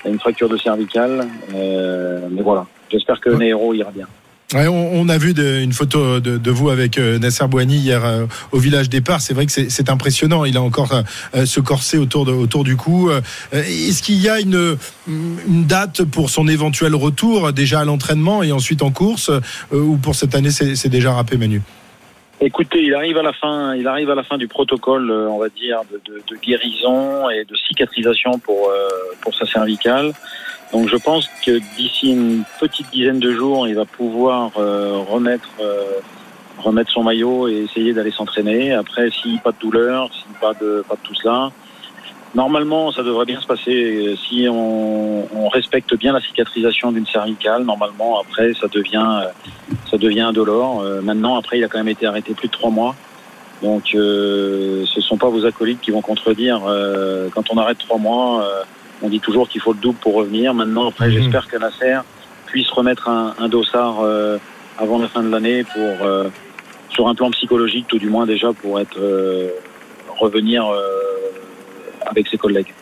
Il 0.03 0.07
a 0.07 0.11
une 0.11 0.19
fracture 0.19 0.47
de 0.47 0.57
cervicale. 0.57 1.27
Euh, 1.53 2.27
mais 2.31 2.41
voilà, 2.41 2.65
j'espère 2.89 3.19
que 3.19 3.29
Nero 3.31 3.73
ira 3.73 3.91
bien. 3.91 4.07
On, 4.53 5.09
a 5.09 5.17
vu 5.17 5.33
une 5.63 5.73
photo 5.73 6.19
de, 6.19 6.51
vous 6.51 6.69
avec 6.69 6.99
euh, 6.99 7.17
Nasser 7.17 7.47
Bouhani 7.47 7.77
hier 7.77 8.05
euh, 8.05 8.25
au 8.51 8.59
village 8.59 8.89
départ. 8.89 9.19
C'est 9.19 9.33
vrai 9.33 9.47
que 9.47 9.51
c'est 9.51 9.89
impressionnant. 9.89 10.45
Il 10.45 10.55
a 10.55 10.61
encore 10.61 11.01
euh, 11.33 11.45
ce 11.45 11.59
corset 11.59 11.97
autour, 11.97 12.63
du 12.63 12.77
cou. 12.77 13.09
Euh, 13.09 13.21
Est-ce 13.51 14.03
qu'il 14.03 14.21
y 14.21 14.29
a 14.29 14.39
une, 14.39 14.77
date 15.47 16.03
pour 16.03 16.29
son 16.29 16.47
éventuel 16.47 16.93
retour 16.93 17.53
déjà 17.53 17.79
à 17.79 17.85
l'entraînement 17.85 18.43
et 18.43 18.51
ensuite 18.51 18.83
en 18.83 18.91
course 18.91 19.29
euh, 19.29 19.41
ou 19.71 19.97
pour 19.97 20.13
cette 20.13 20.35
année 20.35 20.51
c'est 20.51 20.89
déjà 20.89 21.13
râpé 21.13 21.37
Manu? 21.37 21.61
Écoutez, 22.41 22.83
il 22.83 22.93
arrive 22.93 23.17
à 23.17 23.23
la 23.23 23.31
fin, 23.31 23.73
il 23.75 23.87
arrive 23.87 24.09
à 24.09 24.15
la 24.15 24.23
fin 24.23 24.37
du 24.37 24.47
protocole, 24.47 25.09
euh, 25.09 25.29
on 25.29 25.39
va 25.39 25.47
dire, 25.47 25.79
de, 25.91 26.21
de- 26.29 26.37
guérison 26.37 27.29
et 27.29 27.45
de 27.45 27.55
cicatrisation 27.55 28.37
pour 28.39 28.69
euh, 28.69 28.89
pour 29.21 29.33
sa 29.33 29.45
cervicale. 29.45 30.11
Donc, 30.73 30.89
je 30.89 30.97
pense 30.97 31.29
que 31.45 31.59
d'ici 31.77 32.11
une 32.11 32.43
petite 32.59 32.89
dizaine 32.91 33.19
de 33.19 33.31
jours, 33.31 33.67
il 33.67 33.75
va 33.75 33.85
pouvoir 33.85 34.51
euh, 34.57 34.97
remettre 35.07 35.49
euh, 35.61 35.99
remettre 36.57 36.91
son 36.91 37.03
maillot 37.03 37.47
et 37.47 37.63
essayer 37.63 37.93
d'aller 37.93 38.11
s'entraîner. 38.11 38.73
Après, 38.73 39.09
si 39.11 39.37
pas 39.43 39.51
de 39.51 39.57
douleur, 39.59 40.09
si 40.13 40.25
pas 40.41 40.53
de 40.53 40.83
pas 40.87 40.95
de 40.95 41.01
tout 41.03 41.15
cela, 41.15 41.51
normalement, 42.33 42.91
ça 42.91 43.03
devrait 43.03 43.25
bien 43.25 43.39
se 43.39 43.47
passer. 43.47 44.15
Si 44.27 44.47
on, 44.49 45.27
on 45.35 45.49
respecte 45.49 45.95
bien 45.95 46.13
la 46.13 46.21
cicatrisation 46.21 46.91
d'une 46.91 47.05
cervicale, 47.05 47.63
normalement, 47.63 48.19
après, 48.19 48.53
ça 48.53 48.67
devient 48.67 49.21
euh, 49.23 49.75
ça 49.89 49.97
devient 49.97 50.21
indolore. 50.21 50.81
Euh, 50.81 51.01
maintenant, 51.01 51.37
après, 51.37 51.57
il 51.57 51.63
a 51.63 51.67
quand 51.67 51.77
même 51.77 51.87
été 51.87 52.05
arrêté 52.05 52.33
plus 52.33 52.47
de 52.47 52.53
trois 52.53 52.71
mois. 52.71 52.95
Donc, 53.61 53.95
euh, 53.95 54.85
ce 54.85 55.01
sont 55.01 55.17
pas 55.17 55.29
vos 55.29 55.45
acolytes 55.45 55.81
qui 55.81 55.91
vont 55.91 56.01
contredire. 56.01 56.61
Euh, 56.67 57.29
quand 57.33 57.51
on 57.51 57.57
arrête 57.57 57.77
trois 57.77 57.97
mois, 57.97 58.45
on 59.01 59.09
dit 59.09 59.19
toujours 59.19 59.47
qu'il 59.49 59.61
faut 59.61 59.73
le 59.73 59.79
double 59.79 59.97
pour 59.99 60.15
revenir. 60.15 60.53
Maintenant, 60.53 60.89
après, 60.89 61.11
j'espère 61.11 61.47
que 61.47 61.57
Nasser 61.57 61.97
puisse 62.45 62.69
remettre 62.69 63.09
un, 63.09 63.35
un 63.39 63.49
dossard 63.49 64.01
euh, 64.01 64.37
avant 64.77 64.99
la 64.99 65.07
fin 65.07 65.23
de 65.23 65.29
l'année 65.29 65.63
pour 65.63 66.07
euh, 66.07 66.29
sur 66.89 67.07
un 67.07 67.15
plan 67.15 67.29
psychologique, 67.31 67.87
tout 67.87 67.99
du 67.99 68.09
moins 68.09 68.25
déjà 68.25 68.53
pour 68.53 68.79
être 68.79 68.97
euh, 68.99 69.49
revenir 70.17 70.65
euh, 70.65 70.79
avec 72.05 72.27
ses 72.27 72.37
collègues. 72.37 72.73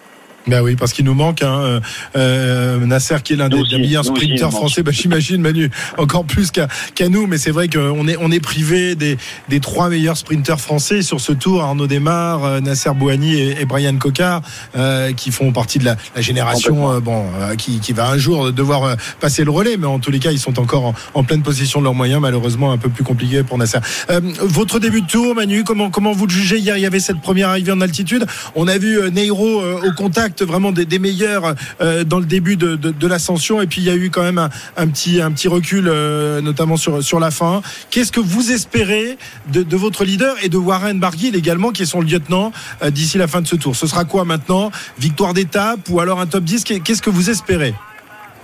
Ben 0.46 0.62
oui, 0.62 0.76
parce 0.76 0.92
qu'il 0.92 1.06
nous 1.06 1.14
manque 1.14 1.42
hein, 1.42 1.60
euh, 1.62 1.80
euh, 2.18 2.86
Nasser 2.86 3.16
qui 3.24 3.34
est 3.34 3.36
l'un 3.38 3.48
des, 3.48 3.56
aussi, 3.56 3.78
meilleurs 3.80 4.04
manque. 4.04 4.52
français. 4.52 4.84
Ben, 4.84 4.94
J'imagine 4.94 5.42
Manu 5.42 5.72
encore 5.98 6.26
plus 6.26 6.52
qu'à 6.52 6.68
qu'à 6.96 7.08
nous, 7.08 7.28
mais 7.28 7.38
c'est 7.38 7.52
vrai 7.52 7.70
qu'on 7.70 8.08
est 8.10 8.18
on 8.20 8.30
est 8.30 8.42
privé 8.42 8.96
des, 8.96 9.18
des 9.48 9.60
trois 9.62 9.88
meilleurs 9.90 10.18
sprinters 10.18 10.60
français 10.60 11.02
sur 11.02 11.22
ce 11.22 11.32
tour. 11.32 11.64
Arnaud 11.64 11.88
Desmar, 11.88 12.44
euh, 12.44 12.60
Nasser 12.60 12.90
Bouhani 12.94 13.36
et, 13.36 13.62
et 13.62 13.66
Brian 13.66 13.96
Cocard, 13.98 14.42
euh, 14.76 15.14
qui 15.14 15.32
font 15.32 15.54
partie 15.54 15.80
de 15.80 15.86
la, 15.86 15.96
la 16.16 16.22
génération 16.22 16.92
euh, 16.92 17.00
bon 17.00 17.26
qui, 17.58 17.80
qui 17.80 17.94
va 17.94 18.10
un 18.10 18.18
jour 18.18 18.52
devoir 18.52 18.98
passer 19.22 19.46
le 19.46 19.52
relais, 19.52 19.78
mais 19.78 19.88
en 19.88 20.00
tous 20.00 20.12
les 20.12 20.20
cas 20.20 20.32
ils 20.32 20.40
sont 20.40 20.60
encore 20.60 20.88
en, 20.88 20.94
en 21.14 21.24
pleine 21.24 21.42
possession 21.42 21.80
de 21.80 21.86
leurs 21.86 21.94
moyens. 21.94 22.20
Malheureusement 22.22 22.72
un 22.74 22.78
peu 22.78 22.90
plus 22.90 23.06
compliqué 23.06 23.44
pour 23.44 23.58
Nasser. 23.58 23.80
Votre 24.42 24.80
début 24.80 25.02
de 25.02 25.08
tour, 25.08 25.36
Manu, 25.36 25.64
comment 25.64 25.90
comment 25.90 26.12
vous 26.12 26.26
le 26.26 26.34
jugez? 26.34 26.58
Hier 26.60 26.76
il 26.78 26.82
y 26.82 26.86
avait 26.86 27.00
cette 27.00 27.22
première 27.22 27.50
arrivée 27.50 27.72
en 27.72 27.80
altitude. 27.82 28.26
On 28.56 28.68
a 28.68 28.78
vu 28.78 29.00
Neiro 29.12 29.62
au 29.62 29.92
contact 29.96 30.33
vraiment 30.42 30.72
des, 30.72 31.00
meilleurs 31.00 31.56
euh, 31.82 32.04
dans 32.04 32.20
le 32.20 32.26
début 32.26 32.56
de, 32.56 32.76
de, 32.76 33.08
l'ascension, 33.08 33.62
et 33.62 33.68
puis 33.68 33.82
il 33.82 33.84
y 33.86 33.90
a 33.90 33.96
eu 33.96 34.10
quand 34.10 34.24
même 34.24 34.38
un, 34.38 34.50
un 34.78 34.88
petit 34.88 35.22
un 35.22 35.32
petit 35.32 35.48
recul, 35.48 35.86
euh, 35.88 36.42
notamment 36.42 36.78
sur 36.78 37.04
sur 37.04 37.20
la 37.20 37.32
fin. 37.32 37.62
Qu'est-ce 37.92 38.12
que 38.12 38.20
vous 38.20 38.52
espérez 38.52 39.18
de, 39.52 39.64
de 39.64 39.78
votre 39.78 40.06
leader 40.06 40.36
et 40.44 40.50
de 40.50 40.58
Warren 40.58 41.00
Barguil 41.00 41.36
également, 41.36 41.72
qui 41.72 41.84
est 41.84 41.86
son 41.86 42.02
lieutenant 42.02 42.52
euh, 42.82 42.90
d'ici 42.90 43.18
la 43.18 43.28
fin 43.28 43.42
de 43.42 43.48
ce 43.48 43.56
tour? 43.56 43.76
Ce 43.76 43.88
sera 43.88 44.06
quoi 44.06 44.26
maintenant? 44.26 44.72
Victoire 44.98 45.34
d'étape 45.34 45.82
ou 45.90 46.00
alors 46.00 46.20
un 46.20 46.28
top 46.28 46.44
10 46.44 46.64
Qu'est- 46.64 46.80
Qu'est-ce 46.80 47.02
que 47.02 47.10
vous 47.10 47.30
espérez? 47.30 47.74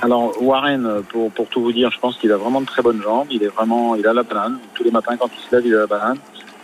Alors 0.01 0.33
Warren, 0.41 1.01
pour, 1.09 1.29
pour 1.31 1.47
tout 1.49 1.61
vous 1.61 1.73
dire, 1.73 1.91
je 1.91 1.99
pense 1.99 2.17
qu'il 2.17 2.31
a 2.31 2.37
vraiment 2.37 2.61
de 2.61 2.65
très 2.65 2.81
bonnes 2.81 3.01
jambes. 3.01 3.27
Il 3.31 3.43
est 3.43 3.47
vraiment, 3.47 3.95
il 3.95 4.07
a 4.07 4.13
la 4.13 4.23
banane. 4.23 4.57
Tous 4.73 4.83
les 4.83 4.91
matins 4.91 5.17
quand 5.19 5.29
il 5.37 5.49
se 5.49 5.55
lève, 5.55 5.65
il 5.65 5.75
a 5.75 5.79
la 5.79 5.87
banane. 5.87 6.17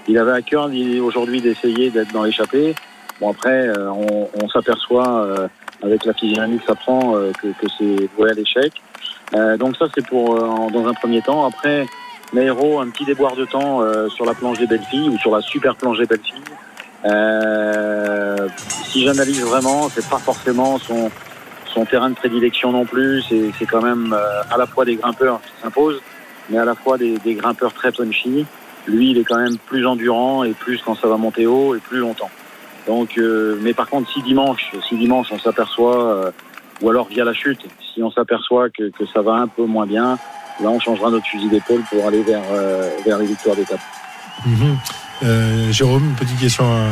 Il 0.07 0.17
avait 0.17 0.31
à 0.31 0.41
cœur 0.41 0.69
aujourd'hui 1.01 1.41
d'essayer 1.41 1.89
d'être 1.89 2.13
dans 2.13 2.23
l'échappée. 2.23 2.75
Bon 3.19 3.31
après, 3.31 3.67
euh, 3.67 3.89
on, 3.91 4.29
on 4.41 4.49
s'aperçoit 4.49 5.23
euh, 5.23 5.47
avec 5.83 6.05
la 6.05 6.13
physionomie 6.13 6.59
que 6.59 6.65
ça 6.65 6.75
prend 6.75 7.15
euh, 7.15 7.31
que, 7.41 7.47
que 7.47 7.67
c'est 7.77 8.09
voué 8.17 8.31
à 8.31 8.33
l'échec. 8.33 8.73
Donc 9.59 9.75
ça 9.75 9.87
c'est 9.93 10.05
pour 10.05 10.35
dans 10.71 10.87
un 10.87 10.93
premier 10.93 11.21
temps. 11.21 11.45
Après, 11.45 11.87
Nairo, 12.31 12.79
un 12.79 12.89
petit 12.89 13.03
déboire 13.05 13.35
de 13.35 13.43
temps 13.43 13.81
sur 14.07 14.23
la 14.23 14.33
planche 14.33 14.59
des 14.59 14.67
belles 14.67 14.85
filles 14.89 15.09
ou 15.09 15.17
sur 15.17 15.35
la 15.35 15.41
super 15.41 15.75
planche 15.75 15.97
des 15.97 16.05
belles 16.05 16.21
filles. 16.21 16.43
Si 18.85 19.03
j'analyse 19.03 19.41
vraiment, 19.41 19.89
c'est 19.89 20.07
pas 20.07 20.19
forcément 20.19 20.77
son 20.77 21.11
son 21.65 21.85
terrain 21.85 22.09
de 22.09 22.15
prédilection 22.15 22.71
non 22.71 22.85
plus. 22.85 23.23
C'est 23.27 23.51
c'est 23.59 23.65
quand 23.65 23.81
même 23.81 24.13
euh, 24.13 24.41
à 24.49 24.57
la 24.57 24.67
fois 24.67 24.85
des 24.85 24.95
grimpeurs 24.95 25.41
qui 25.41 25.61
s'imposent, 25.61 26.01
mais 26.49 26.57
à 26.57 26.65
la 26.65 26.75
fois 26.75 26.97
des, 26.97 27.17
des 27.17 27.33
grimpeurs 27.33 27.73
très 27.73 27.91
punchy. 27.91 28.45
Lui, 28.87 29.11
il 29.11 29.17
est 29.17 29.23
quand 29.23 29.39
même 29.39 29.57
plus 29.57 29.85
endurant 29.85 30.43
et 30.43 30.53
plus 30.53 30.81
quand 30.81 30.95
ça 30.95 31.07
va 31.07 31.17
monter 31.17 31.45
haut 31.45 31.75
et 31.75 31.79
plus 31.79 31.97
longtemps. 31.97 32.29
Donc, 32.87 33.17
euh, 33.17 33.57
mais 33.61 33.73
par 33.73 33.89
contre, 33.89 34.11
si 34.11 34.21
dimanche, 34.21 34.71
si 34.87 34.95
dimanche 34.95 35.27
on 35.31 35.39
s'aperçoit, 35.39 36.03
euh, 36.03 36.31
ou 36.81 36.89
alors 36.89 37.07
via 37.07 37.23
la 37.23 37.33
chute, 37.33 37.61
si 37.93 38.03
on 38.03 38.11
s'aperçoit 38.11 38.69
que, 38.69 38.89
que 38.89 39.05
ça 39.13 39.21
va 39.21 39.33
un 39.33 39.47
peu 39.47 39.65
moins 39.65 39.87
bien, 39.87 40.17
là 40.61 40.69
on 40.69 40.79
changera 40.79 41.09
notre 41.09 41.25
fusil 41.25 41.49
d'épaule 41.49 41.81
pour 41.89 42.05
aller 42.07 42.21
vers 42.21 42.43
euh, 42.51 42.89
vers 43.05 43.17
les 43.17 43.25
victoires 43.25 43.55
d'étape. 43.55 43.79
Mhm. 44.45 44.77
Euh, 45.23 45.71
Jérôme, 45.71 46.09
une 46.09 46.15
petite 46.15 46.39
question 46.39 46.65
à, 46.65 46.89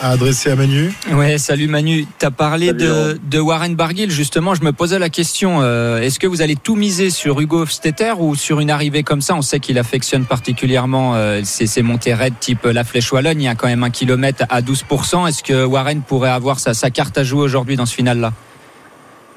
à 0.00 0.10
adresser 0.10 0.50
à 0.50 0.56
Manu. 0.56 0.92
Ouais, 1.12 1.38
salut 1.38 1.68
Manu. 1.68 2.06
Tu 2.18 2.26
as 2.26 2.30
parlé 2.30 2.66
Salut, 2.66 3.18
de, 3.22 3.38
Warren 3.38 3.74
Barguil. 3.74 4.10
Justement, 4.10 4.54
je 4.54 4.62
me 4.62 4.72
posais 4.72 4.98
la 4.98 5.08
question 5.08 5.58
euh, 5.60 6.00
est-ce 6.00 6.18
que 6.18 6.26
vous 6.26 6.42
allez 6.42 6.56
tout 6.56 6.76
miser 6.76 7.10
sur 7.10 7.40
Hugo 7.40 7.62
Hofstetter 7.62 8.12
ou 8.18 8.34
sur 8.34 8.60
une 8.60 8.70
arrivée 8.70 9.02
comme 9.02 9.20
ça? 9.20 9.34
On 9.34 9.42
sait 9.42 9.60
qu'il 9.60 9.78
affectionne 9.78 10.24
particulièrement 10.24 11.14
euh, 11.14 11.40
ces, 11.44 11.66
ces 11.66 11.82
montées 11.82 12.14
raides 12.14 12.38
type 12.40 12.64
la 12.64 12.84
Flèche 12.84 13.12
Wallonne. 13.12 13.40
Il 13.40 13.44
y 13.44 13.48
a 13.48 13.54
quand 13.54 13.68
même 13.68 13.84
un 13.84 13.90
kilomètre 13.90 14.44
à 14.48 14.62
12%. 14.62 15.28
Est-ce 15.28 15.42
que 15.42 15.64
Warren 15.64 16.02
pourrait 16.02 16.30
avoir 16.30 16.58
sa, 16.58 16.74
sa 16.74 16.90
carte 16.90 17.18
à 17.18 17.24
jouer 17.24 17.42
aujourd'hui 17.42 17.76
dans 17.76 17.86
ce 17.86 17.94
final-là? 17.94 18.32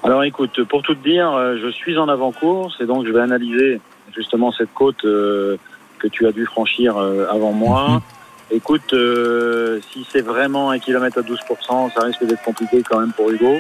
Alors 0.04 0.24
écoute, 0.24 0.64
pour 0.64 0.82
tout 0.82 0.96
te 0.96 1.08
dire, 1.08 1.32
euh, 1.34 1.58
je 1.62 1.70
suis 1.70 1.98
en 1.98 2.08
avant-course 2.08 2.80
et 2.80 2.86
donc 2.86 3.06
je 3.06 3.12
vais 3.12 3.22
analyser 3.22 3.82
justement 4.16 4.52
cette 4.52 4.74
côte 4.74 5.04
euh, 5.04 5.58
que 5.98 6.08
tu 6.08 6.26
as 6.26 6.32
dû 6.32 6.46
franchir 6.46 6.98
euh, 6.98 7.26
avant 7.30 7.52
moi. 7.52 8.02
Écoute, 8.52 8.94
euh, 8.94 9.80
si 9.92 10.08
c'est 10.12 10.22
vraiment 10.22 10.72
un 10.72 10.80
kilomètre 10.80 11.20
à 11.20 11.22
12%, 11.22 11.94
ça 11.94 12.02
risque 12.04 12.24
d'être 12.24 12.42
compliqué 12.42 12.82
quand 12.82 13.00
même 13.00 13.12
pour 13.12 13.30
Hugo. 13.30 13.60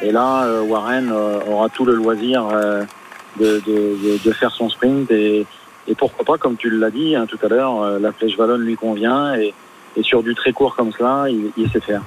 Et 0.00 0.10
là, 0.10 0.44
euh, 0.44 0.62
Warren 0.62 1.10
euh, 1.12 1.40
aura 1.46 1.68
tout 1.68 1.84
le 1.84 1.94
loisir 1.94 2.46
de, 3.38 3.62
de, 4.24 4.32
faire 4.32 4.50
son 4.50 4.70
sprint 4.70 5.10
et, 5.10 5.46
et 5.86 5.94
pourquoi 5.94 6.24
pas, 6.24 6.38
comme 6.38 6.56
tu 6.56 6.70
l'as 6.70 6.90
dit 6.90 7.14
hein, 7.14 7.26
tout 7.26 7.38
à 7.42 7.48
l'heure, 7.48 7.98
la 7.98 8.12
flèche 8.12 8.36
Wallonne 8.38 8.62
lui 8.62 8.76
convient 8.76 9.34
et, 9.34 9.52
et 9.96 10.02
sur 10.02 10.22
du 10.22 10.34
très 10.34 10.52
court 10.52 10.76
comme 10.76 10.92
cela, 10.92 11.26
il, 11.28 11.50
il 11.56 11.70
sait 11.70 11.80
faire. 11.80 12.02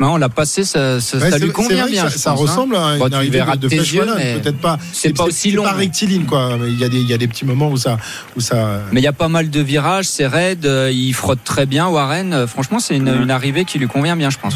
Non, 0.00 0.14
on 0.14 0.16
l'a 0.16 0.28
passé, 0.30 0.64
ça, 0.64 1.00
ça, 1.00 1.18
Ouais, 1.18 1.30
ça 1.30 1.38
c'est- 1.38 1.44
lui 1.44 1.52
convient 1.52 1.86
bien. 1.86 2.04
Ça, 2.04 2.08
je 2.08 2.18
ça 2.18 2.30
pense, 2.30 2.40
hein. 2.40 2.42
ressemble 2.42 2.76
à 2.76 2.96
Bon, 2.96 3.04
une 3.04 3.10
tu 3.10 3.16
arrivée 3.16 3.40
de, 3.40 3.68
de 3.68 3.68
mais 4.16 4.34
Peut-être 4.40 4.58
pas. 4.58 4.78
C'est 4.92 5.14
pas 5.14 5.24
aussi 5.24 5.52
long. 5.52 5.62
pas 5.62 5.72
rectiligne, 5.72 6.24
quoi. 6.24 6.56
Mais 6.58 6.68
il 6.68 6.78
y 6.78 6.84
a 6.84 6.88
des, 6.88 6.98
il 7.00 7.08
y 7.08 7.12
a 7.12 7.18
des 7.18 7.28
petits 7.28 7.44
moments 7.44 7.68
où 7.68 7.76
ça, 7.76 7.98
où 8.36 8.40
ça. 8.40 8.80
Mais 8.92 9.00
il 9.00 9.04
y 9.04 9.08
a 9.08 9.12
pas 9.12 9.28
mal 9.28 9.50
de 9.50 9.60
virages, 9.60 10.06
c'est 10.06 10.26
raide, 10.26 10.64
euh, 10.66 10.90
il 10.92 11.12
frotte 11.12 11.44
très 11.44 11.66
bien 11.66 11.86
Warren. 11.88 12.32
Euh, 12.32 12.46
Franchement, 12.46 12.78
c'est 12.80 12.96
une, 12.96 13.08
une 13.08 13.30
arrivée 13.30 13.64
qui 13.64 13.78
lui 13.78 13.88
convient 13.88 14.16
bien, 14.16 14.30
je 14.30 14.38
pense. 14.38 14.54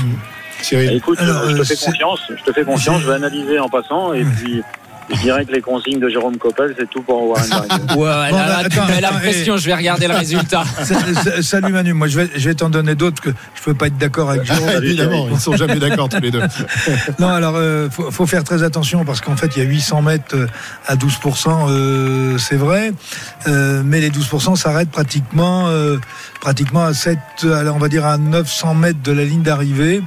Écoute, 0.73 1.19
Alors, 1.21 1.51
je 1.51 1.57
te 1.57 1.61
euh, 1.61 1.65
fais 1.65 1.77
c'est- 1.77 1.85
confiance, 1.91 2.21
je 2.31 2.43
te 2.43 2.53
fais 2.53 2.65
confiance, 2.65 3.03
je 3.03 3.07
vais 3.09 3.15
analyser 3.15 3.59
en 3.59 3.69
passant 3.69 4.15
et 4.15 4.25
puis 4.25 4.63
je 5.11 5.21
dirais 5.21 5.45
que 5.45 5.53
les 5.53 5.61
consignes 5.61 6.01
de 6.01 6.09
Jérôme 6.09 6.37
Coppel, 6.39 6.75
c'est 6.79 6.89
tout 6.91 7.03
pour 7.03 7.29
Warren 7.29 7.49
Barguil. 7.51 7.79
Ouais, 7.91 7.95
Bon, 7.97 8.05
là, 8.05 8.63
bah, 8.63 8.69
tu 8.71 8.81
mets 8.93 9.01
la 9.01 9.09
attends, 9.09 9.19
pression, 9.19 9.55
et- 9.57 9.59
je 9.59 9.67
vais 9.67 9.75
regarder 9.75 10.09
le 10.09 10.15
résultat. 10.25 10.65
Sa- 10.83 11.15
sa- 11.23 11.43
Salut 11.43 11.73
Manu, 11.73 11.93
moi 11.93 12.09
je 12.09 12.21
vais, 12.21 12.31
je 12.37 12.49
vais 12.49 12.55
t'en 12.55 12.71
donner 12.71 12.95
d'autres 12.95 13.21
que 13.23 13.31
je 13.55 13.63
peux 13.63 13.75
pas 13.75 13.87
être 13.89 13.99
d'accord 13.99 14.31
avec 14.31 14.45
Jérôme. 14.45 14.69
Évidemment, 14.83 15.29
ils 15.31 15.39
sont 15.41 15.57
jamais 15.57 15.77
d'accord 15.77 16.09
tous 16.09 16.21
les 16.21 16.31
deux. 16.31 16.43
Non, 17.19 17.29
alors 17.29 17.55
euh, 17.57 17.89
faut, 17.91 18.11
faut 18.11 18.27
faire 18.27 18.45
très 18.45 18.63
attention 18.63 19.05
parce 19.05 19.21
qu'en 19.21 19.37
fait 19.37 19.51
il 19.57 19.63
y 19.63 19.67
a 19.67 19.69
800 19.69 20.03
mètres 20.03 20.35
euh, 20.37 20.47
à 20.87 20.97
12%, 20.97 21.69
euh, 21.71 22.39
c'est 22.39 22.57
vrai, 22.57 22.93
euh, 23.47 23.83
mais 23.85 24.01
les 24.01 24.11
12% 24.11 24.57
s'arrêtent 24.57 24.91
pratiquement, 24.91 25.69
euh, 25.69 25.99
pratiquement 26.41 26.85
à 26.85 26.95
7, 26.95 27.19
à- 27.45 27.73
on 27.73 27.79
va 27.79 27.89
dire 27.89 28.05
à 28.07 28.19
900 28.19 28.75
mètres 28.75 29.03
de 29.03 29.13
la 29.13 29.25
ligne 29.25 29.43
d'arrivée. 29.43 30.03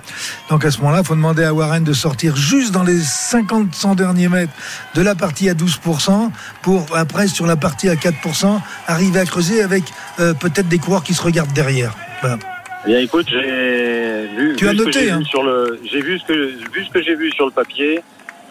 Donc 0.49 0.65
à 0.65 0.71
ce 0.71 0.79
moment-là, 0.79 0.99
il 1.01 1.05
faut 1.05 1.15
demander 1.15 1.43
à 1.43 1.53
Warren 1.53 1.83
de 1.83 1.93
sortir 1.93 2.35
juste 2.35 2.71
dans 2.73 2.83
les 2.83 2.99
50 2.99 3.73
100 3.73 3.95
derniers 3.95 4.29
mètres 4.29 4.53
de 4.97 5.03
la 5.03 5.13
partie 5.13 5.47
à 5.47 5.53
12% 5.53 6.31
pour 6.63 6.85
après 6.95 7.27
sur 7.27 7.45
la 7.45 7.55
partie 7.55 7.87
à 7.87 7.93
4% 7.93 8.59
arriver 8.87 9.19
à 9.19 9.25
creuser 9.25 9.61
avec 9.61 9.83
euh, 10.19 10.33
peut-être 10.33 10.67
des 10.67 10.79
coureurs 10.79 11.03
qui 11.03 11.13
se 11.13 11.21
regardent 11.21 11.53
derrière. 11.53 11.93
Voilà. 12.21 12.39
Eh 12.83 12.89
Bien, 12.89 12.99
écoute, 12.99 13.27
j'ai 13.29 14.27
vu, 14.35 14.55
Tu 14.55 14.65
vu 14.65 14.69
as 14.71 14.73
noté, 14.73 14.91
j'ai 14.93 15.11
hein. 15.11 15.19
vu 15.19 15.25
sur 15.25 15.43
le, 15.43 15.79
j'ai 15.83 16.01
vu 16.01 16.17
ce 16.17 16.25
que, 16.25 16.73
vu 16.73 16.83
ce 16.83 16.89
que 16.89 17.01
j'ai 17.03 17.15
vu 17.15 17.31
sur 17.31 17.45
le 17.45 17.51
papier. 17.51 18.01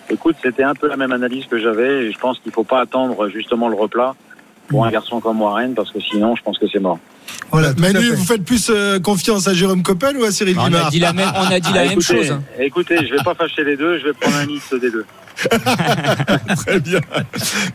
Écoute, 0.08 0.36
c'était 0.40 0.62
un 0.62 0.74
peu 0.74 0.88
la 0.88 0.96
même 0.96 1.10
analyse 1.10 1.46
que 1.46 1.58
j'avais 1.58 2.04
et 2.04 2.12
je 2.12 2.18
pense 2.18 2.38
qu'il 2.38 2.52
faut 2.52 2.62
pas 2.62 2.80
attendre 2.80 3.28
justement 3.28 3.68
le 3.68 3.74
replat 3.74 4.14
pour 4.68 4.86
un 4.86 4.90
garçon 4.90 5.20
comme 5.20 5.42
Warren 5.42 5.74
parce 5.74 5.90
que 5.90 5.98
sinon, 5.98 6.36
je 6.36 6.42
pense 6.42 6.58
que 6.58 6.68
c'est 6.68 6.78
mort. 6.78 7.00
Voilà, 7.52 7.72
Manu, 7.78 8.00
fait. 8.00 8.14
vous 8.14 8.24
faites 8.24 8.44
plus 8.44 8.70
euh, 8.70 8.98
confiance 9.00 9.48
à 9.48 9.54
Jérôme 9.54 9.82
Coppel 9.82 10.16
ou 10.16 10.24
à 10.24 10.30
Cyril 10.32 10.56
On 10.58 10.64
a 10.64 10.68
Guimard 10.68 10.90
dit 10.90 10.98
la 10.98 11.12
même, 11.12 11.28
on 11.34 11.50
a 11.52 11.60
dit 11.60 11.72
la 11.72 11.80
Ah, 11.80 11.84
même 11.84 11.92
écoutez, 11.92 12.16
chose. 12.18 12.30
hein. 12.32 12.42
Écoutez, 12.58 12.96
je 13.06 13.14
vais 13.14 13.22
pas 13.24 13.34
fâcher 13.34 13.64
les 13.64 13.76
deux, 13.76 13.98
je 13.98 14.04
vais 14.06 14.12
prendre 14.12 14.36
un 14.36 14.46
mix 14.46 14.70
des 14.80 14.90
deux. 14.90 15.04
Très 16.66 16.80
bien. 16.80 17.00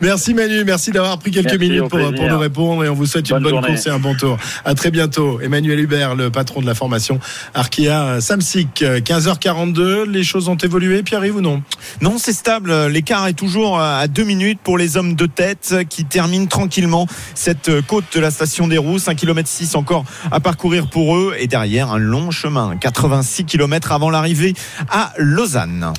Merci 0.00 0.34
Manu, 0.34 0.64
merci 0.64 0.90
d'avoir 0.90 1.16
pris 1.18 1.30
quelques 1.30 1.44
Merci, 1.46 1.58
minutes 1.60 1.88
pour, 1.88 1.98
nous 2.00 2.38
répondre 2.38 2.84
et 2.84 2.88
on 2.88 2.94
vous 2.94 3.06
souhaite 3.06 3.28
une 3.30 3.34
Bonne 3.36 3.42
bonne 3.44 3.52
journée. 3.52 3.68
course 3.68 3.86
et 3.86 3.90
un 3.90 4.00
bon 4.00 4.14
tour. 4.16 4.36
À 4.64 4.74
très 4.74 4.90
bientôt. 4.90 5.40
Emmanuel 5.40 5.78
Hubert, 5.78 6.16
le 6.16 6.30
patron 6.30 6.60
de 6.60 6.66
la 6.66 6.74
formation 6.74 7.20
Arkea 7.54 8.20
Samsic. 8.20 8.82
15h42, 8.82 10.04
les 10.10 10.24
choses 10.24 10.48
ont 10.48 10.56
évolué, 10.56 11.02
Pierre-Yves 11.04 11.36
ou 11.36 11.40
non? 11.40 11.62
Non, 12.00 12.16
c'est 12.18 12.32
stable. 12.32 12.86
L'écart 12.88 13.26
est 13.28 13.32
toujours 13.34 13.78
à 13.80 14.08
deux 14.08 14.24
minutes 14.24 14.58
pour 14.62 14.76
les 14.76 14.96
hommes 14.96 15.14
de 15.14 15.26
tête 15.26 15.74
qui 15.88 16.04
terminent 16.04 16.46
tranquillement 16.46 17.06
cette 17.34 17.70
côte 17.82 18.04
de 18.14 18.20
la 18.20 18.30
station 18.32 18.66
des 18.68 18.78
Rousses. 18.78 19.06
1 19.08 19.14
km 19.14 19.41
6 19.46 19.74
encore 19.74 20.04
à 20.30 20.40
parcourir 20.40 20.88
pour 20.88 21.16
eux. 21.16 21.34
Et 21.38 21.46
derrière, 21.46 21.92
un 21.92 21.98
long 21.98 22.30
chemin. 22.30 22.76
86 22.76 23.44
km 23.44 23.92
avant 23.92 24.10
l'arrivée 24.10 24.54
à 24.90 25.12
Lausanne. 25.18 25.92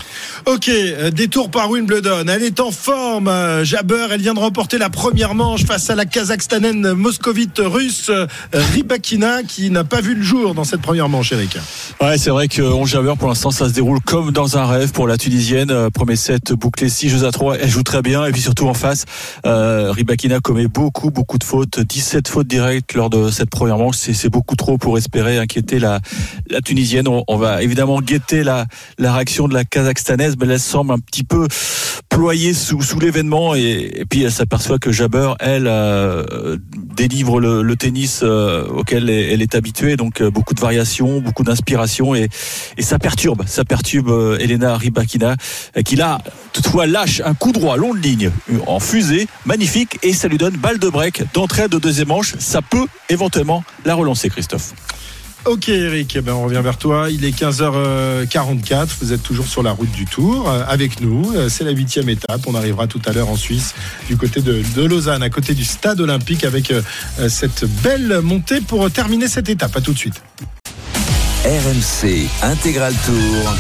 Ok, 0.46 0.70
euh, 0.70 1.12
détour 1.12 1.50
par 1.50 1.70
Wimbledon. 1.70 2.26
Elle 2.28 2.44
est 2.44 2.60
en 2.60 2.72
forme. 2.72 3.28
Euh, 3.28 3.64
Jabber, 3.64 4.08
elle 4.12 4.22
vient 4.22 4.34
de 4.34 4.40
remporter 4.40 4.78
la 4.78 4.90
première 4.90 5.36
manche 5.36 5.66
face 5.66 5.90
à 5.90 5.96
la 5.96 6.06
Kazakhstanienne 6.06 6.94
moscovite 6.94 7.62
russe 7.64 8.10
euh, 8.10 8.28
Rybakina 8.54 9.44
qui 9.44 9.70
n'a 9.70 9.84
pas 9.84 10.02
vu 10.02 10.16
le 10.16 10.24
jour 10.24 10.54
dans 10.54 10.64
cette 10.64 10.82
première 10.82 11.10
manche, 11.10 11.32
Eric. 11.32 11.58
Ouais, 12.02 12.18
c'est 12.18 12.30
vrai 12.30 12.48
que 12.48 12.62
11 12.62 12.90
Jabber, 12.90 13.14
pour 13.18 13.30
l'instant, 13.30 13.52
ça 13.52 13.68
se 13.68 13.74
déroule 13.74 14.00
comme 14.02 14.32
dans 14.32 14.58
un 14.58 14.66
rêve 14.66 14.92
pour 14.92 15.08
la 15.08 15.18
Tunisienne. 15.18 15.90
Premier 15.92 16.16
set 16.16 16.54
bouclé 16.54 16.90
6 16.90 17.10
jeux 17.10 17.26
à 17.26 17.32
3. 17.32 17.58
Elle 17.60 17.70
joue 17.70 17.84
très 17.84 18.02
bien. 18.02 18.26
Et 18.26 18.32
puis 18.32 18.42
surtout 18.42 18.68
en 18.68 18.74
face, 18.74 19.06
euh, 19.46 19.92
Rybakina 19.92 20.40
commet 20.40 20.68
beaucoup, 20.68 21.12
beaucoup 21.12 21.38
de 21.38 21.44
fautes. 21.44 21.80
17 21.80 22.28
fautes 22.28 22.48
directes 22.48 22.94
lors 22.94 23.10
de 23.10 23.32
cette 23.34 23.50
première 23.50 23.78
manche. 23.78 23.98
C'est 23.98 24.30
beaucoup 24.30 24.56
trop 24.56 24.78
pour 24.78 24.98
espérer 24.98 25.38
inquiéter 25.38 25.80
la, 25.80 26.00
Tunisienne. 26.64 27.08
On, 27.08 27.38
va 27.38 27.62
évidemment 27.62 28.02
guetter 28.02 28.44
la, 28.44 28.66
réaction 29.00 29.48
de 29.48 29.54
la 29.54 29.64
Kazakhstanaise, 29.66 30.36
mais 30.40 30.48
elle 30.48 30.60
semble 30.60 30.94
un 30.94 31.00
petit 31.00 31.24
peu 31.24 31.48
ployée 32.10 32.54
sous, 32.54 32.80
l'événement. 33.00 33.56
Et, 33.56 34.06
puis 34.10 34.24
elle 34.24 34.32
s'aperçoit 34.32 34.80
que 34.80 34.92
Jabber, 34.92 35.34
elle, 35.40 35.68
euh, 35.68 36.58
délivre 36.96 37.40
le, 37.40 37.76
tennis 37.76 38.22
euh, 38.24 38.66
auquel 38.68 39.10
elle, 39.10 39.42
est 39.42 39.56
habituée. 39.56 39.96
Donc 39.98 40.22
euh, 40.22 40.30
beaucoup 40.30 40.54
de 40.54 40.62
variations, 40.62 41.20
beaucoup 41.20 41.44
d'inspiration. 41.44 42.16
Et, 42.16 42.30
ça 42.80 43.00
perturbe, 43.00 43.44
ça 43.48 43.64
perturbe 43.64 44.38
Elena 44.40 44.78
Rybakina, 44.78 45.36
qui 45.86 45.96
là, 45.96 46.20
toutefois, 46.52 46.86
lâche 46.86 47.22
un 47.24 47.34
coup 47.34 47.52
droit 47.52 47.78
long 47.78 47.94
de 47.94 48.00
ligne 48.00 48.30
en 48.68 48.80
fusée, 48.80 49.28
magnifique. 49.46 49.98
Et 50.04 50.14
ça 50.14 50.28
lui 50.28 50.38
donne 50.38 50.56
balle 50.58 50.80
de 50.80 50.90
break 50.90 51.24
d'entrée 51.34 51.68
de 51.68 51.80
deuxième 51.80 52.10
manche. 52.10 52.36
Ça 52.40 52.62
peut 52.62 52.86
éventuellement 53.10 53.23
la 53.86 53.96
relancer, 53.96 54.30
Christophe. 54.30 54.74
Ok 55.46 55.68
Eric, 55.68 56.16
eh 56.16 56.22
ben, 56.22 56.34
on 56.34 56.46
revient 56.46 56.62
vers 56.64 56.78
toi. 56.78 57.10
Il 57.10 57.26
est 57.26 57.38
15h44. 57.38 58.88
Vous 59.02 59.12
êtes 59.12 59.24
toujours 59.24 59.46
sur 59.46 59.62
la 59.62 59.72
route 59.72 59.92
du 59.92 60.06
Tour 60.06 60.50
euh, 60.50 60.64
avec 60.66 61.02
nous. 61.02 61.34
Euh, 61.36 61.50
C'est 61.50 61.66
la 61.66 61.72
huitième 61.72 62.08
étape. 62.08 62.42
On 62.48 62.56
arrivera 62.56 62.88
tout 62.88 63.02
à 63.06 63.12
l'heure 63.12 63.30
en 63.30 63.36
Suisse, 63.36 63.76
du 64.08 64.16
côté 64.16 64.42
de, 64.42 64.64
de 64.76 64.84
Lausanne, 64.84 65.22
à 65.22 65.30
côté 65.30 65.54
du 65.54 65.66
stade 65.66 66.00
olympique, 66.00 66.46
avec 66.46 66.72
euh, 66.72 66.82
euh, 67.20 67.28
cette 67.28 67.66
belle 67.84 68.22
montée 68.24 68.62
pour 68.62 68.90
terminer 68.90 69.28
cette 69.28 69.50
étape. 69.50 69.76
À 69.76 69.82
tout 69.82 69.92
de 69.92 69.98
suite. 69.98 70.22
RMC 71.44 72.30
Intégral 72.42 72.94
Tour. 73.06 73.54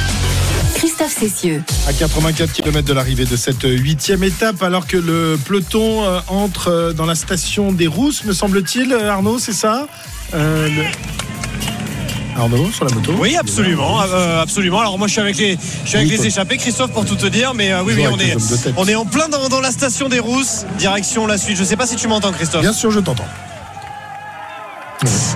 Christophe 0.76 1.15
Cessieux. 1.17 1.63
À 1.88 1.93
84 1.93 2.51
km 2.51 2.88
de 2.88 2.93
l'arrivée 2.93 3.26
de 3.26 3.36
cette 3.36 3.63
huitième 3.63 4.24
étape, 4.24 4.61
alors 4.63 4.88
que 4.88 4.97
le 4.97 5.38
peloton 5.45 6.03
euh, 6.03 6.19
entre 6.28 6.67
euh, 6.69 6.93
dans 6.93 7.05
la 7.05 7.15
station 7.15 7.71
des 7.71 7.88
Rousses, 7.88 8.24
me 8.26 8.34
semble-t-il, 8.34 8.91
euh, 8.91 9.09
Arnaud, 9.11 9.39
c'est 9.39 9.53
ça? 9.53 9.88
Euh, 10.34 10.67
le- 10.69 12.39
Arnaud, 12.39 12.69
sur 12.71 12.86
la 12.86 12.93
moto? 12.95 13.13
Oui, 13.19 13.36
absolument, 13.38 14.01
euh, 14.01 14.41
absolument. 14.41 14.80
Alors 14.82 14.97
moi, 14.97 15.07
je 15.07 15.13
suis 15.13 15.21
avec 15.21 15.38
les, 15.38 15.57
je 15.84 15.89
suis 15.89 15.97
avec 15.97 16.09
Oui, 16.09 16.17
les 16.17 16.28
échappés, 16.28 16.57
Christophe, 16.57 16.91
pour 16.91 17.05
tout 17.05 17.15
te 17.15 17.28
dire. 17.28 17.53
Mais 17.53 17.71
euh, 17.71 17.84
oui, 17.84 17.93
oui, 17.95 18.05
on 18.11 18.17
est, 18.19 18.36
on 18.76 18.88
est 18.88 18.95
en 18.95 19.05
plein 19.05 19.30
dans, 19.30 19.47
dans 19.49 19.61
la 19.61 19.71
station 19.71 20.09
des 20.09 20.19
Rousses, 20.19 20.65
direction 20.80 21.28
la 21.28 21.38
suite. 21.38 21.57
Je 21.57 21.63
sais 21.63 21.78
pas 21.78 21.86
si 21.86 21.95
tu 21.95 22.07
m'entends, 22.07 22.32
Christophe. 22.32 22.61
Bien 22.61 22.74
sûr, 22.74 22.89
je 22.91 22.99
t'entends. 22.99 23.28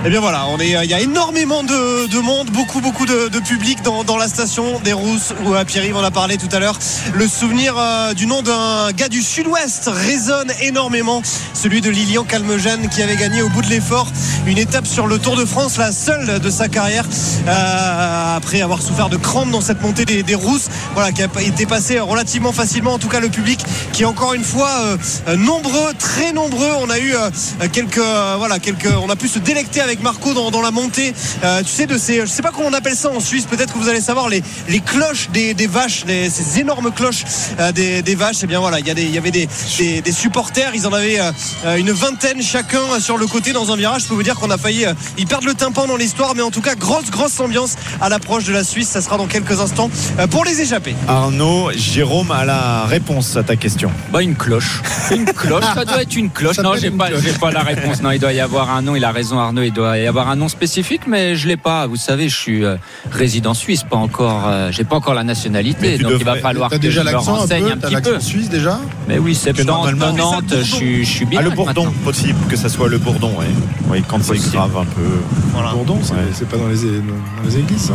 Eh 0.04 0.10
bien 0.10 0.20
voilà, 0.20 0.46
on 0.48 0.58
est, 0.60 0.70
il 0.84 0.90
y 0.90 0.94
a 0.94 1.00
énormément 1.00 1.64
de, 1.64 2.06
de 2.06 2.18
monde, 2.20 2.50
beaucoup 2.50 2.80
beaucoup 2.80 3.04
de, 3.04 3.38
public 3.40 3.82
dans, 3.82 4.16
la 4.16 4.28
station 4.28 4.78
des 4.84 4.92
Rousses 4.92 5.34
où 5.44 5.54
euh, 5.54 5.64
Pierre-Yves 5.64 5.96
en 5.96 6.04
a 6.04 6.12
parlé 6.12 6.36
tout 6.36 6.48
à 6.52 6.60
l'heure. 6.60 6.78
Le 7.14 7.26
souvenir 7.26 7.74
euh, 7.76 8.14
du 8.14 8.26
nom 8.26 8.42
d'un 8.42 8.92
gars 8.92 9.08
du 9.08 9.22
Sud-Ouest 9.22 9.90
résonne 9.92 10.52
énormément, 10.60 11.20
celui 11.52 11.80
de 11.80 11.90
Lilian 11.90 12.22
Calmegène 12.22 12.88
qui 12.88 13.02
avait 13.02 13.16
gagné 13.16 13.42
au 13.42 13.48
bout 13.48 13.62
de 13.62 13.68
l'effort 13.68 14.06
une 14.46 14.58
étape 14.58 14.86
sur 14.86 15.06
le 15.06 15.18
Tour 15.18 15.36
de 15.36 15.44
France, 15.44 15.76
la 15.76 15.92
seule 15.92 16.38
de 16.40 16.50
sa 16.50 16.68
carrière, 16.68 17.04
euh, 17.46 18.36
après 18.36 18.62
avoir 18.62 18.80
souffert 18.80 19.08
de 19.08 19.16
crampes 19.16 19.50
dans 19.50 19.60
cette 19.60 19.82
montée 19.82 20.04
des, 20.04 20.34
Rousses, 20.34 20.68
voilà, 20.94 21.12
qui 21.12 21.22
a 21.22 21.28
été 21.42 21.66
passé 21.66 21.98
relativement 21.98 22.52
facilement. 22.52 22.94
En 22.94 22.98
tout 22.98 23.08
cas, 23.08 23.20
le 23.20 23.28
public 23.28 23.60
qui 23.92 24.02
est 24.02 24.06
encore 24.06 24.34
une 24.34 24.44
fois 24.44 24.70
euh, 24.84 24.96
euh, 25.28 25.36
nombreux, 25.36 25.92
très 25.98 26.32
nombreux. 26.32 26.70
On 26.80 26.88
a 26.90 26.98
eu 26.98 27.14
euh, 27.14 27.68
quelques, 27.72 27.98
euh, 27.98 28.36
voilà, 28.38 28.58
quelques, 28.58 28.88
on 29.02 29.10
a 29.10 29.16
pu 29.16 29.28
se 29.28 29.38
délecter 29.38 29.80
avec 29.80 29.87
Marco 30.02 30.34
dans, 30.34 30.50
dans 30.50 30.60
la 30.60 30.70
montée. 30.70 31.14
Euh, 31.42 31.60
tu 31.62 31.68
sais 31.68 31.86
de 31.86 31.96
ces, 31.98 32.20
je 32.20 32.26
sais 32.26 32.42
pas 32.42 32.50
comment 32.50 32.68
on 32.68 32.72
appelle 32.74 32.94
ça 32.94 33.10
en 33.10 33.20
Suisse. 33.20 33.46
Peut-être 33.46 33.72
que 33.72 33.78
vous 33.78 33.88
allez 33.88 34.00
savoir 34.00 34.28
les, 34.28 34.42
les 34.68 34.80
cloches 34.80 35.28
des, 35.32 35.54
des 35.54 35.66
vaches, 35.66 36.04
les- 36.06 36.30
ces 36.30 36.60
énormes 36.60 36.90
cloches 36.92 37.24
euh, 37.58 37.72
des, 37.72 38.02
des 38.02 38.14
vaches. 38.14 38.42
Et 38.42 38.46
bien 38.46 38.60
voilà, 38.60 38.78
il 38.80 38.86
y, 38.86 38.90
a 38.90 38.94
des- 38.94 39.04
il 39.04 39.14
y 39.14 39.18
avait 39.18 39.30
des, 39.30 39.48
des, 39.78 40.00
des 40.02 40.12
supporters. 40.12 40.72
Ils 40.74 40.86
en 40.86 40.92
avaient 40.92 41.18
euh, 41.20 41.76
une 41.76 41.90
vingtaine 41.92 42.42
chacun 42.42 43.00
sur 43.00 43.16
le 43.18 43.26
côté 43.26 43.52
dans 43.52 43.72
un 43.72 43.76
virage. 43.76 44.02
Je 44.02 44.08
peux 44.08 44.14
vous 44.14 44.22
dire 44.22 44.34
qu'on 44.36 44.50
a 44.50 44.58
failli 44.58 44.84
euh, 44.84 44.92
y 45.16 45.24
perdre 45.26 45.46
le 45.46 45.54
tympan 45.54 45.86
dans 45.86 45.96
l'histoire, 45.96 46.34
mais 46.34 46.42
en 46.42 46.50
tout 46.50 46.60
cas 46.62 46.74
grosse 46.74 47.10
grosse 47.10 47.40
ambiance 47.40 47.74
à 48.00 48.08
l'approche 48.08 48.44
de 48.44 48.52
la 48.52 48.64
Suisse. 48.64 48.88
Ça 48.88 49.00
sera 49.00 49.16
dans 49.16 49.26
quelques 49.26 49.60
instants 49.60 49.90
euh, 50.18 50.26
pour 50.26 50.44
les 50.44 50.60
échapper. 50.60 50.94
Arnaud, 51.08 51.70
Jérôme 51.74 52.30
a 52.30 52.44
la 52.44 52.84
réponse 52.84 53.36
à 53.36 53.42
ta 53.42 53.56
question. 53.56 53.90
Bah 54.12 54.22
une 54.22 54.34
cloche. 54.36 54.82
Une 55.10 55.24
cloche, 55.24 55.64
ça 55.74 55.84
doit 55.84 56.02
être 56.02 56.16
une 56.16 56.30
cloche. 56.30 56.58
Non, 56.58 56.74
j'ai 56.76 56.90
pas, 56.90 57.08
pas 57.40 57.50
la 57.50 57.60
réponse. 57.62 58.02
Non, 58.02 58.10
il 58.10 58.18
doit 58.18 58.32
y 58.32 58.40
avoir 58.40 58.70
un 58.70 58.82
nom. 58.82 58.96
Il 58.96 59.04
a 59.04 59.12
raison, 59.12 59.38
Arnaud. 59.38 59.62
Il 59.62 59.72
doit 59.72 59.77
y 59.78 60.06
avoir 60.06 60.28
un 60.28 60.36
nom 60.36 60.48
spécifique, 60.48 61.02
mais 61.06 61.36
je 61.36 61.46
l'ai 61.48 61.56
pas. 61.56 61.86
Vous 61.86 61.96
savez, 61.96 62.28
je 62.28 62.36
suis 62.36 62.64
euh, 62.64 62.76
résident 63.10 63.54
suisse, 63.54 63.82
pas 63.82 63.96
encore. 63.96 64.44
euh, 64.46 64.70
j'ai 64.72 64.84
pas 64.84 64.96
encore 64.96 65.14
la 65.14 65.24
nationalité, 65.24 65.98
donc 65.98 66.12
il 66.18 66.24
va 66.24 66.36
falloir 66.36 66.70
que 66.70 66.76
déjà 66.76 67.02
je 67.02 67.06
me 67.06 67.12
l'accent 67.12 67.34
un 67.34 67.38
renseigne 67.38 67.64
peu 67.66 67.72
un 67.72 67.76
petit 67.76 67.96
peu. 68.02 68.20
suisse 68.20 68.48
déjà 68.48 68.78
Mais 69.08 69.18
oui, 69.18 69.34
70, 69.34 69.66
normalement- 69.66 70.12
90, 70.40 70.56
je 70.58 70.74
suis, 70.74 71.04
je 71.04 71.10
suis 71.10 71.24
bien. 71.26 71.40
Ah, 71.40 71.44
le 71.44 71.50
bourdon, 71.50 71.90
possible 72.04 72.38
que 72.48 72.56
ça 72.56 72.68
soit 72.68 72.88
le 72.88 72.98
bourdon, 72.98 73.32
oui. 73.38 73.46
Oui, 73.90 74.02
quand 74.06 74.22
c'est 74.22 74.38
grave 74.52 74.76
un 74.76 74.84
peu. 74.84 75.70
Bourdon, 75.72 75.98
c'est 76.02 76.12
Ouais. 76.14 76.50
pas 76.50 76.56
dans 76.56 76.66
les, 76.68 76.76
dans 76.76 77.44
les 77.44 77.58
églises, 77.58 77.82
ça 77.88 77.94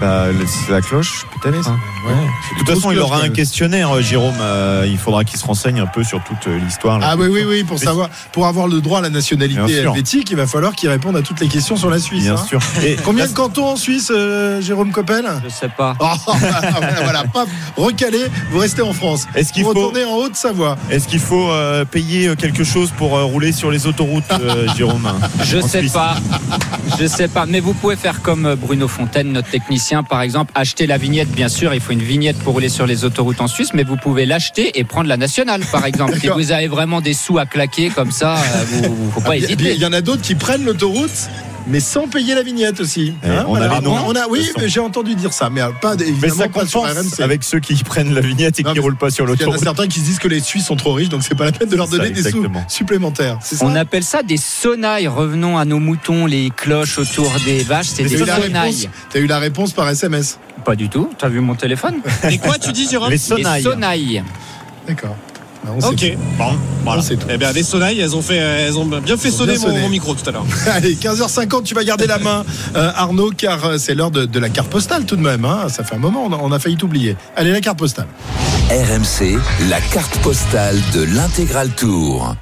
Bah, 0.00 0.26
le- 0.28 0.46
c'est 0.46 0.70
la 0.72 0.80
cloche, 0.80 1.24
peut-être. 1.42 1.68
hein. 1.68 1.76
Ouais. 2.06 2.14
De 2.14 2.58
toute 2.64 2.68
façon, 2.74 2.92
il 2.92 2.98
aura 2.98 3.22
un 3.22 3.28
questionnaire, 3.28 3.90
euh, 3.96 4.00
Jérôme. 4.02 4.34
euh, 4.40 4.86
il 4.88 4.98
faudra 4.98 5.24
qu'il 5.24 5.38
se 5.38 5.44
renseigne 5.44 5.80
un 5.80 5.86
peu 5.86 6.04
sur 6.04 6.22
toute 6.22 6.46
euh, 6.46 6.58
l'histoire. 6.58 7.00
Ah 7.02 7.16
oui, 7.18 7.26
oui, 7.30 7.42
oui, 7.46 7.64
pour 7.64 7.78
savoir, 7.78 8.08
pour 8.32 8.46
avoir 8.46 8.68
le 8.68 8.80
droit 8.80 8.98
à 8.98 9.02
la 9.02 9.10
nationalité 9.10 9.60
helvétique, 9.78 10.30
il 10.30 10.36
va 10.36 10.46
falloir 10.46 10.74
qu'il 10.74 10.88
réponde 10.88 11.16
à 11.16 11.22
toutes 11.22 11.40
les 11.40 11.48
questions 11.48 11.76
sur 11.76 11.90
la 11.90 11.98
Suisse. 11.98 12.24
Bien 12.24 12.34
hein. 12.36 12.44
sûr. 12.48 12.60
Et 12.84 12.96
Combien 13.04 13.26
de 13.26 13.32
cantons 13.32 13.66
en 13.68 13.76
Suisse, 13.76 14.12
euh, 14.14 14.60
Jérôme 14.60 14.92
Coppel? 14.92 15.24
Je 15.44 15.48
sais 15.48 15.68
pas. 15.68 15.96
Oh, 16.30 16.32
voilà, 16.38 17.00
voilà, 17.02 17.24
paf, 17.24 17.48
recalé, 17.76 18.18
vous 18.50 18.58
restez 18.58 18.82
en 18.82 18.92
France. 18.92 19.26
Est-ce 19.34 19.52
qu'il 19.52 19.64
vous 19.64 19.72
faut- 19.72 19.86
retournez 19.88 20.04
en 20.04 20.14
Haute-Savoie. 20.16 20.76
Est-ce 20.90 21.08
qu'il 21.08 21.18
faut 21.20 21.50
euh, 21.50 21.84
payer 21.84 22.28
euh, 22.28 22.34
quelque 22.34 22.64
chose 22.64 22.92
pour 22.96 23.16
euh, 23.16 23.24
rouler 23.24 23.52
sur 23.52 23.70
les 23.70 23.86
autoroutes, 23.86 24.24
euh, 24.32 24.66
Jérôme 24.76 25.08
Je 25.42 25.58
En 25.58 25.66
sais 25.66 25.80
Suisse? 25.80 25.92
pas. 25.92 26.16
Je 26.98 27.06
sais 27.06 27.28
pas. 27.28 27.46
Mais 27.46 27.60
vous 27.60 27.74
pouvez 27.74 27.96
faire 27.96 28.22
comme 28.22 28.46
euh, 28.46 28.56
Bruno 28.56 28.88
Fontaine, 28.88 29.32
notre 29.32 29.48
technicien, 29.50 30.02
par 30.02 30.22
exemple, 30.22 30.52
acheter 30.54 30.86
la 30.86 30.98
vignette. 30.98 31.30
Bien 31.30 31.48
sûr, 31.48 31.72
il 31.74 31.80
faut 31.80 31.87
une 31.90 32.02
vignette 32.02 32.38
pour 32.38 32.54
rouler 32.54 32.68
sur 32.68 32.86
les 32.86 33.04
autoroutes 33.04 33.40
en 33.40 33.48
Suisse, 33.48 33.70
mais 33.74 33.82
vous 33.84 33.96
pouvez 33.96 34.26
l'acheter 34.26 34.78
et 34.78 34.84
prendre 34.84 35.08
la 35.08 35.16
nationale, 35.16 35.62
par 35.72 35.84
exemple. 35.86 36.18
si 36.20 36.28
vous 36.28 36.52
avez 36.52 36.68
vraiment 36.68 37.00
des 37.00 37.14
sous 37.14 37.38
à 37.38 37.46
claquer 37.46 37.88
comme 37.90 38.10
ça, 38.12 38.34
euh, 38.36 38.64
vous, 38.66 38.94
vous- 38.94 39.10
faut 39.10 39.20
pas 39.20 39.30
Ah, 39.32 39.36
Il 39.36 39.42
y 39.42 39.44
hésiter. 39.44 39.74
il 39.74 39.80
y 39.80 39.86
en 39.86 39.92
a 39.92 40.00
d'autres 40.00 40.22
qui 40.22 40.34
prennent 40.34 40.64
l'autoroute? 40.64 41.28
Mais 41.68 41.80
sans 41.80 42.08
payer 42.08 42.34
la 42.34 42.42
vignette 42.42 42.80
aussi. 42.80 43.12
Eh, 43.22 43.28
on 43.46 43.54
a 43.56 43.68
les 43.68 43.80
noms. 43.84 43.96
on 44.06 44.14
a, 44.14 44.26
oui, 44.28 44.48
j'ai 44.66 44.80
entendu 44.80 45.14
dire 45.14 45.32
ça, 45.32 45.50
mais 45.50 45.60
euh, 45.60 45.68
pas 45.80 45.96
Mais 45.96 46.08
évidemment 46.08 46.34
ça 46.44 46.48
pas 46.48 46.66
sur 46.66 46.82
RMC. 46.82 47.20
avec 47.22 47.44
ceux 47.44 47.60
qui 47.60 47.74
prennent 47.84 48.14
la 48.14 48.20
vignette 48.22 48.58
et 48.58 48.62
Non, 48.62 48.70
qui 48.72 48.78
mais- 48.78 48.82
roulent 48.82 48.96
pas 48.96 49.10
sur 49.10 49.24
Il 49.24 49.28
y 49.28 49.30
en 49.30 49.34
a 49.34 49.36
l'autoroute. 49.38 49.60
certains 49.62 49.86
qui 49.86 50.00
se 50.00 50.04
disent 50.04 50.18
que 50.18 50.28
les 50.28 50.40
Suisses 50.40 50.64
sont 50.66 50.76
trop 50.76 50.92
riches, 50.94 51.08
donc 51.10 51.22
c'est 51.22 51.34
pas 51.34 51.44
la 51.44 51.52
peine 51.52 51.68
de 51.68 51.76
leur 51.76 51.86
ça, 51.88 51.96
donner 51.98 52.10
des 52.10 52.22
sous 52.30 52.42
supplémentaires. 52.68 53.38
Ça 53.42 53.56
On 53.66 53.74
appelle 53.76 54.04
ça 54.04 54.22
des 54.22 54.36
sonailles. 54.38 55.08
Revenons 55.08 55.58
à 55.58 55.64
nos 55.64 55.78
moutons, 55.78 56.26
les 56.26 56.50
cloches 56.50 56.98
autour 56.98 57.30
des 57.44 57.62
vaches, 57.62 57.88
c'est 57.88 58.02
Mais 58.04 58.08
des 58.08 58.18
sonailles. 58.18 58.88
T'as 59.10 59.18
eu 59.18 59.26
la 59.26 59.38
réponse 59.38 59.72
par 59.72 59.88
SMS. 59.88 60.38
Pas 60.64 60.74
du 60.76 60.88
tout. 60.88 61.10
T'as 61.18 61.28
vu 61.28 61.40
mon 61.40 61.54
téléphone? 61.54 61.96
Et 62.30 62.38
quoi, 62.38 62.58
tu 62.58 62.72
dis, 62.72 62.88
Jérôme? 62.88 63.08
Les 63.10 63.16
Les 63.16 63.18
sonailles. 63.18 63.62
sonailles. 63.62 64.22
D'accord. 64.86 65.16
On 65.66 65.80
sait 65.80 65.86
Ok, 65.88 66.18
bon, 66.38 66.56
voilà. 66.84 67.02
Sait 67.02 67.16
tout. 67.16 67.26
Eh 67.30 67.36
bien, 67.36 67.52
les 67.52 67.62
sonailles, 67.62 68.00
elles 68.00 68.14
ont 68.16 68.22
fait, 68.22 68.36
elles 68.36 68.78
ont 68.78 68.86
bien 68.86 69.16
fait 69.16 69.28
ont 69.28 69.32
sonner 69.32 69.52
bien 69.52 69.60
mon, 69.62 69.66
sonné. 69.68 69.80
mon 69.80 69.88
micro 69.88 70.14
tout 70.14 70.28
à 70.28 70.32
l'heure. 70.32 70.44
Allez, 70.72 70.94
15h50, 70.94 71.64
tu 71.64 71.74
vas 71.74 71.84
garder 71.84 72.06
la 72.06 72.18
main, 72.18 72.44
euh, 72.76 72.90
Arnaud, 72.94 73.30
car 73.36 73.64
euh, 73.64 73.78
c'est 73.78 73.94
l'heure 73.94 74.10
de, 74.10 74.24
de 74.24 74.38
la 74.38 74.48
carte 74.48 74.68
postale 74.70 75.04
tout 75.04 75.16
de 75.16 75.22
même. 75.22 75.44
hein. 75.44 75.68
Ça 75.68 75.84
fait 75.84 75.96
un 75.96 75.98
moment, 75.98 76.24
on 76.24 76.32
a, 76.32 76.36
on 76.40 76.52
a 76.52 76.58
failli 76.58 76.76
t'oublier. 76.76 77.16
Allez, 77.36 77.50
la 77.50 77.60
carte 77.60 77.78
postale. 77.78 78.06
RMC, 78.70 79.38
la 79.68 79.80
carte 79.80 80.18
postale 80.18 80.78
de 80.94 81.02
l'intégral 81.02 81.70
tour. 81.70 82.34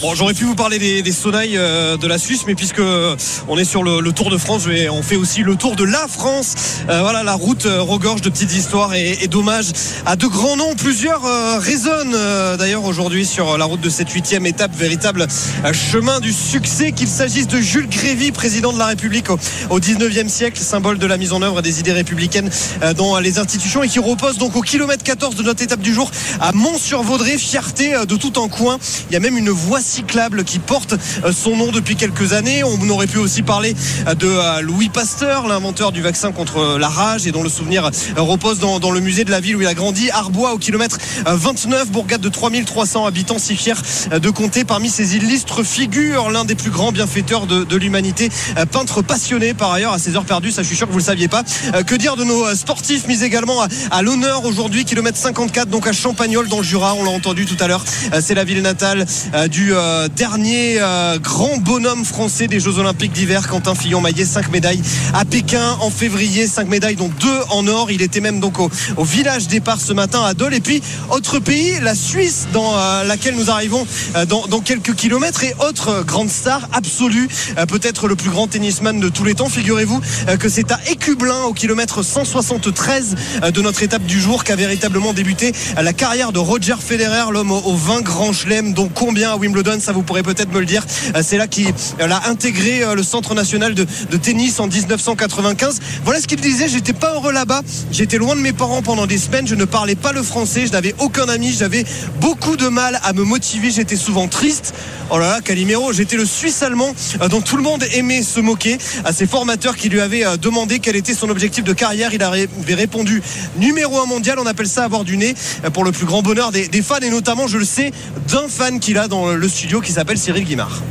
Bon, 0.00 0.14
j'aurais 0.14 0.32
pu 0.34 0.44
vous 0.44 0.54
parler 0.54 0.78
des, 0.78 1.02
des 1.02 1.12
sonailles 1.12 1.56
euh, 1.56 1.96
de 1.96 2.06
la 2.06 2.18
Suisse, 2.18 2.44
mais 2.46 2.54
puisque 2.54 2.78
euh, 2.78 3.14
on 3.48 3.58
est 3.58 3.64
sur 3.64 3.82
le, 3.82 4.00
le 4.00 4.12
Tour 4.12 4.30
de 4.30 4.38
France, 4.38 4.62
je 4.64 4.70
vais- 4.70 4.88
on 4.88 5.02
fait 5.02 5.16
aussi 5.16 5.42
le 5.42 5.54
Tour 5.56 5.76
de 5.76 5.84
la 5.84 6.06
France. 6.08 6.54
Euh, 6.88 7.00
voilà, 7.02 7.22
la 7.22 7.34
route 7.34 7.66
euh, 7.66 7.82
regorge 7.82 8.22
de 8.22 8.30
petites 8.30 8.54
histoires 8.54 8.94
et, 8.94 9.18
et 9.22 9.28
d'hommages 9.28 9.66
à 10.06 10.16
de 10.16 10.26
grands 10.26 10.56
noms. 10.56 10.74
Plusieurs 10.76 11.24
euh, 11.26 11.58
résonnent 11.58 12.14
euh, 12.14 12.56
d'ailleurs 12.56 12.84
aujourd'hui 12.84 13.26
sur 13.26 13.58
la 13.58 13.64
route 13.66 13.80
de 13.80 13.90
cette 13.90 14.10
huitième 14.10 14.46
étape, 14.46 14.74
véritable 14.74 15.26
chemin 15.72 16.20
du 16.20 16.32
succès, 16.32 16.92
qu'il 16.92 17.08
s'agisse 17.08 17.46
de 17.48 17.60
Jules 17.60 17.88
Grévy, 17.88 18.32
président 18.32 18.72
de 18.72 18.78
la 18.78 18.86
République 18.86 19.28
au, 19.30 19.38
au 19.70 19.78
19e 19.80 20.28
siècle, 20.28 20.58
symbole 20.60 20.98
de 20.98 21.06
la 21.06 21.16
mise 21.18 21.32
en 21.32 21.42
œuvre 21.42 21.60
des 21.60 21.80
idées 21.80 21.92
républicaines 21.92 22.50
dans 22.96 23.18
les 23.18 23.38
institutions 23.38 23.82
et 23.82 23.88
qui 23.88 23.98
repose 23.98 24.38
donc 24.38 24.56
au 24.56 24.62
kilomètre 24.62 25.04
14 25.04 25.34
de 25.36 25.42
notre 25.42 25.62
étape 25.62 25.80
du 25.80 25.92
jour 25.92 26.10
à 26.40 26.52
Mont-sur-Vaudrey, 26.52 27.36
fierté 27.36 27.94
de 28.08 28.16
tout 28.16 28.32
un 28.42 28.48
coin. 28.48 28.78
Il 29.10 29.14
y 29.14 29.16
a 29.16 29.20
même 29.20 29.36
une 29.36 29.50
voie 29.50 29.65
cyclable 29.80 30.44
qui 30.44 30.58
porte 30.58 30.94
euh, 31.24 31.32
son 31.32 31.56
nom 31.56 31.72
depuis 31.72 31.96
quelques 31.96 32.32
années. 32.32 32.62
On 32.64 32.88
aurait 32.88 33.06
pu 33.06 33.18
aussi 33.18 33.42
parler 33.42 33.74
euh, 34.06 34.14
de 34.14 34.26
euh, 34.26 34.60
Louis 34.60 34.88
Pasteur, 34.88 35.48
l'inventeur 35.48 35.92
du 35.92 36.02
vaccin 36.02 36.32
contre 36.32 36.78
la 36.78 36.88
rage 36.88 37.26
et 37.26 37.32
dont 37.32 37.42
le 37.42 37.48
souvenir 37.48 37.90
repose 38.16 38.58
dans, 38.58 38.90
le 38.90 39.00
musée 39.00 39.24
de 39.24 39.30
la 39.30 39.40
ville 39.40 39.56
où 39.56 39.60
il 39.60 39.66
a 39.66 39.74
grandi. 39.74 40.10
Arbois 40.10 40.52
au 40.54 40.58
kilomètre 40.58 40.98
29, 41.26 41.90
bourgade 41.90 42.20
de 42.20 42.28
3300 42.28 43.06
habitants, 43.06 43.38
si 43.38 43.56
fier 43.56 43.80
de 44.10 44.30
compter 44.30 44.64
parmi 44.64 44.88
ces 44.88 45.16
illustres 45.16 45.64
figures, 45.64 46.30
l'un 46.30 46.44
des 46.44 46.54
plus 46.54 46.70
grands 46.70 46.92
bienfaiteurs 46.92 47.46
de, 47.46 47.76
l'humanité, 47.76 48.30
peintre 48.70 49.02
passionné 49.02 49.54
par 49.54 49.72
ailleurs 49.72 49.92
à 49.92 49.98
ses 49.98 50.16
heures 50.16 50.24
perdues, 50.24 50.52
ça 50.52 50.62
je 50.62 50.68
suis 50.68 50.76
sûr 50.76 50.86
que 50.86 50.92
vous 50.92 50.98
le 50.98 51.04
saviez 51.04 51.28
pas. 51.28 51.42
Que 51.86 51.94
dire 51.94 52.16
de 52.16 52.24
nos 52.24 52.54
sportifs 52.54 53.06
mis 53.08 53.22
également 53.22 53.62
à, 53.62 53.68
à 53.90 54.02
l'honneur 54.02 54.44
aujourd'hui, 54.44 54.84
kilomètre 54.84 55.18
54 55.18 55.68
donc 55.68 55.86
à 55.86 55.92
Champagnol 55.92 56.48
dans 56.48 56.58
le 56.58 56.64
Jura, 56.64 56.94
on 56.94 57.04
l'a 57.04 57.10
entendu 57.10 57.44
tout 57.44 57.62
à 57.62 57.66
l'heure, 57.66 57.84
c'est 58.20 58.34
la 58.34 58.44
ville 58.44 58.62
natale 58.62 59.06
du 59.48 59.72
dernier 60.14 60.78
grand 61.22 61.58
bonhomme 61.58 62.04
français 62.04 62.46
des 62.46 62.60
Jeux 62.60 62.78
Olympiques 62.78 63.12
d'hiver, 63.12 63.48
Quentin 63.48 63.74
Fillon-Maillet, 63.74 64.24
5 64.24 64.50
médailles 64.50 64.80
à 65.14 65.24
Pékin 65.24 65.76
en 65.80 65.90
février, 65.90 66.46
5 66.46 66.68
médailles 66.68 66.96
dont 66.96 67.10
2 67.20 67.28
en 67.50 67.66
or. 67.66 67.90
Il 67.90 68.02
était 68.02 68.20
même 68.20 68.40
donc 68.40 68.58
au, 68.58 68.70
village 69.04 69.46
départ 69.48 69.80
ce 69.80 69.92
matin 69.92 70.22
à 70.22 70.34
Dole. 70.34 70.54
Et 70.54 70.60
puis, 70.60 70.82
autre 71.10 71.38
pays, 71.38 71.78
la 71.82 71.94
Suisse, 71.94 72.46
dans 72.52 72.76
euh, 72.76 73.04
laquelle 73.04 73.34
nous 73.36 73.50
arrivons 73.50 73.86
euh, 74.16 74.26
dans, 74.26 74.46
dans, 74.46 74.60
quelques 74.60 74.94
kilomètres. 74.94 75.44
Et 75.44 75.54
autre 75.68 76.02
grande 76.04 76.30
star 76.30 76.68
absolue, 76.72 77.28
euh, 77.58 77.66
peut-être 77.66 78.08
le 78.08 78.16
plus 78.16 78.30
grand 78.30 78.46
tennisman 78.46 78.98
de 79.00 79.08
tous 79.08 79.24
les 79.24 79.34
temps. 79.34 79.48
Figurez-vous 79.48 80.00
que 80.38 80.48
c'est 80.48 80.72
à 80.72 80.80
Écublin, 80.90 81.42
au 81.44 81.52
kilomètre 81.52 82.02
173 82.02 83.14
de 83.52 83.60
notre 83.60 83.82
étape 83.82 84.04
du 84.04 84.20
jour, 84.20 84.44
qu'a 84.44 84.56
véritablement 84.56 85.12
débuté 85.12 85.52
la 85.80 85.92
carrière 85.92 86.32
de 86.32 86.38
Roger 86.38 86.76
Federer, 86.78 87.30
l'homme 87.30 87.52
aux 87.52 87.76
20 87.76 88.02
grands 88.02 88.32
chelems, 88.32 88.72
dont 88.72 88.88
combien 88.92 89.35
Wimbledon, 89.38 89.78
ça 89.80 89.92
vous 89.92 90.02
pourrez 90.02 90.22
peut-être 90.22 90.52
me 90.52 90.60
le 90.60 90.66
dire. 90.66 90.84
C'est 91.22 91.38
là 91.38 91.46
qu'il 91.46 91.72
a 91.98 92.28
intégré 92.28 92.82
le 92.94 93.02
centre 93.02 93.34
national 93.34 93.74
de, 93.74 93.84
tennis 94.16 94.60
en 94.60 94.66
1995. 94.66 95.80
Voilà 96.04 96.20
ce 96.20 96.26
qu'il 96.26 96.40
disait. 96.40 96.68
J'étais 96.68 96.92
pas 96.92 97.14
heureux 97.14 97.32
là-bas. 97.32 97.62
J'étais 97.90 98.18
loin 98.18 98.34
de 98.36 98.40
mes 98.40 98.52
parents 98.52 98.82
pendant 98.82 99.06
des 99.06 99.18
semaines. 99.18 99.46
Je 99.46 99.54
ne 99.54 99.64
parlais 99.64 99.94
pas 99.94 100.12
le 100.12 100.22
français. 100.22 100.66
Je 100.66 100.72
n'avais 100.72 100.94
aucun 100.98 101.28
ami. 101.28 101.52
J'avais 101.52 101.84
beaucoup 102.20 102.56
de 102.56 102.68
mal 102.68 103.00
à 103.02 103.12
me 103.12 103.24
motiver. 103.24 103.70
J'étais 103.70 103.96
souvent 103.96 104.28
triste. 104.28 104.74
Oh 105.08 105.18
là 105.18 105.28
là, 105.28 105.40
Calimero, 105.40 105.92
j'étais 105.92 106.16
le 106.16 106.26
Suisse 106.26 106.64
allemand 106.64 106.92
euh, 107.22 107.28
dont 107.28 107.40
tout 107.40 107.56
le 107.56 107.62
monde 107.62 107.84
aimait 107.94 108.22
se 108.22 108.40
moquer. 108.40 108.76
À 109.04 109.12
ses 109.12 109.28
formateurs 109.28 109.76
qui 109.76 109.88
lui 109.88 110.00
avaient 110.00 110.26
euh, 110.26 110.36
demandé 110.36 110.80
quel 110.80 110.96
était 110.96 111.14
son 111.14 111.28
objectif 111.28 111.62
de 111.62 111.72
carrière, 111.72 112.12
il 112.12 112.22
avait 112.24 112.48
répondu 112.74 113.22
numéro 113.56 114.00
un 114.00 114.06
mondial. 114.06 114.38
On 114.40 114.46
appelle 114.46 114.66
ça 114.66 114.82
avoir 114.82 115.04
du 115.04 115.16
nez 115.16 115.34
euh, 115.64 115.70
pour 115.70 115.84
le 115.84 115.92
plus 115.92 116.06
grand 116.06 116.22
bonheur 116.22 116.50
des 116.50 116.82
fans 116.82 116.98
et 117.02 117.10
notamment, 117.10 117.46
je 117.46 117.58
le 117.58 117.64
sais, 117.64 117.92
d'un 118.28 118.48
fan 118.48 118.80
qu'il 118.80 118.98
a 118.98 119.06
dans 119.06 119.25
le 119.34 119.48
studio 119.48 119.80
qui 119.80 119.92
s'appelle 119.92 120.18
Cyril 120.18 120.44
Guimard. 120.44 120.82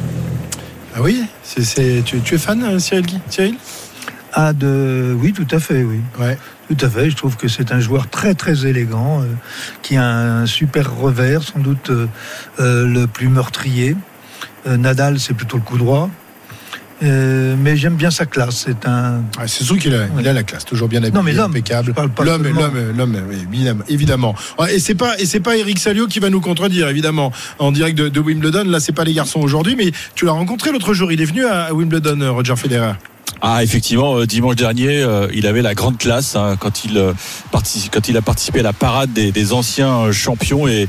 Ah 0.95 1.01
oui 1.01 1.23
c'est, 1.43 2.03
tu, 2.05 2.19
tu, 2.21 2.35
es 2.35 2.37
fan, 2.37 2.79
Cyril, 2.79 3.05
Cyril? 3.29 3.55
Ah, 4.37 4.51
de... 4.51 5.15
Oui, 5.17 5.31
tout 5.31 5.47
à 5.51 5.59
fait, 5.59 5.83
oui. 5.83 6.01
Ouais. 6.19 6.37
Tout 6.67 6.85
à 6.85 6.89
fait. 6.89 7.09
Je 7.09 7.15
trouve 7.15 7.37
que 7.37 7.47
c'est 7.47 7.71
un 7.71 7.79
joueur 7.79 8.09
très 8.09 8.33
très 8.33 8.65
élégant, 8.65 9.21
euh, 9.21 9.27
qui 9.81 9.95
a 9.95 10.05
un 10.05 10.45
super 10.45 10.93
revers, 10.93 11.41
sans 11.41 11.59
doute 11.59 11.89
euh, 11.89 12.07
euh, 12.59 12.85
le 12.85 13.07
plus 13.07 13.29
meurtrier. 13.29 13.95
Nadal, 14.67 15.19
c'est 15.19 15.35
plutôt 15.35 15.57
le 15.57 15.63
coup 15.63 15.77
droit. 15.77 16.09
Mais 17.01 17.77
j'aime 17.77 17.95
bien 17.95 18.11
sa 18.11 18.25
classe. 18.25 18.65
C'est 18.65 18.87
un. 18.87 19.23
Ah, 19.37 19.47
c'est 19.47 19.63
sûr 19.63 19.77
qu'il 19.77 19.93
a, 19.93 20.07
il 20.19 20.27
a 20.27 20.33
la 20.33 20.43
classe, 20.43 20.65
toujours 20.65 20.87
bien 20.87 20.99
habillé, 20.99 21.13
non, 21.13 21.23
mais 21.23 21.33
l'homme, 21.33 21.51
impeccable. 21.51 21.93
L'homme, 22.23 22.43
l'homme, 22.43 22.93
l'homme, 22.95 23.17
évidemment, 23.51 23.83
évidemment. 23.87 24.35
Et 24.69 24.79
c'est 24.79 24.95
pas, 24.95 25.19
et 25.19 25.25
c'est 25.25 25.39
pas 25.39 25.57
Eric 25.57 25.79
Salio 25.79 26.07
qui 26.07 26.19
va 26.19 26.29
nous 26.29 26.41
contredire, 26.41 26.87
évidemment, 26.89 27.31
en 27.59 27.71
direct 27.71 27.97
de, 27.97 28.09
de 28.09 28.19
Wimbledon. 28.19 28.65
Là, 28.65 28.79
c'est 28.79 28.93
pas 28.93 29.03
les 29.03 29.13
garçons 29.13 29.39
aujourd'hui, 29.39 29.75
mais 29.75 29.91
tu 30.15 30.25
l'as 30.25 30.31
rencontré 30.31 30.71
l'autre 30.71 30.93
jour. 30.93 31.11
Il 31.11 31.21
est 31.21 31.25
venu 31.25 31.45
à 31.45 31.73
Wimbledon, 31.73 32.33
Roger 32.33 32.55
Federer. 32.55 32.93
Ah, 33.41 33.63
effectivement, 33.63 34.17
euh, 34.17 34.25
dimanche 34.25 34.55
dernier, 34.55 35.01
euh, 35.03 35.27
il 35.33 35.45
avait 35.45 35.61
la 35.61 35.75
grande 35.75 35.97
classe 35.97 36.35
hein, 36.35 36.55
quand, 36.59 36.85
il, 36.85 36.97
euh, 36.97 37.13
quand 37.91 38.07
il 38.07 38.17
a 38.17 38.21
participé 38.21 38.61
à 38.61 38.63
la 38.63 38.73
parade 38.73 39.11
des, 39.13 39.53
anciens 39.53 40.11
champions 40.11 40.67
et 40.67 40.87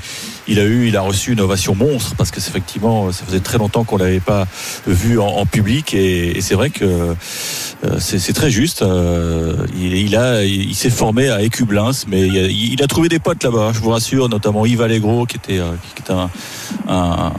il 0.49 0.59
a 0.59 0.64
eu, 0.64 0.89
il 0.89 0.97
a 0.97 1.03
reçu 1.03 1.32
une 1.32 1.41
ovation 1.41 1.74
monstre 1.74 2.14
parce 2.16 2.30
que 2.30 2.39
effectivement, 2.39 3.12
ça 3.12 3.24
faisait 3.26 3.41
très 3.41 3.59
longtemps 3.59 3.84
qu'on 3.84 3.99
l'avait 3.99 4.20
pas 4.20 4.47
vu 4.87 5.18
en, 5.18 5.45
public 5.45 5.93
et, 5.93 6.41
c'est 6.41 6.55
vrai 6.55 6.70
que 6.70 7.14
c'est 7.99 8.32
très 8.32 8.51
juste. 8.51 8.82
il, 9.78 10.16
a, 10.16 10.45
il, 10.45 10.74
s'est 10.74 10.91
formé 10.91 11.28
à 11.28 11.43
Écublins, 11.43 11.91
mais 12.09 12.26
il 12.26 12.39
a, 12.39 12.47
il 12.47 12.82
a 12.82 12.87
trouvé 12.87 13.09
des 13.09 13.18
potes 13.18 13.45
là-bas, 13.45 13.72
je 13.74 13.80
vous 13.80 13.91
rassure, 13.91 14.28
notamment 14.28 14.64
Yves 14.64 14.82
Allegro 14.82 15.26
qui 15.26 15.37
était, 15.37 15.61
qui 15.95 16.03
était 16.03 16.12
un, 16.12 16.30
un 16.89 17.32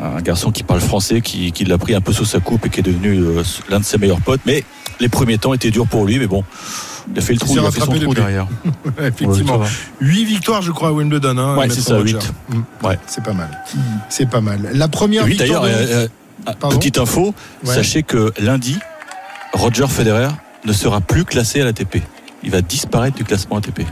un 0.00 0.20
garçon 0.20 0.50
qui 0.50 0.62
parle 0.62 0.80
français, 0.80 1.20
qui, 1.20 1.52
qui 1.52 1.64
l'a 1.64 1.78
pris 1.78 1.94
un 1.94 2.00
peu 2.00 2.12
sous 2.12 2.24
sa 2.24 2.40
coupe 2.40 2.66
et 2.66 2.68
qui 2.70 2.80
est 2.80 2.82
devenu 2.82 3.18
euh, 3.18 3.42
l'un 3.68 3.80
de 3.80 3.84
ses 3.84 3.98
meilleurs 3.98 4.20
potes. 4.20 4.40
Mais 4.46 4.64
les 5.00 5.08
premiers 5.08 5.38
temps 5.38 5.54
étaient 5.54 5.70
durs 5.70 5.86
pour 5.86 6.04
lui, 6.04 6.18
mais 6.18 6.26
bon. 6.26 6.44
Il 7.10 7.18
a 7.18 7.22
fait 7.22 7.32
le 7.32 7.38
trou, 7.38 7.54
il, 7.54 7.58
a 7.60 7.70
fait 7.70 7.80
son 7.80 7.86
trou 7.92 8.14
derrière. 8.14 8.46
Effectivement. 9.00 9.60
8 10.00 10.24
victoires, 10.24 10.62
je 10.62 10.72
crois, 10.72 10.88
à 10.88 10.92
Wimbledon. 10.92 11.38
Hein, 11.38 11.56
ouais, 11.56 11.70
c'est 11.70 11.80
ça, 11.80 11.98
8. 11.98 12.16
Mmh. 12.16 12.86
Ouais. 12.86 12.98
C'est 13.06 13.24
pas 13.24 13.32
mal. 13.32 13.48
C'est 14.10 14.28
pas 14.28 14.40
mal. 14.40 14.70
La 14.74 14.88
première 14.88 15.24
oui, 15.24 15.30
victoire. 15.30 15.62
D'ailleurs, 15.62 15.86
de... 15.86 15.92
euh, 15.92 16.08
euh, 16.48 16.68
petite 16.68 16.98
info, 16.98 17.34
ouais. 17.64 17.74
sachez 17.74 18.02
que 18.02 18.32
lundi, 18.38 18.78
Roger 19.54 19.86
Federer 19.88 20.28
ne 20.64 20.72
sera 20.72 21.00
plus 21.00 21.24
classé 21.24 21.62
à 21.62 21.64
l'ATP. 21.64 22.02
Il 22.42 22.50
va 22.50 22.60
disparaître 22.60 23.16
du 23.16 23.24
classement 23.24 23.56
ATP. 23.56 23.82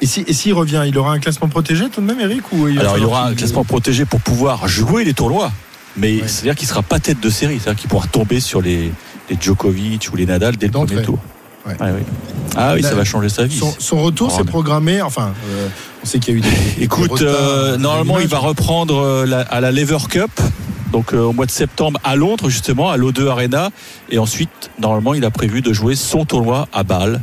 Et 0.00 0.06
s'il 0.06 0.34
si, 0.34 0.52
revient, 0.52 0.82
il 0.86 0.96
aura 0.98 1.12
un 1.12 1.18
classement 1.18 1.48
protégé 1.48 1.88
tout 1.88 2.00
de 2.00 2.06
même, 2.06 2.20
Eric 2.20 2.52
ou 2.52 2.68
il 2.68 2.78
Alors 2.78 2.98
il 2.98 3.04
aura 3.04 3.28
un 3.28 3.34
classement 3.34 3.64
protégé 3.64 4.04
pour 4.04 4.20
pouvoir 4.20 4.68
jouer 4.68 5.04
les 5.04 5.14
tournois. 5.14 5.50
Mais 5.96 6.20
ouais. 6.20 6.28
c'est-à-dire 6.28 6.54
qu'il 6.54 6.66
ne 6.66 6.70
sera 6.70 6.82
pas 6.82 6.98
tête 6.98 7.20
de 7.20 7.30
série. 7.30 7.58
C'est-à-dire 7.58 7.80
qu'il 7.80 7.88
pourra 7.88 8.06
tomber 8.06 8.40
sur 8.40 8.60
les, 8.60 8.92
les, 9.30 9.36
Djokovic 9.40 10.08
ou 10.12 10.16
les 10.16 10.26
Nadal 10.26 10.56
dès 10.56 10.66
le 10.66 10.72
premier 10.72 11.02
tour. 11.02 11.18
Ouais. 11.66 11.74
Ah 11.80 11.86
oui, 11.86 12.02
ah, 12.56 12.72
oui 12.74 12.82
ça 12.82 12.94
va 12.94 13.04
changer 13.04 13.28
sa 13.28 13.44
vie. 13.44 13.58
Son, 13.58 13.74
son 13.78 14.02
retour 14.02 14.30
s'est 14.30 14.44
programmé. 14.44 15.00
Enfin, 15.02 15.32
euh, 15.48 15.68
on 16.02 16.06
sait 16.06 16.18
qu'il 16.18 16.34
y 16.34 16.36
a 16.36 16.38
eu 16.38 16.42
des. 16.42 16.84
Écoute, 16.84 17.18
des 17.18 17.24
euh, 17.24 17.76
normalement, 17.76 18.20
il 18.20 18.28
va 18.28 18.38
reprendre 18.38 18.98
euh, 18.98 19.26
la, 19.26 19.40
à 19.40 19.60
la 19.60 19.72
Lever 19.72 19.98
Cup. 20.08 20.30
Donc 20.92 21.12
euh, 21.12 21.18
au 21.18 21.32
mois 21.32 21.46
de 21.46 21.50
septembre 21.50 21.98
à 22.04 22.14
Londres 22.16 22.48
justement 22.48 22.90
à 22.90 22.96
l'O2 22.96 23.28
Arena 23.28 23.70
et 24.08 24.18
ensuite 24.18 24.70
normalement 24.78 25.14
il 25.14 25.24
a 25.24 25.30
prévu 25.30 25.60
de 25.60 25.72
jouer 25.72 25.96
son 25.96 26.24
tournoi 26.24 26.68
à 26.72 26.84
Bâle 26.84 27.20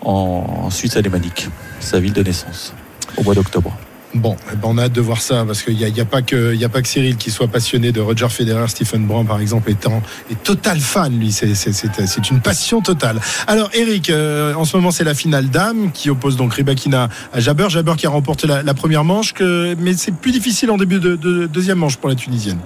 en, 0.00 0.64
en 0.64 0.70
Suisse 0.70 0.96
alémanique 0.96 1.48
sa 1.84 2.00
ville 2.00 2.12
de 2.12 2.22
naissance 2.22 2.72
au 3.16 3.22
mois 3.22 3.34
d'octobre. 3.34 3.76
Bon, 4.14 4.36
eh 4.52 4.54
ben 4.54 4.68
on 4.68 4.78
a 4.78 4.84
hâte 4.84 4.92
de 4.92 5.00
voir 5.00 5.20
ça 5.20 5.44
parce 5.44 5.62
qu'il 5.62 5.76
n'y 5.76 5.84
a, 5.84 5.88
y 5.88 6.00
a, 6.00 6.04
pas 6.04 6.22
que, 6.22 6.56
Cyril 6.84 7.16
qui 7.16 7.32
soit 7.32 7.48
passionné 7.48 7.90
de 7.90 8.00
Roger 8.00 8.28
Federer, 8.28 8.68
Stephen 8.68 9.06
Brun 9.06 9.24
par 9.24 9.40
exemple 9.40 9.70
étant 9.72 10.02
est 10.30 10.40
total 10.40 10.78
fan 10.78 11.18
lui, 11.18 11.32
c'est 11.32 12.30
une 12.30 12.40
passion 12.40 12.80
totale. 12.80 13.20
Alors 13.48 13.70
Eric, 13.74 14.10
euh, 14.10 14.54
en 14.54 14.64
ce 14.64 14.76
moment 14.76 14.92
c'est 14.92 15.02
la 15.02 15.14
finale 15.14 15.48
dame 15.48 15.90
qui 15.90 16.10
oppose 16.10 16.36
donc 16.36 16.54
Ribakina 16.54 17.08
à 17.32 17.40
Jabber, 17.40 17.68
Jabber 17.70 17.94
qui 17.96 18.06
a 18.06 18.10
remporté 18.10 18.46
la, 18.46 18.74
première 18.74 19.02
manche, 19.02 19.34
mais 19.40 19.94
c'est 19.94 20.14
plus 20.14 20.30
difficile 20.30 20.70
en 20.70 20.76
début 20.76 21.00
de 21.00 21.46
deuxième 21.46 21.78
manche 21.78 21.96
pour 21.96 22.08
la 22.08 22.14
Tunisienne. 22.14 22.58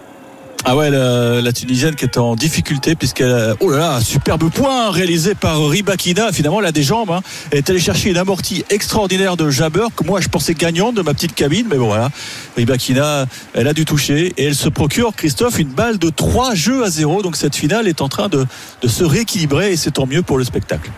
Ah 0.65 0.77
ouais, 0.77 0.91
la, 0.91 1.53
Tunisienne 1.53 1.95
qui 1.95 2.05
est 2.05 2.19
en 2.19 2.35
difficulté 2.35 2.95
puisqu'elle 2.95 3.55
oh 3.61 3.71
là 3.71 3.79
là, 3.79 4.01
superbe 4.01 4.51
point 4.51 4.91
réalisé 4.91 5.35
par 5.35 5.67
Ribakina. 5.67 6.33
Finalement, 6.33 6.61
elle 6.61 6.67
a 6.67 6.73
des 6.73 6.83
jambes. 6.83 7.11
Hein. 7.11 7.21
Elle 7.51 7.59
est 7.59 7.71
allée 7.71 7.79
chercher 7.79 8.11
une 8.11 8.17
amortie 8.17 8.65
extraordinaire 8.69 9.37
de 9.37 9.51
Jabber 9.51 9.87
que 9.97 10.05
moi 10.05 10.21
je 10.21 10.29
pensais 10.29 10.55
gagnante 10.55 10.95
de 10.97 11.03
ma 11.03 11.15
petite 11.15 11.35
cabine, 11.35 11.67
mais 11.71 11.77
bon 11.77 11.87
voilà. 11.87 12.11
Ribakina, 12.57 13.27
elle 13.55 13.69
a 13.69 13.73
dû 13.73 13.85
toucher 13.85 14.33
et 14.37 14.45
elle 14.45 14.57
se 14.57 14.69
procure, 14.69 15.15
Christophe, 15.17 15.59
une 15.59 15.69
balle 15.69 15.99
de 15.99 16.11
3 16.11 16.55
jeux 16.55 16.85
à 16.85 16.91
0. 16.91 17.23
Donc 17.23 17.37
cette 17.37 17.57
finale 17.57 17.89
est 17.89 18.03
en 18.03 18.09
train 18.09 18.29
de, 18.29 18.45
de 18.83 18.89
se 18.89 19.05
rééquilibrer 19.05 19.73
et 19.73 19.77
c'est 19.77 19.93
tant 19.93 20.07
mieux 20.07 20.23
pour 20.23 20.39
le 20.39 20.45
spectacle. 20.45 20.91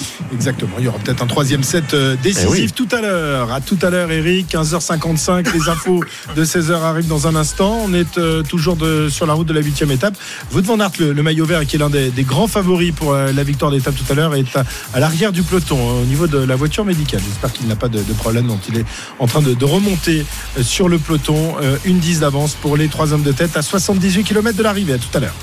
Exactement. 0.32 0.72
Il 0.78 0.84
y 0.84 0.88
aura 0.88 0.98
peut-être 0.98 1.22
un 1.22 1.26
troisième 1.26 1.62
set 1.62 1.94
euh, 1.94 2.16
décisif 2.22 2.48
eh 2.48 2.62
oui. 2.62 2.72
tout 2.72 2.88
à 2.92 3.00
l'heure. 3.00 3.52
À 3.52 3.60
tout 3.60 3.78
à 3.82 3.90
l'heure, 3.90 4.10
Eric. 4.10 4.50
15h55. 4.50 5.52
les 5.52 5.68
infos 5.68 6.02
de 6.34 6.44
16h 6.44 6.72
arrivent 6.72 7.08
dans 7.08 7.26
un 7.26 7.36
instant. 7.36 7.80
On 7.84 7.94
est 7.94 8.18
euh, 8.18 8.42
toujours 8.42 8.76
de, 8.76 9.08
sur 9.08 9.26
la 9.26 9.34
route 9.34 9.46
de 9.46 9.52
la 9.52 9.60
huitième 9.60 9.90
étape. 9.90 10.14
Wout 10.52 10.62
van 10.62 10.80
Aert, 10.80 10.92
le, 10.98 11.12
le, 11.12 11.22
maillot 11.22 11.44
vert, 11.44 11.66
qui 11.66 11.76
est 11.76 11.78
l'un 11.78 11.90
des, 11.90 12.10
des, 12.10 12.24
grands 12.24 12.48
favoris 12.48 12.92
pour 12.92 13.12
euh, 13.12 13.32
la 13.32 13.44
victoire 13.44 13.70
d'étape 13.70 13.94
tout 13.94 14.10
à 14.10 14.14
l'heure, 14.14 14.34
est 14.34 14.56
à, 14.56 14.64
à 14.94 15.00
l'arrière 15.00 15.32
du 15.32 15.42
peloton 15.42 16.00
au 16.02 16.04
niveau 16.04 16.26
de 16.26 16.38
la 16.38 16.56
voiture 16.56 16.84
médicale. 16.84 17.20
J'espère 17.26 17.52
qu'il 17.52 17.66
n'a 17.66 17.76
pas 17.76 17.88
de, 17.88 17.98
de, 17.98 18.12
problème. 18.12 18.46
Donc 18.46 18.60
il 18.68 18.78
est 18.78 18.84
en 19.18 19.26
train 19.26 19.42
de, 19.42 19.54
de 19.54 19.64
remonter 19.64 20.24
sur 20.62 20.88
le 20.88 20.98
peloton. 20.98 21.54
une 21.84 21.98
10 21.98 22.20
d'avance 22.20 22.54
pour 22.54 22.76
les 22.76 22.88
trois 22.88 23.12
hommes 23.12 23.22
de 23.22 23.32
tête 23.32 23.56
à 23.56 23.62
78 23.62 24.24
km 24.24 24.56
de 24.56 24.62
l'arrivée. 24.62 24.94
À 24.94 24.98
tout 24.98 25.16
à 25.16 25.20
l'heure. 25.20 25.34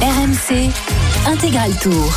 RMC 0.00 0.70
Intégral 1.26 1.72
Tour. 1.80 2.14